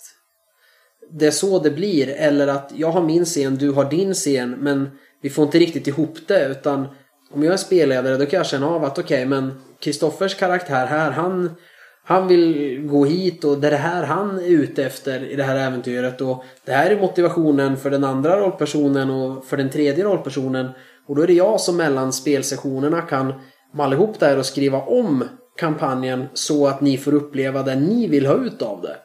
Det 1.12 1.28
är 1.28 1.32
så 1.32 1.60
det 1.60 1.72
blir. 1.72 2.10
Eller 2.10 2.48
att 2.48 2.72
jag 2.76 2.92
har 2.92 3.02
min 3.02 3.26
scen, 3.26 3.56
du 3.56 3.72
har 3.72 3.90
din 3.90 4.14
scen. 4.14 4.56
Men 4.60 4.90
vi 5.22 5.30
får 5.30 5.46
inte 5.46 5.60
riktigt 5.60 5.88
ihop 5.88 6.18
det. 6.28 6.48
Utan 6.48 6.88
om 7.32 7.44
jag 7.44 7.54
är 7.54 7.58
spelledare 7.58 8.18
då 8.18 8.26
kan 8.26 8.38
jag 8.38 8.46
känna 8.46 8.68
av 8.68 8.84
att 8.84 9.00
okej 9.00 9.26
men 9.26 9.62
Kristoffers 9.80 10.36
karaktär 10.36 10.86
här 10.86 11.12
han 11.12 11.56
han 12.04 12.28
vill 12.28 12.80
gå 12.88 13.06
hit 13.06 13.44
och 13.44 13.58
det 13.58 13.68
är 13.68 13.72
det 13.72 13.78
här 13.78 14.04
han 14.04 14.40
är 14.40 14.48
ute 14.48 14.86
efter 14.86 15.24
i 15.24 15.36
det 15.36 15.44
här 15.44 15.56
äventyret 15.56 16.22
och 16.22 16.44
det 16.66 16.72
här 16.72 16.92
är 16.92 17.02
motivationen 17.02 17.78
för 17.78 17.90
den 17.90 18.04
andra 18.04 18.40
rollpersonen 18.40 19.10
och 19.10 19.46
för 19.46 19.58
den 19.58 19.70
tredje 19.70 20.04
rollpersonen 20.04 20.70
och 21.10 21.16
då 21.16 21.22
är 21.22 21.28
det 21.28 21.34
jag 21.34 21.62
som 21.62 21.78
mellan 21.78 22.14
spelsessionerna 22.14 23.02
kan 23.02 23.34
malla 23.74 23.96
ihop 23.96 24.20
det 24.20 24.26
här 24.26 24.38
och 24.38 24.46
skriva 24.46 24.82
om 24.82 25.24
kampanjen 25.58 26.26
så 26.34 26.68
att 26.68 26.82
ni 26.82 26.98
får 26.98 27.14
uppleva 27.14 27.64
det 27.64 27.76
ni 27.76 28.08
vill 28.08 28.26
ha 28.26 28.34
ut 28.36 28.62
av 28.62 28.82
det. 28.82 28.98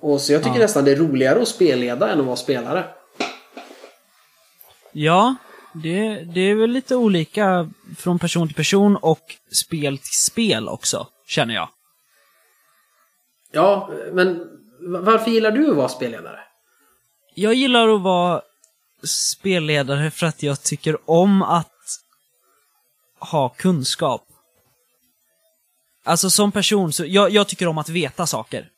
Och 0.00 0.20
så 0.20 0.32
jag 0.32 0.42
tycker 0.42 0.56
Ja. 0.56 0.62
nästan 0.62 0.84
det 0.84 0.92
är 0.92 0.96
roligare 0.96 1.42
att 1.42 1.48
spelleda 1.48 2.08
än 2.12 2.20
att 2.20 2.26
vara 2.26 2.36
spelare. 2.36 2.84
Ja, 4.92 5.34
det, 5.74 6.14
det 6.34 6.40
är 6.40 6.54
väl 6.54 6.70
lite 6.70 6.96
olika 6.96 7.70
från 7.98 8.18
person 8.18 8.48
till 8.48 8.56
person 8.56 8.96
och 8.96 9.20
spel 9.52 9.98
till 9.98 10.16
spel 10.32 10.68
också, 10.68 11.06
känner 11.26 11.54
jag. 11.54 11.68
Ja, 13.52 13.90
men 14.12 14.46
varför 14.80 15.30
gillar 15.30 15.50
du 15.50 15.70
att 15.70 15.76
vara 15.76 15.88
spelledare? 15.88 16.38
Jag 17.34 17.54
gillar 17.54 17.88
att 17.88 18.00
vara 18.02 18.42
spelledare 19.06 20.10
för 20.10 20.26
att 20.26 20.42
jag 20.42 20.62
tycker 20.62 21.10
om 21.10 21.42
att 21.42 21.70
ha 23.18 23.48
kunskap. 23.48 24.22
Alltså 26.04 26.30
som 26.30 26.52
person, 26.52 26.92
så 26.92 27.04
jag, 27.06 27.30
jag 27.30 27.48
tycker 27.48 27.68
om 27.68 27.78
att 27.78 27.88
veta 27.88 28.26
saker. 28.26 28.68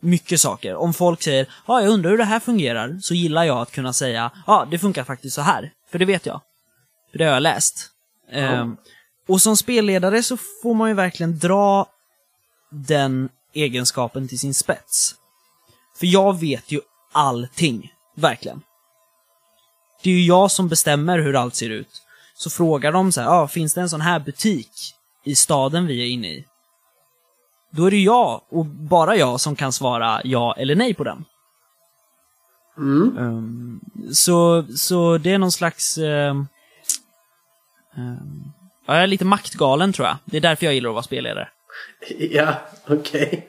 Mycket 0.00 0.40
saker. 0.40 0.74
Om 0.74 0.94
folk 0.94 1.22
säger 1.22 1.46
ja, 1.66 1.82
jag 1.82 1.90
undrar 1.90 2.10
hur 2.10 2.18
det 2.18 2.24
här 2.24 2.40
fungerar, 2.40 2.98
så 3.02 3.14
gillar 3.14 3.44
jag 3.44 3.58
att 3.58 3.72
kunna 3.72 3.92
säga 3.92 4.30
ja, 4.46 4.68
det 4.70 4.78
funkar 4.78 5.04
faktiskt 5.04 5.34
så 5.34 5.42
här. 5.42 5.72
För 5.90 5.98
det 5.98 6.04
vet 6.04 6.26
jag. 6.26 6.40
För 7.10 7.18
det 7.18 7.24
har 7.24 7.32
jag 7.32 7.42
läst. 7.42 7.90
Ehm, 8.30 8.76
och 9.28 9.42
som 9.42 9.56
spelledare 9.56 10.22
så 10.22 10.36
får 10.62 10.74
man 10.74 10.88
ju 10.88 10.94
verkligen 10.94 11.38
dra 11.38 11.86
den 12.70 13.28
egenskapen 13.54 14.28
till 14.28 14.38
sin 14.38 14.54
spets. 14.54 15.14
För 15.98 16.06
jag 16.06 16.40
vet 16.40 16.72
ju 16.72 16.80
allting. 17.12 17.92
Verkligen. 18.16 18.62
Det 20.02 20.10
är 20.10 20.14
ju 20.14 20.24
jag 20.24 20.50
som 20.50 20.68
bestämmer 20.68 21.18
hur 21.18 21.36
allt 21.36 21.54
ser 21.54 21.70
ut. 21.70 22.02
Så 22.34 22.50
frågar 22.50 22.92
de 22.92 23.12
så 23.12 23.20
här, 23.20 23.28
ah, 23.28 23.48
finns 23.48 23.74
det 23.74 23.80
en 23.80 23.88
sån 23.88 24.00
här 24.00 24.20
butik 24.20 24.70
i 25.24 25.34
staden 25.34 25.86
vi 25.86 26.02
är 26.02 26.06
inne 26.06 26.28
i? 26.28 26.44
Då 27.70 27.86
är 27.86 27.90
det 27.90 28.00
jag, 28.00 28.40
och 28.48 28.66
bara 28.66 29.16
jag, 29.16 29.40
som 29.40 29.56
kan 29.56 29.72
svara 29.72 30.20
ja 30.24 30.54
eller 30.58 30.74
nej 30.74 30.94
på 30.94 31.04
den. 31.04 31.24
Mm. 32.78 33.18
Ehm, 33.18 33.80
så, 34.12 34.66
så 34.76 35.18
det 35.18 35.32
är 35.32 35.38
någon 35.38 35.52
slags... 35.52 35.98
ehm, 35.98 36.46
ja, 38.86 38.94
jag 38.94 39.02
är 39.02 39.06
lite 39.06 39.24
maktgalen 39.24 39.92
tror 39.92 40.08
jag. 40.08 40.16
Det 40.24 40.36
är 40.36 40.40
därför 40.40 40.66
jag 40.66 40.74
gillar 40.74 40.90
att 40.90 40.94
vara 40.94 41.02
spelledare. 41.02 41.48
Ja, 42.18 42.54
okej. 42.86 43.48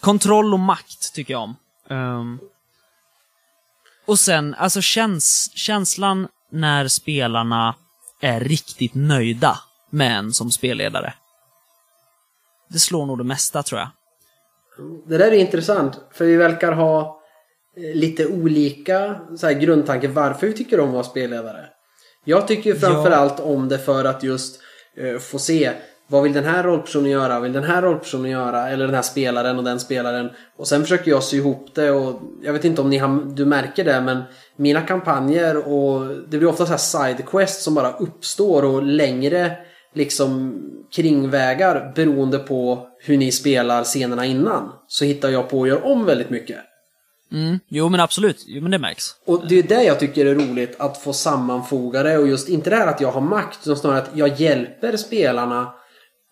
Kontroll 0.00 0.52
och 0.52 0.60
makt 0.60 1.14
tycker 1.14 1.34
jag 1.34 1.42
om. 1.42 1.56
Ehm, 1.90 2.38
och 4.06 4.18
sen, 4.18 4.54
alltså 4.54 4.80
käns 4.80 5.50
känslan 5.54 6.28
när 6.52 6.88
spelarna 6.88 7.74
är 8.20 8.40
riktigt 8.40 8.94
nöjda 8.94 9.58
med 9.90 10.18
en 10.18 10.32
som 10.32 10.50
spelledare. 10.50 11.14
Det 12.68 12.78
slår 12.78 13.06
nog 13.06 13.18
det 13.18 13.24
mesta 13.24 13.62
tror 13.62 13.80
jag. 13.80 13.88
Det 15.06 15.18
där 15.18 15.32
är 15.32 15.32
intressant, 15.32 16.00
för 16.12 16.24
vi 16.24 16.36
verkar 16.36 16.72
ha 16.72 17.20
eh, 17.76 17.96
lite 17.96 18.26
olika 18.26 19.20
så 19.36 19.46
här, 19.46 19.54
grundtankar 19.54 20.08
varför 20.08 20.46
vi 20.46 20.52
tycker 20.52 20.80
om 20.80 20.88
att 20.88 20.94
vara 20.94 21.04
spelledare. 21.04 21.66
Jag 22.24 22.48
tycker 22.48 22.70
ju 22.70 22.76
framförallt 22.76 23.40
om 23.40 23.68
det 23.68 23.78
för 23.78 24.04
att 24.04 24.22
just 24.22 24.60
eh, 24.96 25.18
få 25.18 25.38
se 25.38 25.72
vad 26.08 26.22
vill 26.22 26.32
den 26.32 26.44
här 26.44 26.62
rollpersonen 26.62 27.10
göra, 27.10 27.40
vill 27.40 27.52
den 27.52 27.64
här 27.64 27.82
rollpersonen 27.82 28.30
göra, 28.30 28.68
eller 28.68 28.86
den 28.86 28.94
här 28.94 29.02
spelaren 29.02 29.58
och 29.58 29.64
den 29.64 29.80
spelaren. 29.80 30.30
Och 30.56 30.68
sen 30.68 30.82
försöker 30.82 31.10
jag 31.10 31.22
sy 31.22 31.36
ihop 31.36 31.68
det 31.74 31.90
och 31.90 32.20
jag 32.42 32.52
vet 32.52 32.64
inte 32.64 32.80
om 32.80 32.90
ni 32.90 32.98
har, 32.98 33.34
du 33.34 33.44
märker 33.44 33.84
det 33.84 34.00
men 34.00 34.22
mina 34.56 34.80
kampanjer 34.80 35.56
och 35.68 36.06
det 36.28 36.38
blir 36.38 36.46
ofta 36.46 36.66
så 36.66 36.70
här 36.70 37.08
sidequests 37.08 37.64
som 37.64 37.74
bara 37.74 37.92
uppstår 37.92 38.64
och 38.64 38.82
längre 38.82 39.56
liksom 39.94 40.60
kringvägar 40.94 41.92
beroende 41.94 42.38
på 42.38 42.88
hur 42.98 43.16
ni 43.16 43.32
spelar 43.32 43.84
scenerna 43.84 44.26
innan. 44.26 44.72
Så 44.88 45.04
hittar 45.04 45.28
jag 45.28 45.48
på 45.48 45.62
att 45.62 45.68
göra 45.68 45.82
om 45.82 46.04
väldigt 46.04 46.30
mycket. 46.30 46.58
Mm. 47.32 47.58
Jo 47.68 47.88
men 47.88 48.00
absolut, 48.00 48.44
jo 48.46 48.62
men 48.62 48.70
det 48.70 48.78
märks. 48.78 49.04
Och 49.26 49.46
det 49.48 49.58
är 49.58 49.62
det 49.62 49.84
jag 49.84 50.00
tycker 50.00 50.26
är 50.26 50.34
roligt, 50.34 50.76
att 50.78 50.98
få 50.98 51.12
sammanfoga 51.12 52.02
det 52.02 52.18
och 52.18 52.28
just 52.28 52.48
inte 52.48 52.70
det 52.70 52.76
här 52.76 52.86
att 52.86 53.00
jag 53.00 53.12
har 53.12 53.20
makt, 53.20 53.58
utan 53.62 53.76
snarare 53.76 53.98
att 53.98 54.10
jag 54.14 54.40
hjälper 54.40 54.96
spelarna 54.96 55.72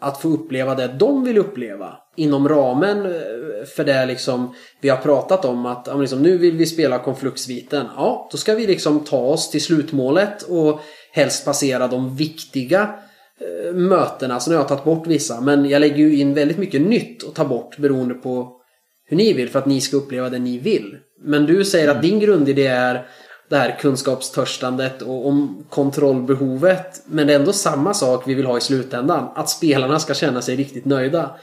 att 0.05 0.21
få 0.21 0.29
uppleva 0.29 0.75
det 0.75 0.89
de 0.89 1.25
vill 1.25 1.39
uppleva. 1.39 1.97
Inom 2.17 2.49
ramen 2.49 3.07
eh, 3.07 3.67
för 3.77 3.85
det 3.85 4.07
liksom 4.07 4.55
vi 4.81 4.89
har 4.89 4.97
pratat 4.97 5.45
om 5.45 5.67
att 5.67 5.87
ja, 5.87 5.95
liksom, 5.95 6.23
nu 6.23 6.39
vill 6.39 6.57
vi 6.57 6.67
spela 6.67 6.99
konfluktsviten. 6.99 7.87
Ja, 7.97 8.29
då 8.33 8.39
ska 8.39 8.55
vi 8.55 8.67
liksom 8.67 9.01
ta 9.01 9.19
oss 9.19 9.51
till 9.51 9.63
slutmålet 9.63 10.43
och 10.43 10.81
helst 11.13 11.45
passera 11.45 11.89
de 11.89 12.17
viktiga 12.17 12.95
eh, 13.41 13.75
mötena. 13.75 14.41
Så 14.41 14.51
nu 14.51 14.57
har 14.57 14.63
jag 14.63 14.69
tagit 14.69 14.85
bort 14.85 15.07
vissa, 15.07 15.41
men 15.41 15.69
jag 15.69 15.81
lägger 15.81 15.97
ju 15.97 16.17
in 16.17 16.35
väldigt 16.35 16.59
mycket 16.59 16.81
nytt 16.81 17.23
och 17.23 17.35
tar 17.35 17.45
bort 17.45 17.77
beroende 17.79 18.15
på 18.15 18.61
hur 19.07 19.17
ni 19.17 19.33
vill 19.33 19.49
för 19.49 19.59
att 19.59 19.67
ni 19.67 19.81
ska 19.81 19.97
uppleva 19.97 20.31
det 20.31 20.39
ni 20.39 20.59
vill. 20.59 20.97
Men 21.25 21.47
du 21.47 21.65
säger 21.65 21.89
att 21.89 22.03
din 22.03 22.21
grundidé 22.21 22.67
är 22.67 23.07
det 23.55 23.61
här 23.61 23.79
kunskapstörstandet 23.81 25.03
och 25.03 25.29
om 25.29 25.65
kontrollbehovet. 25.71 27.03
Men 27.07 27.27
det 27.27 27.33
är 27.33 27.39
ändå 27.39 27.53
samma 27.53 27.95
sak 27.95 28.23
vi 28.27 28.35
vill 28.35 28.47
ha 28.47 28.59
i 28.59 28.61
slutändan. 28.61 29.29
Att 29.35 29.51
spelarna 29.51 29.99
ska 29.99 30.15
känna 30.15 30.43
sig 30.43 30.57
riktigt 30.57 30.85
nöjda. 30.85 31.37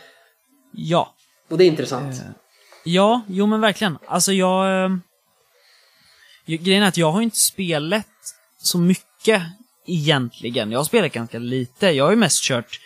Ja. 0.71 1.15
Och 1.49 1.57
det 1.57 1.63
är 1.63 1.67
intressant. 1.67 2.13
Eh, 2.13 2.31
Ja, 2.83 3.21
jo 3.27 3.45
men 3.45 3.61
verkligen. 3.61 3.97
Alltså 4.07 4.33
jag... 4.33 4.85
Eh, 4.85 4.97
grejen 6.45 6.83
är 6.83 6.87
att 6.87 6.97
jag 6.97 7.11
har 7.11 7.21
inte 7.21 7.37
spelat 7.37 8.07
så 8.57 8.77
mycket 8.77 9.41
egentligen. 9.87 10.71
Jag 10.71 10.79
har 10.79 10.83
spelat 10.83 11.11
ganska 11.11 11.39
lite. 11.39 11.87
Jag 11.87 12.03
har 12.03 12.11
ju 12.11 12.17
mest 12.17 12.43
kört 12.43 12.79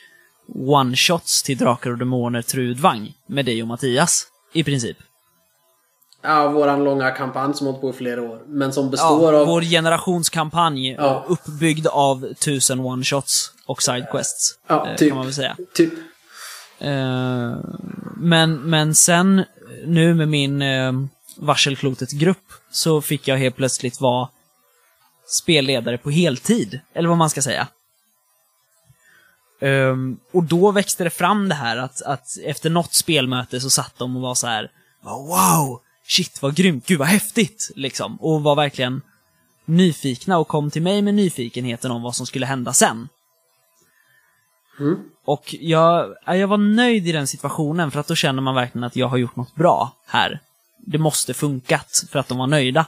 one-shots 0.54 1.46
till 1.46 1.58
Drakar 1.58 1.92
och 1.92 1.98
Demoner 1.98 2.42
Trudvang 2.42 3.14
med 3.28 3.46
dig 3.46 3.62
och 3.62 3.68
Mattias. 3.68 4.28
I 4.54 4.64
princip. 4.64 4.98
Ja, 6.28 6.48
våran 6.48 6.84
långa 6.84 7.12
kampanj 7.12 7.54
som 7.54 7.68
hållit 7.68 7.82
på 7.82 7.90
i 7.90 7.94
flera 7.94 8.22
år. 8.22 8.42
Men 8.48 8.74
som 8.74 8.90
består 8.90 9.34
Ja, 9.34 9.40
av... 9.40 9.48
vår 9.48 9.62
generationskampanj 9.62 10.92
Ja. 10.92 11.26
uppbyggd 11.28 11.88
av 11.88 12.34
tusen 12.34 12.80
one-shots 12.80 13.52
och 13.66 13.84
sidequests. 13.84 14.60
Ja, 14.68 14.88
eh, 14.88 14.96
typ. 14.96 15.10
Kan 15.10 15.18
man 15.18 15.26
väl 15.26 15.34
säga. 15.36 15.58
Typ. 15.74 15.94
Eh, 16.80 17.54
men, 18.18 18.56
men 18.56 18.96
sen 18.96 19.44
nu 19.86 20.14
med 20.14 20.28
min 20.28 20.62
eh, 20.62 20.92
Varselklotet-grupp 21.38 22.54
så 22.72 23.02
fick 23.02 23.28
jag 23.28 23.38
helt 23.38 23.56
plötsligt 23.56 24.02
vara 24.02 24.30
spelledare 25.28 25.98
på 25.98 26.10
heltid, 26.10 26.80
eller 26.94 27.10
vad 27.10 27.18
man 27.18 27.30
ska 27.30 27.42
säga. 27.42 27.68
Ehm, 29.62 30.18
och 30.34 30.44
då 30.44 30.72
växte 30.72 31.04
det 31.04 31.10
fram 31.10 31.50
det 31.50 31.56
här 31.56 31.78
att, 31.78 32.02
att 32.02 32.28
efter 32.46 32.70
något 32.70 32.94
spelmöte 32.94 33.60
så 33.60 33.70
satt 33.70 33.94
de 33.98 34.16
och 34.16 34.22
var 34.22 34.36
så 34.36 34.48
här 34.48 34.72
Wow! 35.04 35.82
Shit 36.08 36.42
vad 36.42 36.56
grymt, 36.56 36.88
gud 36.88 37.00
vad 37.00 37.08
häftigt! 37.08 37.72
Liksom. 37.76 38.16
Och 38.16 38.44
var 38.44 38.56
verkligen 38.56 39.02
nyfikna 39.66 40.38
och 40.38 40.48
kom 40.48 40.72
till 40.72 40.82
mig 40.82 41.02
med 41.02 41.14
nyfikenheten 41.14 41.92
om 41.92 42.02
vad 42.02 42.16
som 42.16 42.26
skulle 42.26 42.46
hända 42.46 42.74
sen. 42.74 43.10
Mm. 44.80 45.00
Och 45.26 45.56
jag, 45.60 46.16
ja, 46.26 46.36
jag 46.36 46.48
var 46.48 46.58
nöjd 46.58 47.08
i 47.08 47.12
den 47.12 47.28
situationen 47.28 47.92
för 47.92 48.00
att 48.00 48.08
då 48.08 48.16
känner 48.16 48.42
man 48.42 48.56
verkligen 48.56 48.84
att 48.84 48.96
jag 48.96 49.08
har 49.08 49.18
gjort 49.18 49.36
något 49.36 49.56
bra 49.56 49.92
här. 50.06 50.40
Det 50.78 50.98
måste 50.98 51.34
funkat 51.34 52.04
för 52.12 52.20
att 52.20 52.28
de 52.28 52.38
var 52.38 52.48
nöjda. 52.48 52.86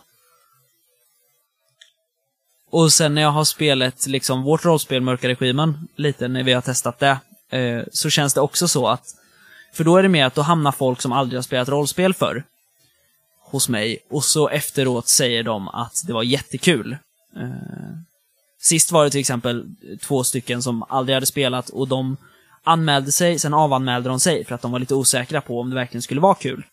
Och 2.70 2.94
sen 2.94 3.16
när 3.16 3.22
jag 3.22 3.32
har 3.32 3.44
spelat 3.44 4.08
liksom 4.08 4.44
vårt 4.44 4.66
rollspel 4.66 5.02
Mörka 5.02 5.28
Regimen, 5.28 5.88
lite 5.96 6.28
när 6.28 6.44
vi 6.44 6.54
har 6.54 6.62
testat 6.62 7.00
det, 7.00 7.20
eh, 7.58 7.84
så 7.92 8.10
känns 8.10 8.34
det 8.34 8.42
också 8.42 8.68
så 8.68 8.88
att, 8.88 9.16
för 9.74 9.84
då 9.84 9.98
är 9.98 10.04
det 10.04 10.10
mer 10.10 10.26
att 10.26 10.36
då 10.36 10.42
hamnar 10.42 10.72
folk 10.72 11.02
som 11.02 11.12
aldrig 11.12 11.38
har 11.38 11.44
spelat 11.44 11.70
rollspel 11.70 12.14
förr 12.14 12.44
hos 13.52 13.70
mig 13.70 13.98
och 14.10 14.24
så 14.24 14.50
efteråt 14.50 15.10
säger 15.10 15.44
de 15.44 15.68
att 15.68 15.94
det 16.08 16.14
var 16.14 16.24
jättekul. 16.24 16.98
Eh, 17.36 17.98
Sist 18.60 18.92
var 18.92 19.04
det 19.04 19.10
till 19.10 19.20
exempel 19.20 19.66
två 20.02 20.24
stycken 20.24 20.64
som 20.64 20.84
aldrig 20.90 21.16
hade 21.16 21.26
spelat 21.26 21.70
och 21.70 21.88
de 21.88 22.18
anmälde 22.64 23.12
sig, 23.12 23.40
sen 23.40 23.54
avanmälde 23.54 24.10
de 24.10 24.20
sig 24.20 24.46
för 24.46 24.56
att 24.56 24.62
de 24.62 24.72
var 24.72 24.80
lite 24.80 24.96
osäkra 24.96 25.42
på 25.42 25.60
om 25.60 25.70
det 25.70 25.76
verkligen 25.76 26.02
skulle 26.02 26.22
vara 26.22 26.36
kul. 26.36 26.64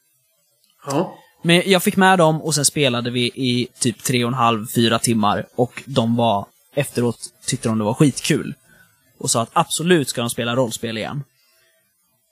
Ja. 0.86 1.18
Men 1.42 1.62
jag 1.66 1.82
fick 1.82 1.96
med 1.96 2.18
dem 2.18 2.42
och 2.42 2.54
sen 2.54 2.64
spelade 2.64 3.10
vi 3.10 3.24
i 3.34 3.68
typ 3.78 4.02
tre 4.02 4.24
och 4.24 4.28
en 4.28 4.34
halv, 4.34 4.66
fyra 4.66 4.98
timmar 4.98 5.46
och 5.54 5.82
de 5.86 6.16
var, 6.16 6.46
efteråt 6.74 7.18
tyckte 7.46 7.68
de 7.68 7.78
det 7.78 7.84
var 7.84 7.94
skitkul. 7.94 8.54
Och 9.18 9.30
sa 9.30 9.42
att 9.42 9.50
absolut 9.52 10.08
ska 10.08 10.20
de 10.20 10.30
spela 10.30 10.56
rollspel 10.56 10.98
igen. 10.98 11.24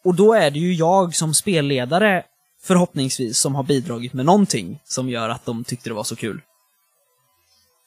Och 0.04 0.14
då 0.14 0.34
är 0.34 0.50
det 0.50 0.58
ju 0.58 0.74
jag 0.74 1.14
som 1.14 1.34
spelledare, 1.34 2.22
förhoppningsvis, 2.64 3.38
som 3.38 3.54
har 3.54 3.62
bidragit 3.62 4.12
med 4.12 4.26
någonting 4.26 4.80
som 4.84 5.08
gör 5.08 5.28
att 5.28 5.44
de 5.44 5.64
tyckte 5.64 5.90
det 5.90 5.94
var 5.94 6.04
så 6.04 6.16
kul. 6.16 6.40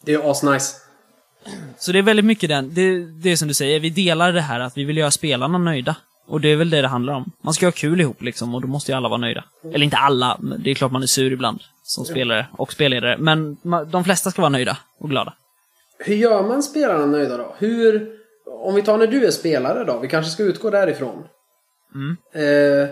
Det 0.06 0.14
är 0.14 0.32
asnice. 0.32 0.76
Så 1.78 1.92
det 1.92 2.00
är 2.00 2.04
väldigt 2.04 2.26
mycket 2.26 2.50
den, 2.50 2.74
det, 2.74 3.06
det 3.06 3.30
är 3.30 3.36
som 3.36 3.48
du 3.48 3.54
säger, 3.54 3.80
vi 3.80 3.90
delar 3.90 4.34
det 4.34 4.42
här 4.42 4.60
att 4.60 4.78
vi 4.78 4.84
vill 4.84 4.98
göra 4.98 5.12
spelarna 5.12 5.58
nöjda. 5.58 5.96
Och 6.28 6.42
det 6.42 6.50
är 6.50 6.56
väl 6.56 6.70
det 6.70 6.82
det 6.82 6.88
handlar 6.88 7.14
om. 7.14 7.32
Man 7.42 7.54
ska 7.54 7.66
ha 7.66 7.72
kul 7.72 8.02
ihop 8.02 8.22
liksom, 8.22 8.56
och 8.56 8.62
då 8.62 8.68
måste 8.68 8.92
ju 8.92 8.98
alla 8.98 9.10
vara 9.10 9.18
nöjda. 9.18 9.44
Eller 9.64 9.84
inte 9.84 9.98
alla, 9.98 10.40
det 10.60 10.72
är 10.72 10.76
klart 10.76 10.92
man 10.92 11.04
är 11.04 11.08
sur 11.08 11.32
ibland, 11.32 11.60
som 11.84 12.06
spelare 12.06 12.48
och 12.52 12.74
spelledare. 12.74 13.18
Men 13.18 13.58
de 13.92 14.04
flesta 14.04 14.32
ska 14.32 14.42
vara 14.42 14.50
nöjda 14.50 14.78
och 15.00 15.10
glada. 15.10 15.34
Hur 16.00 16.16
gör 16.16 16.44
man 16.44 16.64
spelarna 16.64 17.06
nöjda 17.06 17.38
då? 17.38 17.56
Hur... 17.58 18.16
Om 18.48 18.76
vi 18.76 18.82
tar 18.82 18.98
när 18.98 19.08
du 19.08 19.26
är 19.26 19.32
spelare 19.32 19.84
då, 19.84 20.00
vi 20.00 20.08
kanske 20.08 20.32
ska 20.32 20.44
utgå 20.44 20.70
därifrån. 20.70 21.24
Mm. 21.96 22.18
Eh, 22.34 22.90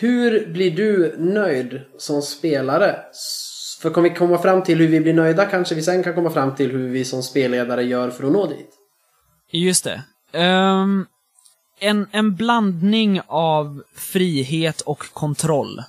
hur 0.00 0.46
blir 0.46 0.70
du 0.70 1.16
nöjd 1.18 1.80
som 1.98 2.22
spelare? 2.22 2.96
För 3.82 3.90
kan 3.90 4.02
vi 4.02 4.10
komma 4.10 4.38
fram 4.38 4.62
till 4.62 4.78
hur 4.78 4.88
vi 4.88 5.00
blir 5.00 5.14
nöjda 5.14 5.44
kanske 5.44 5.74
vi 5.74 5.82
sen 5.82 6.02
kan 6.02 6.14
komma 6.14 6.30
fram 6.30 6.54
till 6.54 6.70
hur 6.70 6.88
vi 6.88 7.04
som 7.04 7.22
spelledare 7.22 7.82
gör 7.82 8.10
för 8.10 8.24
att 8.24 8.32
nå 8.32 8.46
dit. 8.46 8.70
Just 9.50 9.84
det. 9.84 10.02
Um, 10.38 11.06
en, 11.78 12.06
en 12.10 12.34
blandning 12.34 13.20
av 13.26 13.82
frihet 13.94 14.80
och 14.80 15.12
kontroll 15.12 15.82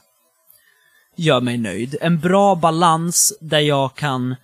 gör 1.16 1.42
mig 1.42 1.58
nöjd. 1.58 1.96
En 2.02 2.20
bra 2.20 2.56
balans 2.56 3.34
där 3.42 3.60
jag 3.60 3.96
kan 3.96 4.32
eh, 4.32 4.38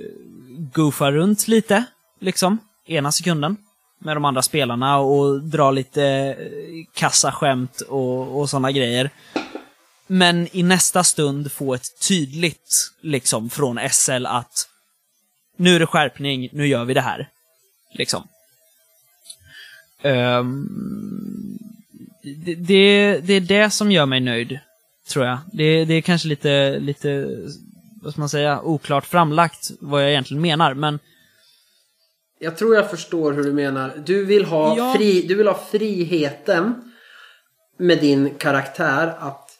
uh, 0.00 0.68
goofa 0.74 1.12
runt 1.12 1.48
lite, 1.48 1.84
liksom, 2.20 2.58
ena 2.86 3.12
sekunden 3.12 3.56
med 3.98 4.16
de 4.16 4.24
andra 4.24 4.42
spelarna 4.42 4.98
och 4.98 5.42
dra 5.42 5.70
lite 5.70 6.04
eh, 6.04 6.84
kassaskämt 6.94 7.80
och, 7.80 8.40
och 8.40 8.50
sådana 8.50 8.72
grejer. 8.72 9.10
Men 10.06 10.48
i 10.52 10.62
nästa 10.62 11.04
stund 11.04 11.52
få 11.52 11.74
ett 11.74 12.08
tydligt, 12.08 12.92
liksom, 13.00 13.50
från 13.50 13.78
SL 13.90 14.26
att 14.26 14.68
nu 15.56 15.76
är 15.76 15.80
det 15.80 15.86
skärpning, 15.86 16.48
nu 16.52 16.66
gör 16.66 16.84
vi 16.84 16.94
det 16.94 17.00
här. 17.00 17.28
Liksom. 17.92 18.28
Um, 20.02 21.58
det, 22.22 22.54
det, 22.54 23.18
det 23.20 23.32
är 23.32 23.40
det 23.40 23.70
som 23.70 23.92
gör 23.92 24.06
mig 24.06 24.20
nöjd, 24.20 24.58
tror 25.08 25.26
jag. 25.26 25.38
Det, 25.52 25.84
det 25.84 25.94
är 25.94 26.00
kanske 26.00 26.28
lite, 26.28 26.78
lite, 26.78 27.36
vad 28.02 28.12
ska 28.12 28.20
man 28.20 28.28
säga, 28.28 28.60
oklart 28.60 29.06
framlagt 29.06 29.70
vad 29.80 30.02
jag 30.02 30.10
egentligen 30.10 30.42
menar, 30.42 30.74
men 30.74 30.98
jag 32.38 32.56
tror 32.56 32.74
jag 32.74 32.90
förstår 32.90 33.32
hur 33.32 33.42
du 33.44 33.52
menar. 33.52 33.92
Du 34.04 34.24
vill 34.24 34.44
ha, 34.44 34.76
Ja. 34.76 34.94
fri, 34.96 35.22
du 35.28 35.34
vill 35.34 35.46
ha 35.46 35.60
friheten 35.70 36.74
med 37.78 38.00
din 38.00 38.30
karaktär 38.34 39.14
att, 39.18 39.50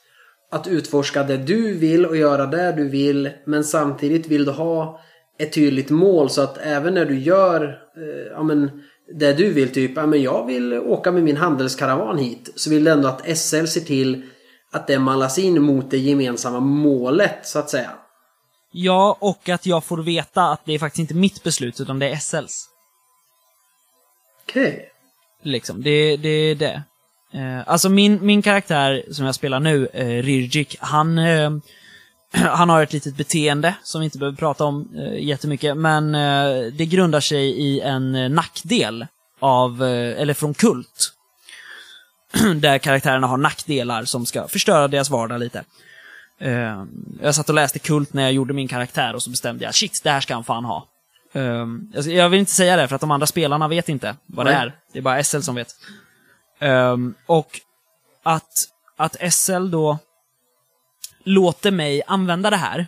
att 0.51 0.67
utforska 0.67 1.23
det 1.23 1.37
du 1.37 1.75
vill 1.75 2.07
och 2.07 2.17
göra 2.17 2.47
det 2.47 2.73
du 2.73 2.89
vill. 2.89 3.31
Men 3.45 3.65
samtidigt 3.65 4.27
vill 4.27 4.45
du 4.45 4.51
ha 4.51 5.01
ett 5.39 5.53
tydligt 5.53 5.91
mål 5.91 6.31
så 6.31 6.43
att 6.43 6.59
även 6.59 6.95
när 6.95 7.05
du 7.05 7.19
gör 7.19 7.63
eh, 7.97 8.33
ja, 8.33 8.43
men, 8.43 8.83
det 9.15 9.33
du 9.33 9.53
vill, 9.53 9.69
typ 9.69 9.93
ja, 9.97 10.07
men 10.07 10.23
jag 10.23 10.47
vill 10.47 10.73
åka 10.73 11.13
med 11.13 11.23
min 11.23 11.37
handelskaravan 11.37 12.19
hit. 12.19 12.53
Så 12.55 12.71
vill 12.71 12.85
du 12.85 12.91
ändå 12.91 13.09
att 13.09 13.39
SL 13.39 13.65
ser 13.65 13.81
till 13.81 14.23
att 14.73 14.87
det 14.87 14.99
mallas 14.99 15.39
in 15.39 15.63
mot 15.63 15.91
det 15.91 15.99
gemensamma 15.99 16.61
målet 16.61 17.39
så 17.43 17.59
att 17.59 17.71
säga. 17.71 17.91
Ja, 18.77 19.17
och 19.21 19.49
att 19.49 19.67
jag 19.67 19.85
får 19.85 19.99
veta 19.99 20.43
att 20.43 20.61
det 20.65 20.73
är 20.73 20.79
faktiskt 20.79 20.99
inte 21.01 21.15
mitt 21.15 21.43
beslut, 21.43 21.81
utan 21.81 21.99
det 21.99 22.09
är 22.09 22.17
SLs. 22.17 22.69
Okej. 24.43 24.91
Liksom, 25.43 25.83
det, 25.83 26.17
det 26.17 26.29
är 26.29 26.55
det. 26.55 26.83
Eh, 27.33 27.69
alltså 27.69 27.89
min, 27.89 28.27
min 28.27 28.43
karaktär 28.43 29.05
som 29.11 29.27
jag 29.27 29.35
spelar 29.35 29.61
nu, 29.61 29.89
eh, 29.93 30.23
Rirgik, 30.23 30.77
han, 30.81 31.19
eh, 31.19 31.51
han 32.33 32.69
har 32.69 32.83
ett 32.83 32.93
litet 32.93 33.17
beteende 33.17 33.75
som 33.83 34.01
vi 34.01 34.05
inte 34.05 34.19
behöver 34.19 34.37
prata 34.37 34.65
om 34.65 34.89
eh, 34.97 35.25
jättemycket, 35.25 35.77
men 35.77 36.15
eh, 36.15 36.73
det 36.73 36.87
grundar 36.87 37.21
sig 37.21 37.45
i 37.49 37.81
en 37.81 38.15
eh, 38.15 38.29
nackdel 38.29 39.07
av, 39.41 39.83
eh, 39.83 40.21
eller 40.21 40.35
från 40.35 40.55
Kult. 40.55 41.13
där 42.57 42.79
karaktärerna 42.79 43.27
har 43.27 43.37
nackdelar 43.37 44.05
som 44.05 44.27
ska 44.27 44.49
förstöra 44.49 44.89
deras 44.89 45.11
vardag 45.11 45.41
lite. 45.41 45.65
Eh, 46.39 46.85
jag 47.23 47.35
satt 47.35 47.49
och 47.49 47.55
läste 47.55 47.79
Kult 47.79 48.13
när 48.13 48.23
jag 48.23 48.33
gjorde 48.33 48.55
min 48.55 48.69
karaktär 48.69 49.15
och 49.15 49.23
så 49.23 49.31
bestämde 49.31 49.65
jag, 49.65 49.75
shit, 49.75 50.01
det 50.05 50.11
här 50.11 50.21
ska 50.21 50.35
han 50.35 50.45
fan 50.45 50.65
ha. 50.65 50.89
Alltså, 51.97 52.11
jag 52.11 52.29
vill 52.29 52.41
inte 52.41 52.53
säga 52.53 52.77
det 52.77 52.89
för 52.89 52.95
att 52.95 53.01
de 53.01 53.11
andra 53.11 53.27
spelarna 53.27 53.69
vet 53.69 53.89
inte 53.89 54.17
vad 54.27 54.47
det 54.47 54.53
Nej. 54.53 54.61
är. 54.61 54.73
Det 54.93 54.99
är 54.99 55.03
bara 55.03 55.25
SL 55.25 55.41
som 55.41 55.55
vet. 55.55 55.69
Ehm, 56.59 57.15
och 57.27 57.61
att, 58.23 58.69
att 58.97 59.33
SL 59.33 59.71
då 59.71 59.99
låter 61.25 61.71
mig 61.71 62.03
använda 62.07 62.51
det 62.51 62.57
här. 62.57 62.87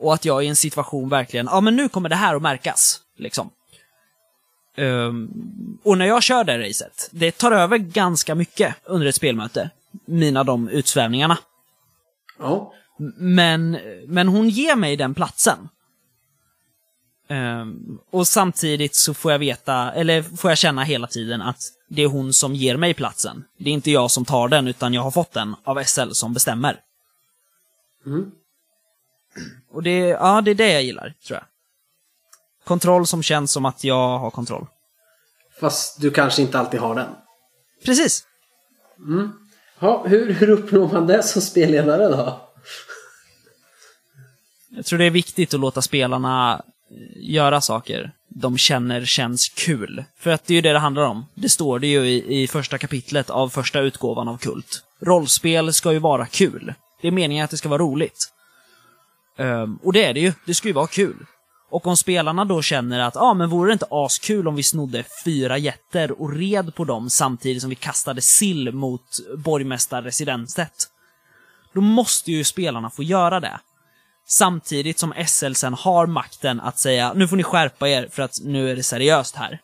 Och 0.00 0.14
att 0.14 0.24
jag 0.24 0.44
i 0.44 0.48
en 0.48 0.56
situation 0.56 1.08
verkligen, 1.08 1.46
ja 1.50 1.60
men 1.60 1.76
nu 1.76 1.88
kommer 1.88 2.08
det 2.08 2.16
här 2.16 2.34
att 2.34 2.42
märkas. 2.42 3.00
Liksom. 3.16 3.50
Um, 4.76 5.78
och 5.84 5.98
när 5.98 6.06
jag 6.06 6.22
kör 6.22 6.44
det 6.44 6.68
racet, 6.68 7.08
det 7.12 7.38
tar 7.38 7.52
över 7.52 7.78
ganska 7.78 8.34
mycket 8.34 8.74
under 8.84 9.06
ett 9.06 9.14
spelmöte. 9.14 9.70
Mina 10.06 10.44
de 10.44 10.68
utsvävningarna. 10.68 11.38
Ja. 12.38 12.72
Men, 13.16 13.78
men 14.06 14.28
hon 14.28 14.48
ger 14.48 14.76
mig 14.76 14.96
den 14.96 15.14
platsen. 15.14 15.68
Um, 17.30 18.00
och 18.10 18.28
samtidigt 18.28 18.94
så 18.94 19.14
får 19.14 19.32
jag 19.32 19.38
veta, 19.38 19.92
eller 19.92 20.22
får 20.22 20.50
jag 20.50 20.58
känna 20.58 20.84
hela 20.84 21.06
tiden 21.06 21.42
att 21.42 21.62
det 21.88 22.02
är 22.02 22.06
hon 22.06 22.32
som 22.32 22.54
ger 22.54 22.76
mig 22.76 22.94
platsen. 22.94 23.44
Det 23.58 23.70
är 23.70 23.74
inte 23.74 23.90
jag 23.90 24.10
som 24.10 24.24
tar 24.24 24.48
den, 24.48 24.68
utan 24.68 24.94
jag 24.94 25.02
har 25.02 25.10
fått 25.10 25.32
den 25.32 25.56
av 25.64 25.84
SL 25.84 26.10
som 26.12 26.34
bestämmer. 26.34 26.80
Mm. 28.06 28.30
Och 29.70 29.82
det, 29.82 29.98
ja, 29.98 30.40
det 30.40 30.50
är 30.50 30.54
det 30.54 30.72
jag 30.72 30.82
gillar, 30.82 31.14
tror 31.26 31.36
jag. 31.36 31.44
Kontroll 32.64 33.06
som 33.06 33.22
känns 33.22 33.52
som 33.52 33.64
att 33.64 33.84
jag 33.84 34.18
har 34.18 34.30
kontroll. 34.30 34.66
Fast 35.60 36.00
du 36.00 36.10
kanske 36.10 36.42
inte 36.42 36.58
alltid 36.58 36.80
har 36.80 36.94
den. 36.94 37.08
Precis. 37.84 38.26
Mm. 38.98 39.47
Ja, 39.78 40.04
hur, 40.06 40.32
hur 40.32 40.50
uppnår 40.50 40.92
man 40.92 41.06
det 41.06 41.22
som 41.22 41.42
spelledare 41.42 42.08
då? 42.08 42.40
Jag 44.70 44.84
tror 44.84 44.98
det 44.98 45.04
är 45.04 45.10
viktigt 45.10 45.54
att 45.54 45.60
låta 45.60 45.82
spelarna 45.82 46.62
göra 47.16 47.60
saker 47.60 48.12
de 48.28 48.58
känner 48.58 49.04
känns 49.04 49.48
kul. 49.48 50.04
För 50.18 50.30
att 50.30 50.46
det 50.46 50.52
är 50.52 50.54
ju 50.54 50.60
det 50.60 50.72
det 50.72 50.78
handlar 50.78 51.02
om. 51.02 51.26
Det 51.34 51.48
står 51.48 51.78
det 51.78 51.86
ju 51.86 52.06
i, 52.06 52.42
i 52.42 52.46
första 52.46 52.78
kapitlet 52.78 53.30
av 53.30 53.48
första 53.48 53.80
utgåvan 53.80 54.28
av 54.28 54.36
Kult. 54.36 54.84
Rollspel 55.00 55.72
ska 55.72 55.92
ju 55.92 55.98
vara 55.98 56.26
kul. 56.26 56.74
Det 57.02 57.08
är 57.08 57.12
meningen 57.12 57.44
att 57.44 57.50
det 57.50 57.56
ska 57.56 57.68
vara 57.68 57.82
roligt. 57.82 58.32
Um, 59.38 59.78
och 59.82 59.92
det 59.92 60.04
är 60.04 60.14
det 60.14 60.20
ju. 60.20 60.32
Det 60.46 60.54
ska 60.54 60.68
ju 60.68 60.74
vara 60.74 60.86
kul. 60.86 61.16
Och 61.70 61.86
om 61.86 61.96
spelarna 61.96 62.44
då 62.44 62.62
känner 62.62 63.00
att, 63.00 63.14
ja 63.14 63.20
ah, 63.20 63.34
men 63.34 63.48
vore 63.48 63.68
det 63.68 63.72
inte 63.72 63.86
askul 63.90 64.48
om 64.48 64.54
vi 64.54 64.62
snodde 64.62 65.04
fyra 65.24 65.58
jätter 65.58 66.22
och 66.22 66.32
red 66.32 66.74
på 66.74 66.84
dem 66.84 67.10
samtidigt 67.10 67.62
som 67.62 67.70
vi 67.70 67.76
kastade 67.76 68.20
sill 68.20 68.72
mot 68.72 69.02
borgmästarresidenset. 69.36 70.72
Då 71.72 71.80
måste 71.80 72.32
ju 72.32 72.44
spelarna 72.44 72.90
få 72.90 73.02
göra 73.02 73.40
det. 73.40 73.60
Samtidigt 74.26 74.98
som 74.98 75.14
SL 75.26 75.52
sen 75.52 75.74
har 75.74 76.06
makten 76.06 76.60
att 76.60 76.78
säga, 76.78 77.12
nu 77.12 77.28
får 77.28 77.36
ni 77.36 77.42
skärpa 77.42 77.88
er 77.88 78.08
för 78.12 78.22
att 78.22 78.34
nu 78.44 78.70
är 78.70 78.76
det 78.76 78.82
seriöst 78.82 79.36
här. 79.36 79.60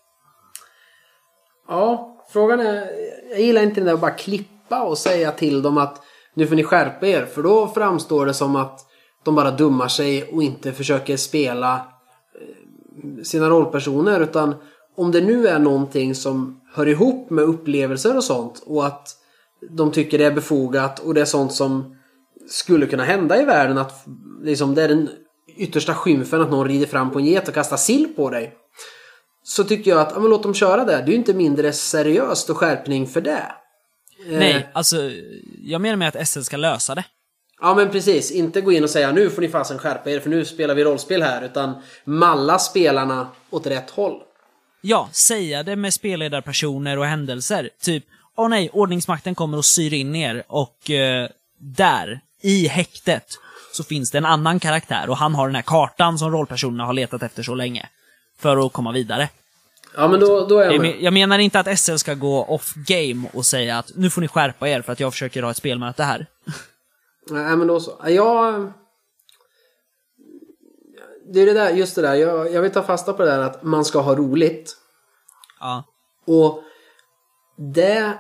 Ja, 1.68 2.18
frågan 2.32 2.60
är, 2.60 2.90
jag 3.30 3.40
gillar 3.40 3.62
inte 3.62 3.80
det 3.80 3.86
där 3.86 3.94
att 3.94 4.00
bara 4.00 4.10
klippa 4.10 4.82
och 4.82 4.98
säga 4.98 5.32
till 5.32 5.62
dem 5.62 5.78
att 5.78 6.02
nu 6.34 6.46
får 6.46 6.56
ni 6.56 6.64
skärpa 6.64 7.06
er. 7.06 7.26
För 7.26 7.42
då 7.42 7.68
framstår 7.68 8.26
det 8.26 8.34
som 8.34 8.56
att 8.56 8.80
de 9.24 9.34
bara 9.34 9.50
dummar 9.50 9.88
sig 9.88 10.24
och 10.24 10.42
inte 10.42 10.72
försöker 10.72 11.16
spela 11.16 11.93
sina 13.22 13.48
rollpersoner. 13.48 14.20
Utan 14.20 14.54
om 14.96 15.12
det 15.12 15.20
nu 15.20 15.48
är 15.48 15.58
någonting 15.58 16.14
som 16.14 16.60
hör 16.74 16.88
ihop 16.88 17.30
med 17.30 17.44
upplevelser 17.44 18.16
och 18.16 18.24
sånt 18.24 18.62
och 18.66 18.86
att 18.86 19.08
de 19.70 19.92
tycker 19.92 20.18
det 20.18 20.24
är 20.24 20.34
befogat 20.34 20.98
och 20.98 21.14
det 21.14 21.20
är 21.20 21.24
sånt 21.24 21.52
som 21.52 21.96
skulle 22.48 22.86
kunna 22.86 23.04
hända 23.04 23.42
i 23.42 23.44
världen 23.44 23.78
att 23.78 24.06
liksom, 24.42 24.74
det 24.74 24.82
är 24.82 24.88
den 24.88 25.10
yttersta 25.56 25.94
skymfen 25.94 26.40
att 26.40 26.50
någon 26.50 26.68
rider 26.68 26.86
fram 26.86 27.10
på 27.10 27.18
en 27.18 27.24
get 27.24 27.48
och 27.48 27.54
kastar 27.54 27.76
sill 27.76 28.08
på 28.16 28.30
dig. 28.30 28.52
Så 29.42 29.64
tycker 29.64 29.90
jag 29.90 30.00
att, 30.00 30.12
ja 30.14 30.20
men 30.20 30.30
låt 30.30 30.42
dem 30.42 30.54
köra 30.54 30.84
det. 30.84 30.96
Det 30.96 31.02
är 31.02 31.06
ju 31.06 31.14
inte 31.14 31.34
mindre 31.34 31.72
seriöst 31.72 32.50
och 32.50 32.56
skärpning 32.56 33.06
för 33.06 33.20
det. 33.20 33.52
Nej, 34.26 34.54
eh. 34.54 34.62
alltså 34.72 34.96
jag 35.62 35.80
menar 35.80 35.96
med 35.96 36.08
att 36.08 36.28
SL 36.28 36.40
ska 36.40 36.56
lösa 36.56 36.94
det. 36.94 37.04
Ja 37.64 37.74
men 37.74 37.90
precis, 37.90 38.30
inte 38.30 38.60
gå 38.60 38.72
in 38.72 38.84
och 38.84 38.90
säga 38.90 39.12
nu 39.12 39.30
får 39.30 39.42
ni 39.42 39.48
fasen 39.48 39.78
skärpa 39.78 40.10
er 40.10 40.20
för 40.20 40.30
nu 40.30 40.44
spelar 40.44 40.74
vi 40.74 40.84
rollspel 40.84 41.22
här 41.22 41.44
utan 41.44 41.74
malla 42.04 42.58
spelarna 42.58 43.28
åt 43.50 43.66
rätt 43.66 43.90
håll. 43.90 44.22
Ja, 44.80 45.08
säga 45.12 45.62
det 45.62 45.76
med 45.76 45.94
spelledarpersoner 45.94 46.98
och 46.98 47.06
händelser. 47.06 47.70
Typ, 47.80 48.04
åh 48.36 48.48
nej, 48.48 48.70
ordningsmakten 48.72 49.34
kommer 49.34 49.58
och 49.58 49.64
syr 49.64 49.92
in 49.92 50.14
er 50.14 50.42
och 50.46 50.90
eh, 50.90 51.28
där, 51.58 52.20
i 52.40 52.68
häktet, 52.68 53.26
så 53.72 53.84
finns 53.84 54.10
det 54.10 54.18
en 54.18 54.24
annan 54.24 54.60
karaktär 54.60 55.10
och 55.10 55.16
han 55.16 55.34
har 55.34 55.46
den 55.46 55.54
här 55.54 55.62
kartan 55.62 56.18
som 56.18 56.32
rollpersonerna 56.32 56.84
har 56.84 56.92
letat 56.92 57.22
efter 57.22 57.42
så 57.42 57.54
länge. 57.54 57.88
För 58.38 58.66
att 58.66 58.72
komma 58.72 58.92
vidare. 58.92 59.28
Ja, 59.96 60.08
men 60.08 60.20
då, 60.20 60.46
då 60.46 60.58
är 60.58 60.72
jag 60.72 60.80
med. 60.80 60.96
Jag 61.00 61.12
menar 61.12 61.38
inte 61.38 61.60
att 61.60 61.78
SL 61.78 61.96
ska 61.96 62.14
gå 62.14 62.44
off 62.44 62.74
game 62.74 63.28
och 63.32 63.46
säga 63.46 63.78
att 63.78 63.90
nu 63.94 64.10
får 64.10 64.20
ni 64.20 64.28
skärpa 64.28 64.68
er 64.68 64.82
för 64.82 64.92
att 64.92 65.00
jag 65.00 65.12
försöker 65.12 65.42
ha 65.42 65.50
ett 65.50 65.56
spelmöte 65.56 66.02
här. 66.02 66.26
Nej, 67.30 67.56
men 67.56 67.66
då 67.66 67.80
så. 67.80 67.92
Jag... 68.06 68.72
Det 71.32 71.40
är 71.40 71.46
det 71.46 71.52
där, 71.52 71.70
just 71.70 71.94
det 71.94 72.02
där. 72.02 72.14
Jag, 72.14 72.52
jag 72.52 72.62
vill 72.62 72.70
ta 72.70 72.82
fasta 72.82 73.12
på 73.12 73.22
det 73.22 73.30
där 73.30 73.40
att 73.40 73.62
man 73.62 73.84
ska 73.84 74.00
ha 74.00 74.14
roligt. 74.14 74.76
Ja. 75.60 75.84
Och 76.26 76.62
det 77.56 78.12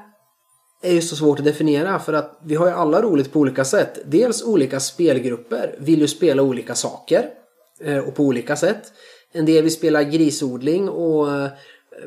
är 0.82 0.92
ju 0.92 1.02
så 1.02 1.16
svårt 1.16 1.38
att 1.38 1.44
definiera 1.44 1.98
för 1.98 2.12
att 2.12 2.40
vi 2.44 2.54
har 2.54 2.66
ju 2.66 2.72
alla 2.72 3.02
roligt 3.02 3.32
på 3.32 3.38
olika 3.38 3.64
sätt. 3.64 3.98
Dels 4.04 4.42
olika 4.42 4.80
spelgrupper 4.80 5.76
vill 5.78 6.00
ju 6.00 6.08
spela 6.08 6.42
olika 6.42 6.74
saker 6.74 7.30
eh, 7.80 7.98
och 7.98 8.14
på 8.14 8.22
olika 8.22 8.56
sätt. 8.56 8.92
En 9.32 9.46
del 9.46 9.62
vill 9.62 9.72
spela 9.72 10.02
grisodling 10.02 10.88
och 10.88 11.32
eh, 11.32 11.48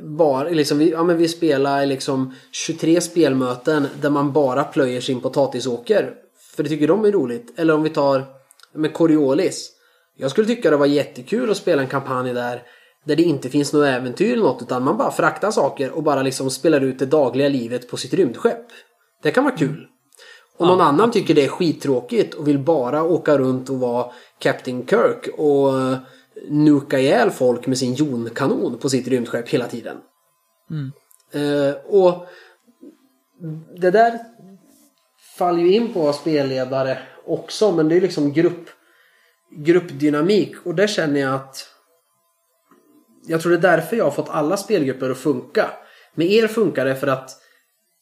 bara, 0.02 0.50
liksom, 0.50 0.78
vi, 0.78 0.92
ja, 0.92 1.04
men 1.04 1.18
vi 1.18 1.28
spelar 1.28 1.86
liksom 1.86 2.34
23 2.52 3.02
spelmöten 3.02 3.88
där 4.02 4.10
man 4.10 4.34
bara 4.34 4.64
plöjer 4.64 5.02
sin 5.02 5.22
potatisåker. 5.22 6.14
För 6.58 6.64
det 6.64 6.70
tycker 6.70 6.88
de 6.88 7.06
är 7.06 7.12
roligt. 7.12 7.54
Eller 7.56 7.74
om 7.74 7.84
vi 7.84 7.90
tar 7.90 8.26
med 8.74 8.94
Coriolis. 8.94 9.72
Jag 10.16 10.32
skulle 10.32 10.48
tycka 10.48 10.70
det 10.70 10.78
var 10.78 10.86
jättekul 10.86 11.52
att 11.52 11.58
spela 11.58 11.82
en 11.82 11.88
kampanj 11.88 12.34
där 12.34 12.64
där 13.06 13.16
det 13.16 13.24
inte 13.24 13.50
finns 13.50 13.74
något 13.74 13.86
äventyr 13.86 14.34
eller 14.34 14.44
något 14.44 14.62
utan 14.62 14.84
man 14.84 14.98
bara 14.98 15.12
fraktar 15.12 15.52
saker 15.52 15.92
och 15.92 16.04
bara 16.04 16.22
liksom 16.22 16.50
spelar 16.50 16.82
ut 16.82 17.00
det 17.00 17.06
dagliga 17.06 17.50
livet 17.50 17.90
på 17.90 17.98
sitt 17.98 18.14
rymdskepp. 18.14 18.66
Det 19.24 19.32
kan 19.32 19.44
vara 19.44 19.56
kul. 19.56 19.88
Och 20.58 20.68
någon 20.68 20.82
annan 20.82 21.12
tycker 21.12 21.34
det 21.34 21.46
är 21.46 21.50
skittråkigt 21.50 22.34
och 22.34 22.48
vill 22.48 22.60
bara 22.60 23.04
åka 23.04 23.38
runt 23.38 23.70
och 23.70 23.80
vara 23.80 24.12
Captain 24.40 24.88
Kirk 24.88 25.28
och 25.38 25.80
eh, 25.80 25.98
nuka 26.50 27.00
ihjäl 27.00 27.32
folk 27.32 27.68
med 27.68 27.78
sin 27.78 27.94
jonkanon 27.94 28.78
på 28.78 28.90
sitt 28.90 29.08
rymdskepp 29.08 29.50
hela 29.50 29.68
tiden. 29.68 29.98
Mm. 30.72 30.92
Uh, 31.36 31.76
och 31.86 32.28
det 33.76 33.92
där 33.92 34.20
faller 35.38 35.60
ju 35.60 35.74
in 35.74 35.94
på 35.94 36.00
att 36.00 36.04
vara 36.04 36.14
spelledare 36.14 36.98
också 37.26 37.72
men 37.72 37.90
det 37.90 37.98
är 37.98 38.02
liksom 38.02 38.34
grupp, 38.34 38.70
gruppdynamik 39.52 40.56
och 40.64 40.76
där 40.76 40.88
känner 40.88 41.20
jag 41.20 41.34
att 41.34 41.70
jag 43.28 43.42
tror 43.42 43.52
det 43.52 43.58
är 43.58 43.78
därför 43.78 43.98
jag 43.98 44.04
har 44.04 44.12
fått 44.12 44.30
alla 44.30 44.58
spelgrupper 44.58 45.10
att 45.10 45.18
funka. 45.18 45.70
Med 46.16 46.32
er 46.32 46.48
funkar 46.48 46.86
det 46.86 46.96
för 46.96 47.08
att 47.08 47.32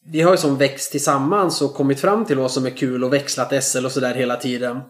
vi 0.08 0.22
har 0.22 0.32
ju 0.32 0.38
som 0.38 0.58
växt 0.58 0.92
tillsammans 0.92 1.62
och 1.62 1.74
kommit 1.74 2.00
fram 2.00 2.26
till 2.26 2.38
vad 2.38 2.52
som 2.52 2.66
är 2.66 2.70
kul 2.70 3.04
och 3.04 3.14
växlat 3.14 3.64
SL 3.64 3.86
och 3.86 3.92
sådär 3.92 4.14
hela 4.14 4.36
tiden. 4.36 4.82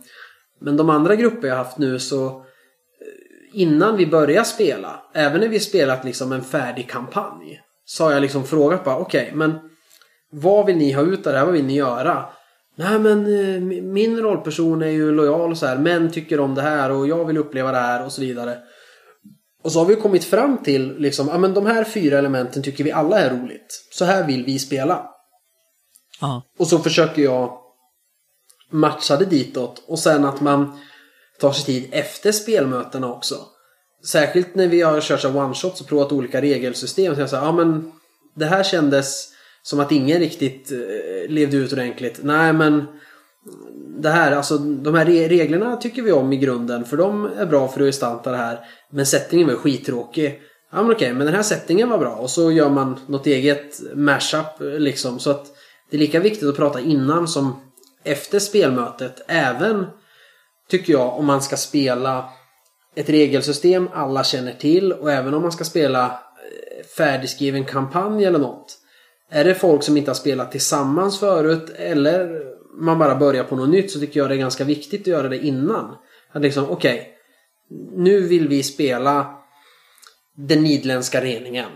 Men 0.61 0.77
de 0.77 0.89
andra 0.89 1.15
grupper 1.15 1.47
jag 1.47 1.55
haft 1.55 1.77
nu 1.77 1.99
så 1.99 2.25
eh, 2.25 2.41
innan 3.53 3.97
vi 3.97 4.07
börjar 4.07 4.43
spela, 4.43 5.03
även 5.13 5.41
när 5.41 5.47
vi 5.47 5.59
spelat 5.59 6.05
liksom 6.05 6.31
en 6.31 6.43
färdig 6.43 6.89
kampanj, 6.89 7.61
så 7.85 8.03
har 8.03 8.11
jag 8.11 8.21
liksom 8.21 8.43
frågat 8.43 8.83
bara 8.83 8.97
okej, 8.97 9.23
okay, 9.23 9.35
men 9.35 9.59
vad 10.31 10.65
vill 10.65 10.77
ni 10.77 10.91
ha 10.91 11.01
ut 11.01 11.27
av 11.27 11.33
det 11.33 11.39
här? 11.39 11.45
Vad 11.45 11.53
vill 11.53 11.65
ni 11.65 11.75
göra? 11.75 12.25
Nej 12.75 12.99
men 12.99 13.25
eh, 13.25 13.61
min 13.81 14.19
rollperson 14.19 14.81
är 14.81 14.89
ju 14.89 15.11
lojal 15.11 15.51
och 15.51 15.57
så 15.57 15.65
här, 15.65 15.77
men 15.77 16.11
tycker 16.11 16.39
om 16.39 16.55
det 16.55 16.61
här 16.61 16.91
och 16.91 17.07
jag 17.07 17.25
vill 17.25 17.37
uppleva 17.37 17.71
det 17.71 17.77
här 17.77 18.05
och 18.05 18.11
så 18.11 18.21
vidare. 18.21 18.57
Och 19.63 19.71
så 19.71 19.79
har 19.79 19.85
vi 19.85 19.95
kommit 19.95 20.23
fram 20.23 20.57
till 20.63 20.95
liksom, 20.97 21.27
ja 21.27 21.37
men 21.37 21.53
de 21.53 21.65
här 21.65 21.83
fyra 21.83 22.17
elementen 22.17 22.63
tycker 22.63 22.83
vi 22.83 22.91
alla 22.91 23.19
är 23.19 23.29
roligt. 23.29 23.87
Så 23.91 24.05
här 24.05 24.27
vill 24.27 24.45
vi 24.45 24.59
spela. 24.59 25.09
Aha. 26.21 26.43
Och 26.59 26.67
så 26.67 26.79
försöker 26.79 27.21
jag 27.21 27.57
matcha 28.71 29.17
det 29.17 29.25
ditåt. 29.25 29.83
Och 29.87 29.99
sen 29.99 30.25
att 30.25 30.41
man 30.41 30.79
tar 31.39 31.51
sig 31.51 31.65
tid 31.65 31.89
efter 31.91 32.31
spelmötena 32.31 33.13
också. 33.13 33.35
Särskilt 34.05 34.55
när 34.55 34.67
vi 34.67 34.81
har 34.81 35.01
kört 35.01 35.23
one-shots 35.23 35.81
och 35.81 35.87
provat 35.87 36.11
olika 36.11 36.41
regelsystem. 36.41 37.15
Så 37.15 37.21
jag 37.21 37.29
säger, 37.29 37.43
ja 37.43 37.51
men 37.51 37.91
det 38.35 38.45
här 38.45 38.63
kändes 38.63 39.34
som 39.65 39.79
att 39.79 39.91
ingen 39.91 40.19
riktigt 40.19 40.71
eh, 40.71 41.29
levde 41.29 41.57
ut 41.57 41.73
ordentligt. 41.73 42.19
Nej 42.23 42.53
men 42.53 42.85
det 43.97 44.09
här, 44.09 44.31
alltså 44.31 44.57
de 44.57 44.95
här 44.95 45.05
reglerna 45.05 45.77
tycker 45.77 46.01
vi 46.01 46.11
om 46.11 46.33
i 46.33 46.37
grunden 46.37 46.85
för 46.85 46.97
de 46.97 47.25
är 47.25 47.45
bra 47.45 47.67
för 47.67 47.81
att 47.81 47.87
gestalta 47.87 48.31
det 48.31 48.37
här. 48.37 48.59
Men 48.91 49.05
settingen 49.05 49.47
var 49.47 49.55
skittråkig. 49.55 50.41
Ja 50.71 50.81
men 50.81 50.91
okej, 50.91 51.13
men 51.13 51.25
den 51.25 51.35
här 51.35 51.43
settingen 51.43 51.89
var 51.89 51.97
bra 51.97 52.15
och 52.15 52.29
så 52.29 52.51
gör 52.51 52.69
man 52.69 52.99
något 53.07 53.27
eget 53.27 53.79
mashup 53.95 54.59
liksom. 54.59 55.19
Så 55.19 55.31
att 55.31 55.45
det 55.89 55.97
är 55.97 55.99
lika 55.99 56.19
viktigt 56.19 56.49
att 56.49 56.55
prata 56.55 56.79
innan 56.79 57.27
som 57.27 57.61
efter 58.03 58.39
spelmötet. 58.39 59.21
Även, 59.27 59.85
tycker 60.69 60.93
jag, 60.93 61.19
om 61.19 61.25
man 61.25 61.41
ska 61.41 61.57
spela 61.57 62.29
ett 62.95 63.09
regelsystem 63.09 63.89
alla 63.93 64.23
känner 64.23 64.53
till 64.53 64.93
och 64.93 65.11
även 65.11 65.33
om 65.33 65.41
man 65.41 65.51
ska 65.51 65.63
spela 65.63 66.05
eh, 66.05 66.85
färdigskriven 66.97 67.65
kampanj 67.65 68.25
eller 68.25 68.39
något. 68.39 68.81
Är 69.31 69.43
det 69.43 69.55
folk 69.55 69.83
som 69.83 69.97
inte 69.97 70.09
har 70.09 70.15
spelat 70.15 70.51
tillsammans 70.51 71.19
förut 71.19 71.69
eller 71.77 72.45
man 72.77 72.99
bara 72.99 73.15
börjar 73.15 73.43
på 73.43 73.55
något 73.55 73.69
nytt 73.69 73.91
så 73.91 73.99
tycker 73.99 74.19
jag 74.19 74.29
det 74.29 74.35
är 74.35 74.39
ganska 74.39 74.63
viktigt 74.63 75.01
att 75.01 75.07
göra 75.07 75.29
det 75.29 75.45
innan. 75.45 75.95
Att 76.31 76.41
liksom, 76.41 76.69
okej. 76.69 77.09
nu 77.95 78.21
vill 78.21 78.47
vi 78.47 78.63
spela 78.63 79.35
den 80.37 80.63
nidländska 80.63 81.21
reningen. 81.21 81.69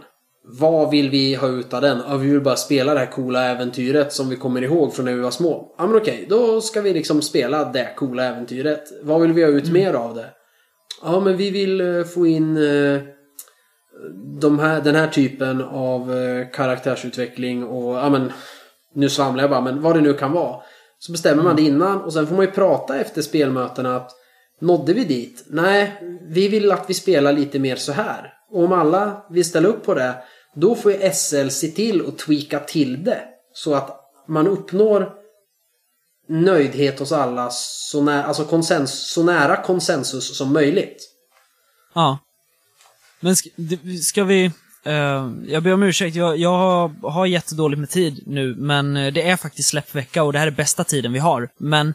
Vad 0.43 0.91
vill 0.91 1.09
vi 1.09 1.35
ha 1.35 1.47
ut 1.47 1.73
av 1.73 1.81
den? 1.81 2.01
Ja, 2.07 2.17
vi 2.17 2.29
vill 2.29 2.41
bara 2.41 2.55
spela 2.55 2.93
det 2.93 2.99
här 2.99 3.11
coola 3.11 3.45
äventyret 3.45 4.13
som 4.13 4.29
vi 4.29 4.35
kommer 4.35 4.63
ihåg 4.63 4.93
från 4.93 5.05
när 5.05 5.13
vi 5.13 5.19
var 5.19 5.31
små. 5.31 5.75
Ja 5.77 5.87
men 5.87 5.95
okej, 5.95 6.25
då 6.29 6.61
ska 6.61 6.81
vi 6.81 6.93
liksom 6.93 7.21
spela 7.21 7.71
det 7.71 7.93
coola 7.95 8.23
äventyret. 8.23 8.83
Vad 9.03 9.21
vill 9.21 9.33
vi 9.33 9.43
ha 9.43 9.49
ut 9.49 9.71
mer 9.71 9.93
av 9.93 10.15
det? 10.15 10.29
Ja 11.01 11.19
men 11.19 11.37
vi 11.37 11.49
vill 11.49 11.81
eh, 11.81 12.03
få 12.03 12.27
in 12.27 12.57
eh, 12.57 13.01
de 14.41 14.59
här, 14.59 14.81
den 14.81 14.95
här 14.95 15.07
typen 15.07 15.61
av 15.61 16.13
eh, 16.13 16.47
karaktärsutveckling 16.53 17.63
och 17.63 17.95
ja 17.95 18.09
men 18.09 18.31
nu 18.93 19.09
svamlar 19.09 19.43
jag 19.43 19.49
bara 19.49 19.61
men 19.61 19.81
vad 19.81 19.95
det 19.95 20.01
nu 20.01 20.13
kan 20.13 20.31
vara. 20.31 20.61
Så 20.99 21.11
bestämmer 21.11 21.43
man 21.43 21.55
det 21.55 21.61
innan 21.61 22.01
och 22.01 22.13
sen 22.13 22.27
får 22.27 22.35
man 22.35 22.45
ju 22.45 22.51
prata 22.51 22.99
efter 22.99 23.21
spelmötena 23.21 23.95
att 23.95 24.11
nådde 24.61 24.93
vi 24.93 25.05
dit? 25.05 25.43
Nej, 25.47 25.93
vi 26.29 26.47
vill 26.47 26.71
att 26.71 26.89
vi 26.89 26.93
spelar 26.93 27.33
lite 27.33 27.59
mer 27.59 27.75
så 27.75 27.91
här. 27.91 28.33
Och 28.51 28.63
om 28.63 28.73
alla 28.73 29.25
vill 29.29 29.45
ställa 29.45 29.67
upp 29.67 29.85
på 29.85 29.93
det 29.93 30.13
då 30.55 30.75
får 30.75 30.91
ju 30.91 31.11
SL 31.13 31.49
se 31.49 31.67
till 31.67 32.07
att 32.07 32.17
tweaka 32.17 32.59
till 32.59 33.03
det. 33.03 33.21
Så 33.53 33.73
att 33.73 33.99
man 34.27 34.47
uppnår 34.47 35.13
nöjdhet 36.27 36.99
hos 36.99 37.11
alla 37.11 37.49
så, 37.51 38.01
nä 38.01 38.23
alltså 38.23 38.45
konsens 38.45 39.11
så 39.11 39.23
nära 39.23 39.63
konsensus 39.63 40.37
som 40.37 40.53
möjligt. 40.53 41.09
Ja. 41.95 42.19
Men 43.19 43.35
ska, 43.35 43.49
ska 44.01 44.23
vi... 44.23 44.45
eh, 44.83 45.29
jag 45.47 45.63
ber 45.63 45.73
om 45.73 45.83
ursäkt, 45.83 46.15
jag, 46.15 46.37
jag 46.37 46.57
har, 46.57 47.09
har 47.09 47.25
jättedåligt 47.25 47.79
med 47.79 47.89
tid 47.89 48.23
nu, 48.25 48.55
men 48.55 48.97
eh, 48.97 49.13
det 49.13 49.29
är 49.29 49.37
faktiskt 49.37 49.69
släppvecka 49.69 50.23
och 50.23 50.33
det 50.33 50.39
här 50.39 50.47
är 50.47 50.51
bästa 50.51 50.83
tiden 50.83 51.13
vi 51.13 51.19
har. 51.19 51.49
Men... 51.57 51.93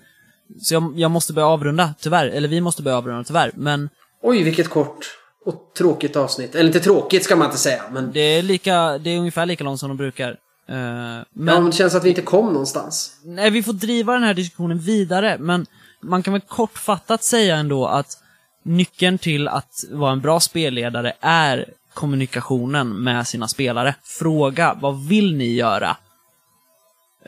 Så 0.63 0.75
jag, 0.75 0.93
jag 0.97 1.11
måste 1.11 1.33
börja 1.33 1.49
avrunda, 1.49 1.95
tyvärr. 2.01 2.27
Eller 2.27 2.49
vi 2.49 2.61
måste 2.61 2.83
börja 2.83 2.97
avrunda, 2.97 3.25
tyvärr. 3.25 3.51
Men 3.55 3.89
Oj, 4.23 4.43
vilket 4.43 4.69
kort 4.69 5.07
och 5.45 5.73
tråkigt 5.79 6.17
avsnitt. 6.17 6.55
Eller 6.55 6.67
inte 6.67 6.81
tråkigt 6.81 7.25
ska 7.25 7.37
man 7.37 7.47
inte 7.47 7.59
säga, 7.59 7.83
men... 7.93 8.13
det 8.13 8.21
är 8.21 8.43
lika... 8.43 8.99
Det 8.99 9.11
är 9.11 9.19
ungefär 9.19 9.47
lika 9.47 9.65
långt 9.65 9.81
som 9.81 9.89
de 9.89 9.97
brukar. 9.97 10.37
Men... 10.67 11.25
men... 11.33 11.55
Ja, 11.55 11.61
men 11.61 11.71
det 11.71 11.77
känns 11.77 11.95
att 11.95 12.05
vi 12.05 12.09
inte 12.09 12.23
kom 12.23 12.47
någonstans. 12.47 13.17
Nej, 13.25 13.51
vi 13.51 13.63
får 13.63 13.73
driva 13.73 14.13
den 14.13 14.23
här 14.23 14.35
diskussionen 14.35 14.79
vidare, 14.79 15.37
men 15.41 15.67
man 16.03 16.23
kan 16.23 16.33
väl 16.33 16.43
kortfattat 16.43 17.25
säga 17.25 17.57
ändå 17.57 17.87
att 17.87 18.19
nyckeln 18.65 19.19
till 19.19 19.49
att 19.49 19.85
vara 19.91 20.13
en 20.13 20.21
bra 20.21 20.41
spelledare 20.41 21.13
är 21.21 21.65
kommunikationen 21.95 23.03
med 23.03 23.27
sina 23.27 23.49
spelare. 23.49 23.95
Fråga, 24.03 24.77
vad 24.81 25.09
vill 25.09 25.37
ni 25.37 25.55
göra? 25.55 25.97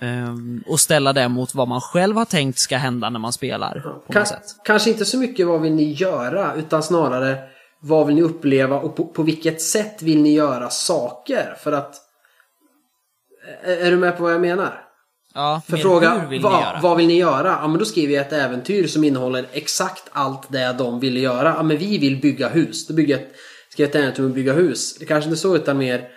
Ehm, 0.00 0.64
och 0.66 0.80
ställa 0.80 1.12
det 1.12 1.28
mot 1.28 1.54
vad 1.54 1.68
man 1.68 1.80
själv 1.80 2.16
har 2.16 2.24
tänkt 2.24 2.58
ska 2.58 2.76
hända 2.76 3.10
när 3.10 3.18
man 3.18 3.32
spelar, 3.32 3.80
på 4.06 4.12
Ka- 4.12 4.18
något 4.18 4.28
sätt. 4.28 4.44
Kanske 4.64 4.90
inte 4.90 5.04
så 5.04 5.18
mycket 5.18 5.46
vad 5.46 5.60
vill 5.60 5.74
ni 5.74 5.92
göra, 5.92 6.54
utan 6.54 6.82
snarare 6.82 7.38
vad 7.80 8.06
vill 8.06 8.16
ni 8.16 8.22
uppleva 8.22 8.80
och 8.80 8.96
på, 8.96 9.04
på 9.04 9.22
vilket 9.22 9.62
sätt 9.62 10.02
vill 10.02 10.22
ni 10.22 10.34
göra 10.34 10.70
saker? 10.70 11.56
För 11.60 11.72
att... 11.72 11.94
Är, 13.64 13.76
är 13.76 13.90
du 13.90 13.96
med 13.96 14.16
på 14.16 14.22
vad 14.22 14.32
jag 14.32 14.40
menar? 14.40 14.85
Ja, 15.36 15.62
För 15.68 15.76
fråga, 15.76 16.26
vill 16.30 16.42
vad, 16.42 16.82
vad 16.82 16.96
vill 16.96 17.06
ni 17.06 17.18
göra? 17.18 17.58
Ja 17.62 17.68
men 17.68 17.78
då 17.78 17.84
skriver 17.84 18.14
jag 18.14 18.26
ett 18.26 18.32
äventyr 18.32 18.86
som 18.86 19.04
innehåller 19.04 19.46
exakt 19.52 20.04
allt 20.12 20.52
det 20.52 20.74
de 20.78 21.00
ville 21.00 21.20
göra. 21.20 21.54
Ja 21.56 21.62
men 21.62 21.78
vi 21.78 21.98
vill 21.98 22.20
bygga 22.20 22.48
hus. 22.48 22.86
Då 22.86 22.94
bygger 22.94 23.14
jag 23.14 23.22
ett, 23.22 23.32
skriver 23.72 23.90
jag 23.90 23.96
ett 23.96 24.02
äventyr 24.02 24.22
om 24.22 24.28
att 24.28 24.34
bygga 24.34 24.52
hus. 24.52 24.96
Det 24.98 25.04
kanske 25.04 25.30
inte 25.30 25.40
så 25.40 25.56
utan 25.56 25.78
mer 25.78 26.08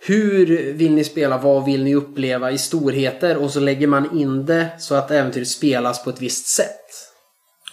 hur 0.00 0.72
vill 0.72 0.92
ni 0.92 1.04
spela? 1.04 1.38
Vad 1.38 1.64
vill 1.64 1.84
ni 1.84 1.94
uppleva 1.94 2.50
i 2.50 2.58
storheter? 2.58 3.36
Och 3.36 3.50
så 3.50 3.60
lägger 3.60 3.86
man 3.86 4.18
in 4.18 4.46
det 4.46 4.70
så 4.78 4.94
att 4.94 5.10
äventyret 5.10 5.48
spelas 5.48 6.04
på 6.04 6.10
ett 6.10 6.22
visst 6.22 6.46
sätt. 6.46 6.86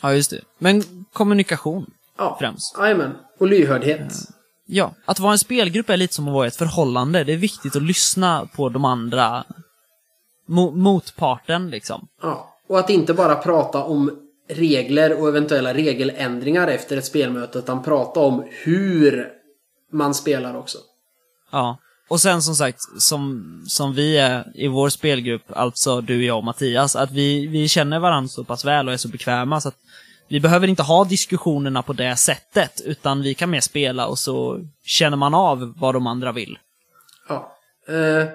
Ja, 0.02 0.14
just 0.14 0.30
det. 0.30 0.42
Men 0.60 0.84
kommunikation. 1.14 1.86
Ja, 2.18 2.38
Främst. 2.40 2.76
Jajamän. 2.80 3.12
Och 3.40 3.48
lyhördhet. 3.48 4.14
Ja, 4.68 4.94
att 5.06 5.20
vara 5.20 5.32
en 5.32 5.40
spelgrupp 5.40 5.90
är 5.90 5.98
lite 5.98 6.14
som 6.14 6.28
att 6.28 6.34
vara 6.34 6.46
i 6.46 6.48
ett 6.48 6.56
förhållande. 6.56 7.24
Det 7.24 7.34
är 7.34 7.38
viktigt 7.38 7.76
att 7.76 7.84
lyssna 7.84 8.50
på 8.56 8.70
de 8.70 8.86
andra 8.86 9.44
mo- 10.48 10.76
motparten, 10.76 11.70
liksom. 11.70 12.08
Ja. 12.22 12.56
Och 12.68 12.80
att 12.80 12.90
inte 12.90 13.14
bara 13.14 13.36
prata 13.36 13.84
om 13.84 14.20
regler 14.50 15.22
och 15.22 15.28
eventuella 15.28 15.74
regeländringar 15.74 16.68
efter 16.68 16.98
ett 16.98 17.06
spelmöte 17.06 17.60
utan 17.60 17.84
prata 17.84 18.20
om 18.20 18.44
hur 18.52 19.28
man 19.92 20.14
spelar 20.14 20.56
också. 20.56 20.78
Ja. 21.52 21.78
Och 22.08 22.22
sen 22.22 22.42
som 22.42 22.56
sagt, 22.56 22.80
som, 23.02 23.44
som 23.68 23.94
vi 23.94 24.18
är 24.18 24.52
i 24.56 24.68
vår 24.68 24.90
spelgrupp, 24.90 25.44
alltså 25.50 26.02
du, 26.02 26.26
jag 26.26 26.38
och 26.38 26.44
Mattias, 26.44 26.96
att 26.96 27.12
vi, 27.12 27.48
vi 27.48 27.68
känner 27.68 28.00
varandra 28.00 28.28
så 28.28 28.44
pass 28.44 28.66
väl 28.66 28.88
och 28.88 28.94
är 28.94 28.98
så 28.98 29.08
bekväma 29.08 29.62
så 29.62 29.68
att 29.68 29.78
vi 30.28 30.40
behöver 30.40 30.68
inte 30.68 30.84
ha 30.84 31.04
diskussionerna 31.04 31.82
på 31.82 31.94
det 31.94 32.16
sättet, 32.16 32.82
utan 32.86 33.22
vi 33.22 33.34
kan 33.34 33.50
mer 33.50 33.60
spela 33.60 34.08
och 34.08 34.20
så 34.20 34.60
känner 34.84 35.18
man 35.18 35.34
av 35.34 35.74
vad 35.78 35.96
de 35.96 36.08
andra 36.08 36.32
vill. 36.32 36.60
Ja. 37.30 37.58
Eh, 37.88 38.28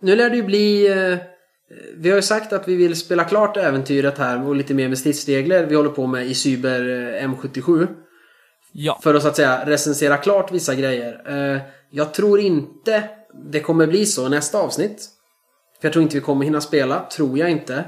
nu 0.00 0.16
lär 0.16 0.30
det 0.30 0.36
ju 0.36 0.42
bli... 0.42 0.86
Eh, 0.86 1.18
vi 1.96 2.10
har 2.10 2.16
ju 2.16 2.22
sagt 2.22 2.52
att 2.52 2.68
vi 2.68 2.76
vill 2.76 2.96
spela 2.96 3.24
klart 3.24 3.56
äventyret 3.56 4.18
här 4.18 4.48
och 4.48 4.56
lite 4.56 4.74
mer 4.74 4.88
med 4.88 4.98
stridsregler 4.98 5.66
vi 5.66 5.74
håller 5.74 5.90
på 5.90 6.06
med 6.06 6.26
i 6.26 6.34
Cyber 6.34 6.80
eh, 6.88 7.28
M77. 7.28 7.88
Ja. 8.72 9.00
För 9.02 9.14
att 9.14 9.22
så 9.22 9.28
att 9.28 9.36
säga 9.36 9.66
recensera 9.66 10.16
klart 10.16 10.52
vissa 10.52 10.74
grejer. 10.74 11.22
Eh, 11.26 11.60
jag 11.90 12.14
tror 12.14 12.40
inte 12.40 13.08
det 13.52 13.60
kommer 13.60 13.86
bli 13.86 14.06
så 14.06 14.28
nästa 14.28 14.58
avsnitt. 14.58 15.08
För 15.80 15.88
jag 15.88 15.92
tror 15.92 16.02
inte 16.02 16.14
vi 16.14 16.20
kommer 16.20 16.44
hinna 16.44 16.60
spela, 16.60 17.06
tror 17.16 17.38
jag 17.38 17.50
inte. 17.50 17.84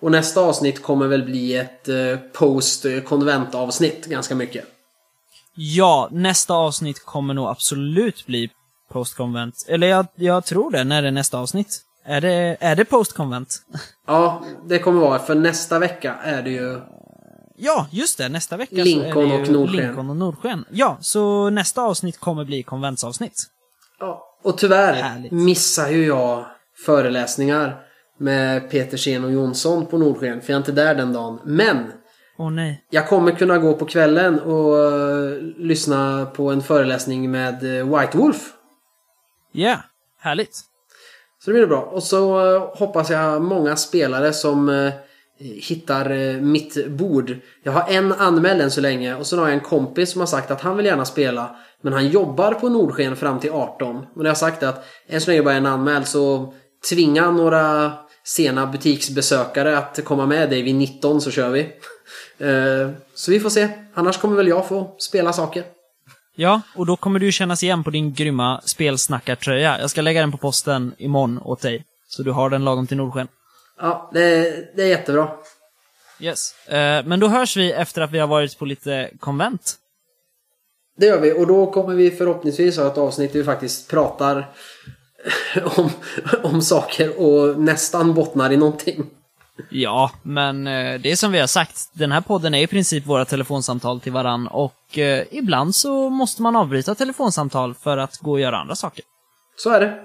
Och 0.00 0.10
nästa 0.10 0.40
avsnitt 0.40 0.82
kommer 0.82 1.06
väl 1.06 1.24
bli 1.24 1.56
ett 1.56 1.88
eh, 1.88 2.16
post-konvent-avsnitt 2.32 4.06
ganska 4.06 4.34
mycket. 4.34 4.64
Ja, 5.54 6.08
nästa 6.12 6.54
avsnitt 6.54 7.04
kommer 7.04 7.34
nog 7.34 7.48
absolut 7.48 8.26
bli 8.26 8.50
postkonvent. 8.90 9.64
Eller 9.68 9.86
jag, 9.86 10.06
jag 10.14 10.44
tror 10.44 10.70
det, 10.70 10.84
när 10.84 11.02
är 11.02 11.10
nästa 11.10 11.38
avsnitt? 11.38 11.80
Är 12.04 12.20
det, 12.20 12.56
är 12.60 12.76
det 12.76 12.84
postkonvent? 12.84 13.62
Ja, 14.06 14.44
det 14.64 14.78
kommer 14.78 15.00
vara. 15.00 15.18
För 15.18 15.34
nästa 15.34 15.78
vecka 15.78 16.14
är 16.22 16.42
det 16.42 16.50
ju... 16.50 16.80
Ja, 17.56 17.86
just 17.90 18.18
det. 18.18 18.28
Nästa 18.28 18.56
vecka 18.56 18.76
Lincoln 18.76 19.12
så 19.12 19.20
är 19.20 19.38
det 19.38 19.42
och 19.42 19.48
Nordsken. 19.48 19.86
Lincoln 19.86 20.10
och 20.10 20.16
Nordsken. 20.16 20.64
Ja, 20.70 20.96
så 21.00 21.50
nästa 21.50 21.82
avsnitt 21.82 22.20
kommer 22.20 22.44
bli 22.44 22.62
konventsavsnitt. 22.62 23.42
Ja, 24.00 24.38
och 24.42 24.58
tyvärr 24.58 24.92
Härligt. 24.92 25.32
missar 25.32 25.88
ju 25.88 26.06
jag 26.06 26.46
föreläsningar 26.86 27.80
med 28.18 28.70
Petersen 28.70 29.24
och 29.24 29.32
Jonsson 29.32 29.86
på 29.86 29.98
Nordsken. 29.98 30.40
För 30.40 30.52
jag 30.52 30.56
är 30.56 30.60
inte 30.60 30.72
där 30.72 30.94
den 30.94 31.12
dagen. 31.12 31.40
Men 31.44 31.92
Åh 32.38 32.50
nej. 32.50 32.84
jag 32.90 33.08
kommer 33.08 33.32
kunna 33.32 33.58
gå 33.58 33.74
på 33.74 33.86
kvällen 33.86 34.40
och 34.40 34.78
eh, 34.92 35.38
lyssna 35.56 36.26
på 36.26 36.50
en 36.50 36.62
föreläsning 36.62 37.30
med 37.30 37.78
eh, 37.78 37.98
White 37.98 38.18
Wolf. 38.18 38.52
Ja, 39.52 39.76
härligt. 40.18 40.60
Så 41.44 41.50
det 41.50 41.54
blir 41.54 41.66
bra. 41.66 41.80
Och 41.80 42.02
så 42.02 42.54
eh, 42.54 42.76
hoppas 42.78 43.10
jag 43.10 43.42
många 43.42 43.76
spelare 43.76 44.32
som 44.32 44.68
eh, 44.68 44.92
hittar 45.38 46.10
eh, 46.10 46.40
mitt 46.40 46.86
bord. 46.86 47.36
Jag 47.62 47.72
har 47.72 47.84
en 47.88 48.12
anmäld 48.12 48.60
än 48.60 48.70
så 48.70 48.80
länge 48.80 49.14
och 49.14 49.26
sen 49.26 49.38
har 49.38 49.46
jag 49.46 49.54
en 49.54 49.60
kompis 49.60 50.10
som 50.10 50.20
har 50.20 50.26
sagt 50.26 50.50
att 50.50 50.60
han 50.60 50.76
vill 50.76 50.86
gärna 50.86 51.04
spela. 51.04 51.56
Men 51.80 51.92
han 51.92 52.08
jobbar 52.08 52.54
på 52.54 52.68
Nordsken 52.68 53.16
fram 53.16 53.40
till 53.40 53.50
18. 53.50 54.06
Men 54.14 54.24
jag 54.24 54.30
har 54.30 54.34
sagt 54.34 54.62
att 54.62 54.84
än 55.06 55.20
så 55.20 55.30
länge 55.30 55.42
bara 55.42 55.54
en 55.54 55.66
anmäld 55.66 56.08
så 56.08 56.54
tvinga 56.90 57.30
några 57.30 57.92
sena 58.24 58.66
butiksbesökare 58.66 59.78
att 59.78 60.04
komma 60.04 60.26
med 60.26 60.50
dig 60.50 60.62
vid 60.62 60.74
19 60.74 61.20
så 61.20 61.30
kör 61.30 61.50
vi. 61.50 61.68
Så 63.14 63.30
vi 63.30 63.40
får 63.40 63.50
se. 63.50 63.68
Annars 63.94 64.18
kommer 64.18 64.36
väl 64.36 64.48
jag 64.48 64.68
få 64.68 64.94
spela 64.98 65.32
saker. 65.32 65.64
Ja, 66.34 66.60
och 66.74 66.86
då 66.86 66.96
kommer 66.96 67.18
du 67.18 67.32
kännas 67.32 67.62
igen 67.62 67.84
på 67.84 67.90
din 67.90 68.14
grymma 68.14 68.60
spelsnackartröja. 68.64 69.80
Jag 69.80 69.90
ska 69.90 70.00
lägga 70.00 70.20
den 70.20 70.32
på 70.32 70.38
posten 70.38 70.94
imorgon 70.98 71.38
åt 71.38 71.60
dig. 71.60 71.84
Så 72.08 72.22
du 72.22 72.30
har 72.30 72.50
den 72.50 72.64
lagom 72.64 72.86
till 72.86 72.96
Nordsken. 72.96 73.28
Ja, 73.80 74.10
det, 74.14 74.20
det 74.76 74.82
är 74.82 74.86
jättebra. 74.86 75.30
Yes. 76.20 76.68
Eh, 76.68 77.04
men 77.04 77.20
då 77.20 77.28
hörs 77.28 77.56
vi 77.56 77.72
efter 77.72 78.02
att 78.02 78.10
vi 78.10 78.18
har 78.18 78.26
varit 78.26 78.58
på 78.58 78.64
lite 78.64 79.10
konvent. 79.20 79.74
Det 80.96 81.06
gör 81.06 81.20
vi 81.20 81.32
och 81.32 81.46
då 81.46 81.70
kommer 81.70 81.94
vi 81.94 82.10
förhoppningsvis 82.10 82.76
ha 82.76 82.86
ett 82.86 82.98
avsnitt 82.98 83.32
där 83.32 83.38
vi 83.38 83.44
faktiskt 83.44 83.90
pratar 83.90 84.50
om, 85.76 85.90
om 86.42 86.62
saker 86.62 87.20
och 87.20 87.60
nästan 87.60 88.14
bottnar 88.14 88.52
i 88.52 88.56
någonting. 88.56 89.10
Ja, 89.70 90.10
men 90.22 90.66
eh, 90.66 91.00
det 91.00 91.12
är 91.12 91.16
som 91.16 91.32
vi 91.32 91.40
har 91.40 91.46
sagt. 91.46 91.88
Den 91.92 92.12
här 92.12 92.20
podden 92.20 92.54
är 92.54 92.62
i 92.62 92.66
princip 92.66 93.06
våra 93.06 93.24
telefonsamtal 93.24 94.00
till 94.00 94.12
varann 94.12 94.46
och 94.48 94.98
eh, 94.98 95.24
ibland 95.30 95.74
så 95.74 96.10
måste 96.10 96.42
man 96.42 96.56
avbryta 96.56 96.94
telefonsamtal 96.94 97.74
för 97.74 97.96
att 97.98 98.18
gå 98.18 98.32
och 98.32 98.40
göra 98.40 98.58
andra 98.58 98.74
saker. 98.74 99.04
Så 99.56 99.70
är 99.70 99.80
det. 99.80 100.00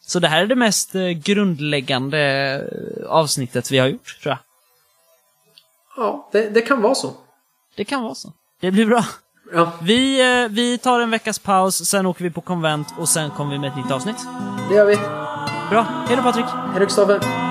Så 0.00 0.18
det 0.18 0.28
här 0.28 0.42
är 0.42 0.46
det 0.46 0.54
mest 0.54 0.94
eh, 0.94 1.02
grundläggande 1.08 2.62
avsnittet 3.08 3.70
vi 3.70 3.78
har 3.78 3.86
gjort, 3.86 4.18
tror 4.22 4.30
jag. 4.30 4.38
Ja, 5.96 6.28
det, 6.32 6.48
det 6.50 6.60
kan 6.60 6.82
vara 6.82 6.94
så. 6.94 7.12
Det 7.76 7.84
kan 7.84 8.02
vara 8.02 8.14
så. 8.14 8.32
Det 8.60 8.70
blir 8.70 8.86
bra. 8.86 9.04
Ja, 9.52 9.72
Vi, 9.82 10.22
vi 10.50 10.78
tar 10.78 11.00
en 11.00 11.10
veckas 11.10 11.38
paus, 11.38 11.88
sen 11.88 12.06
åker 12.06 12.24
vi 12.24 12.30
på 12.30 12.40
konvent 12.40 12.88
och 12.98 13.08
sen 13.08 13.30
kommer 13.30 13.52
vi 13.52 13.58
med 13.58 13.70
ett 13.70 13.76
nytt 13.76 13.90
avsnitt. 13.90 14.16
det 14.68 14.74
gör 14.74 14.86
vi. 14.86 14.96
Bra. 15.70 15.82
Hej 16.08 16.16
då 16.16 16.22
Patrik! 16.22 16.46
Hej 16.46 16.80
då 16.80 16.86
Kristoffer. 16.86 17.45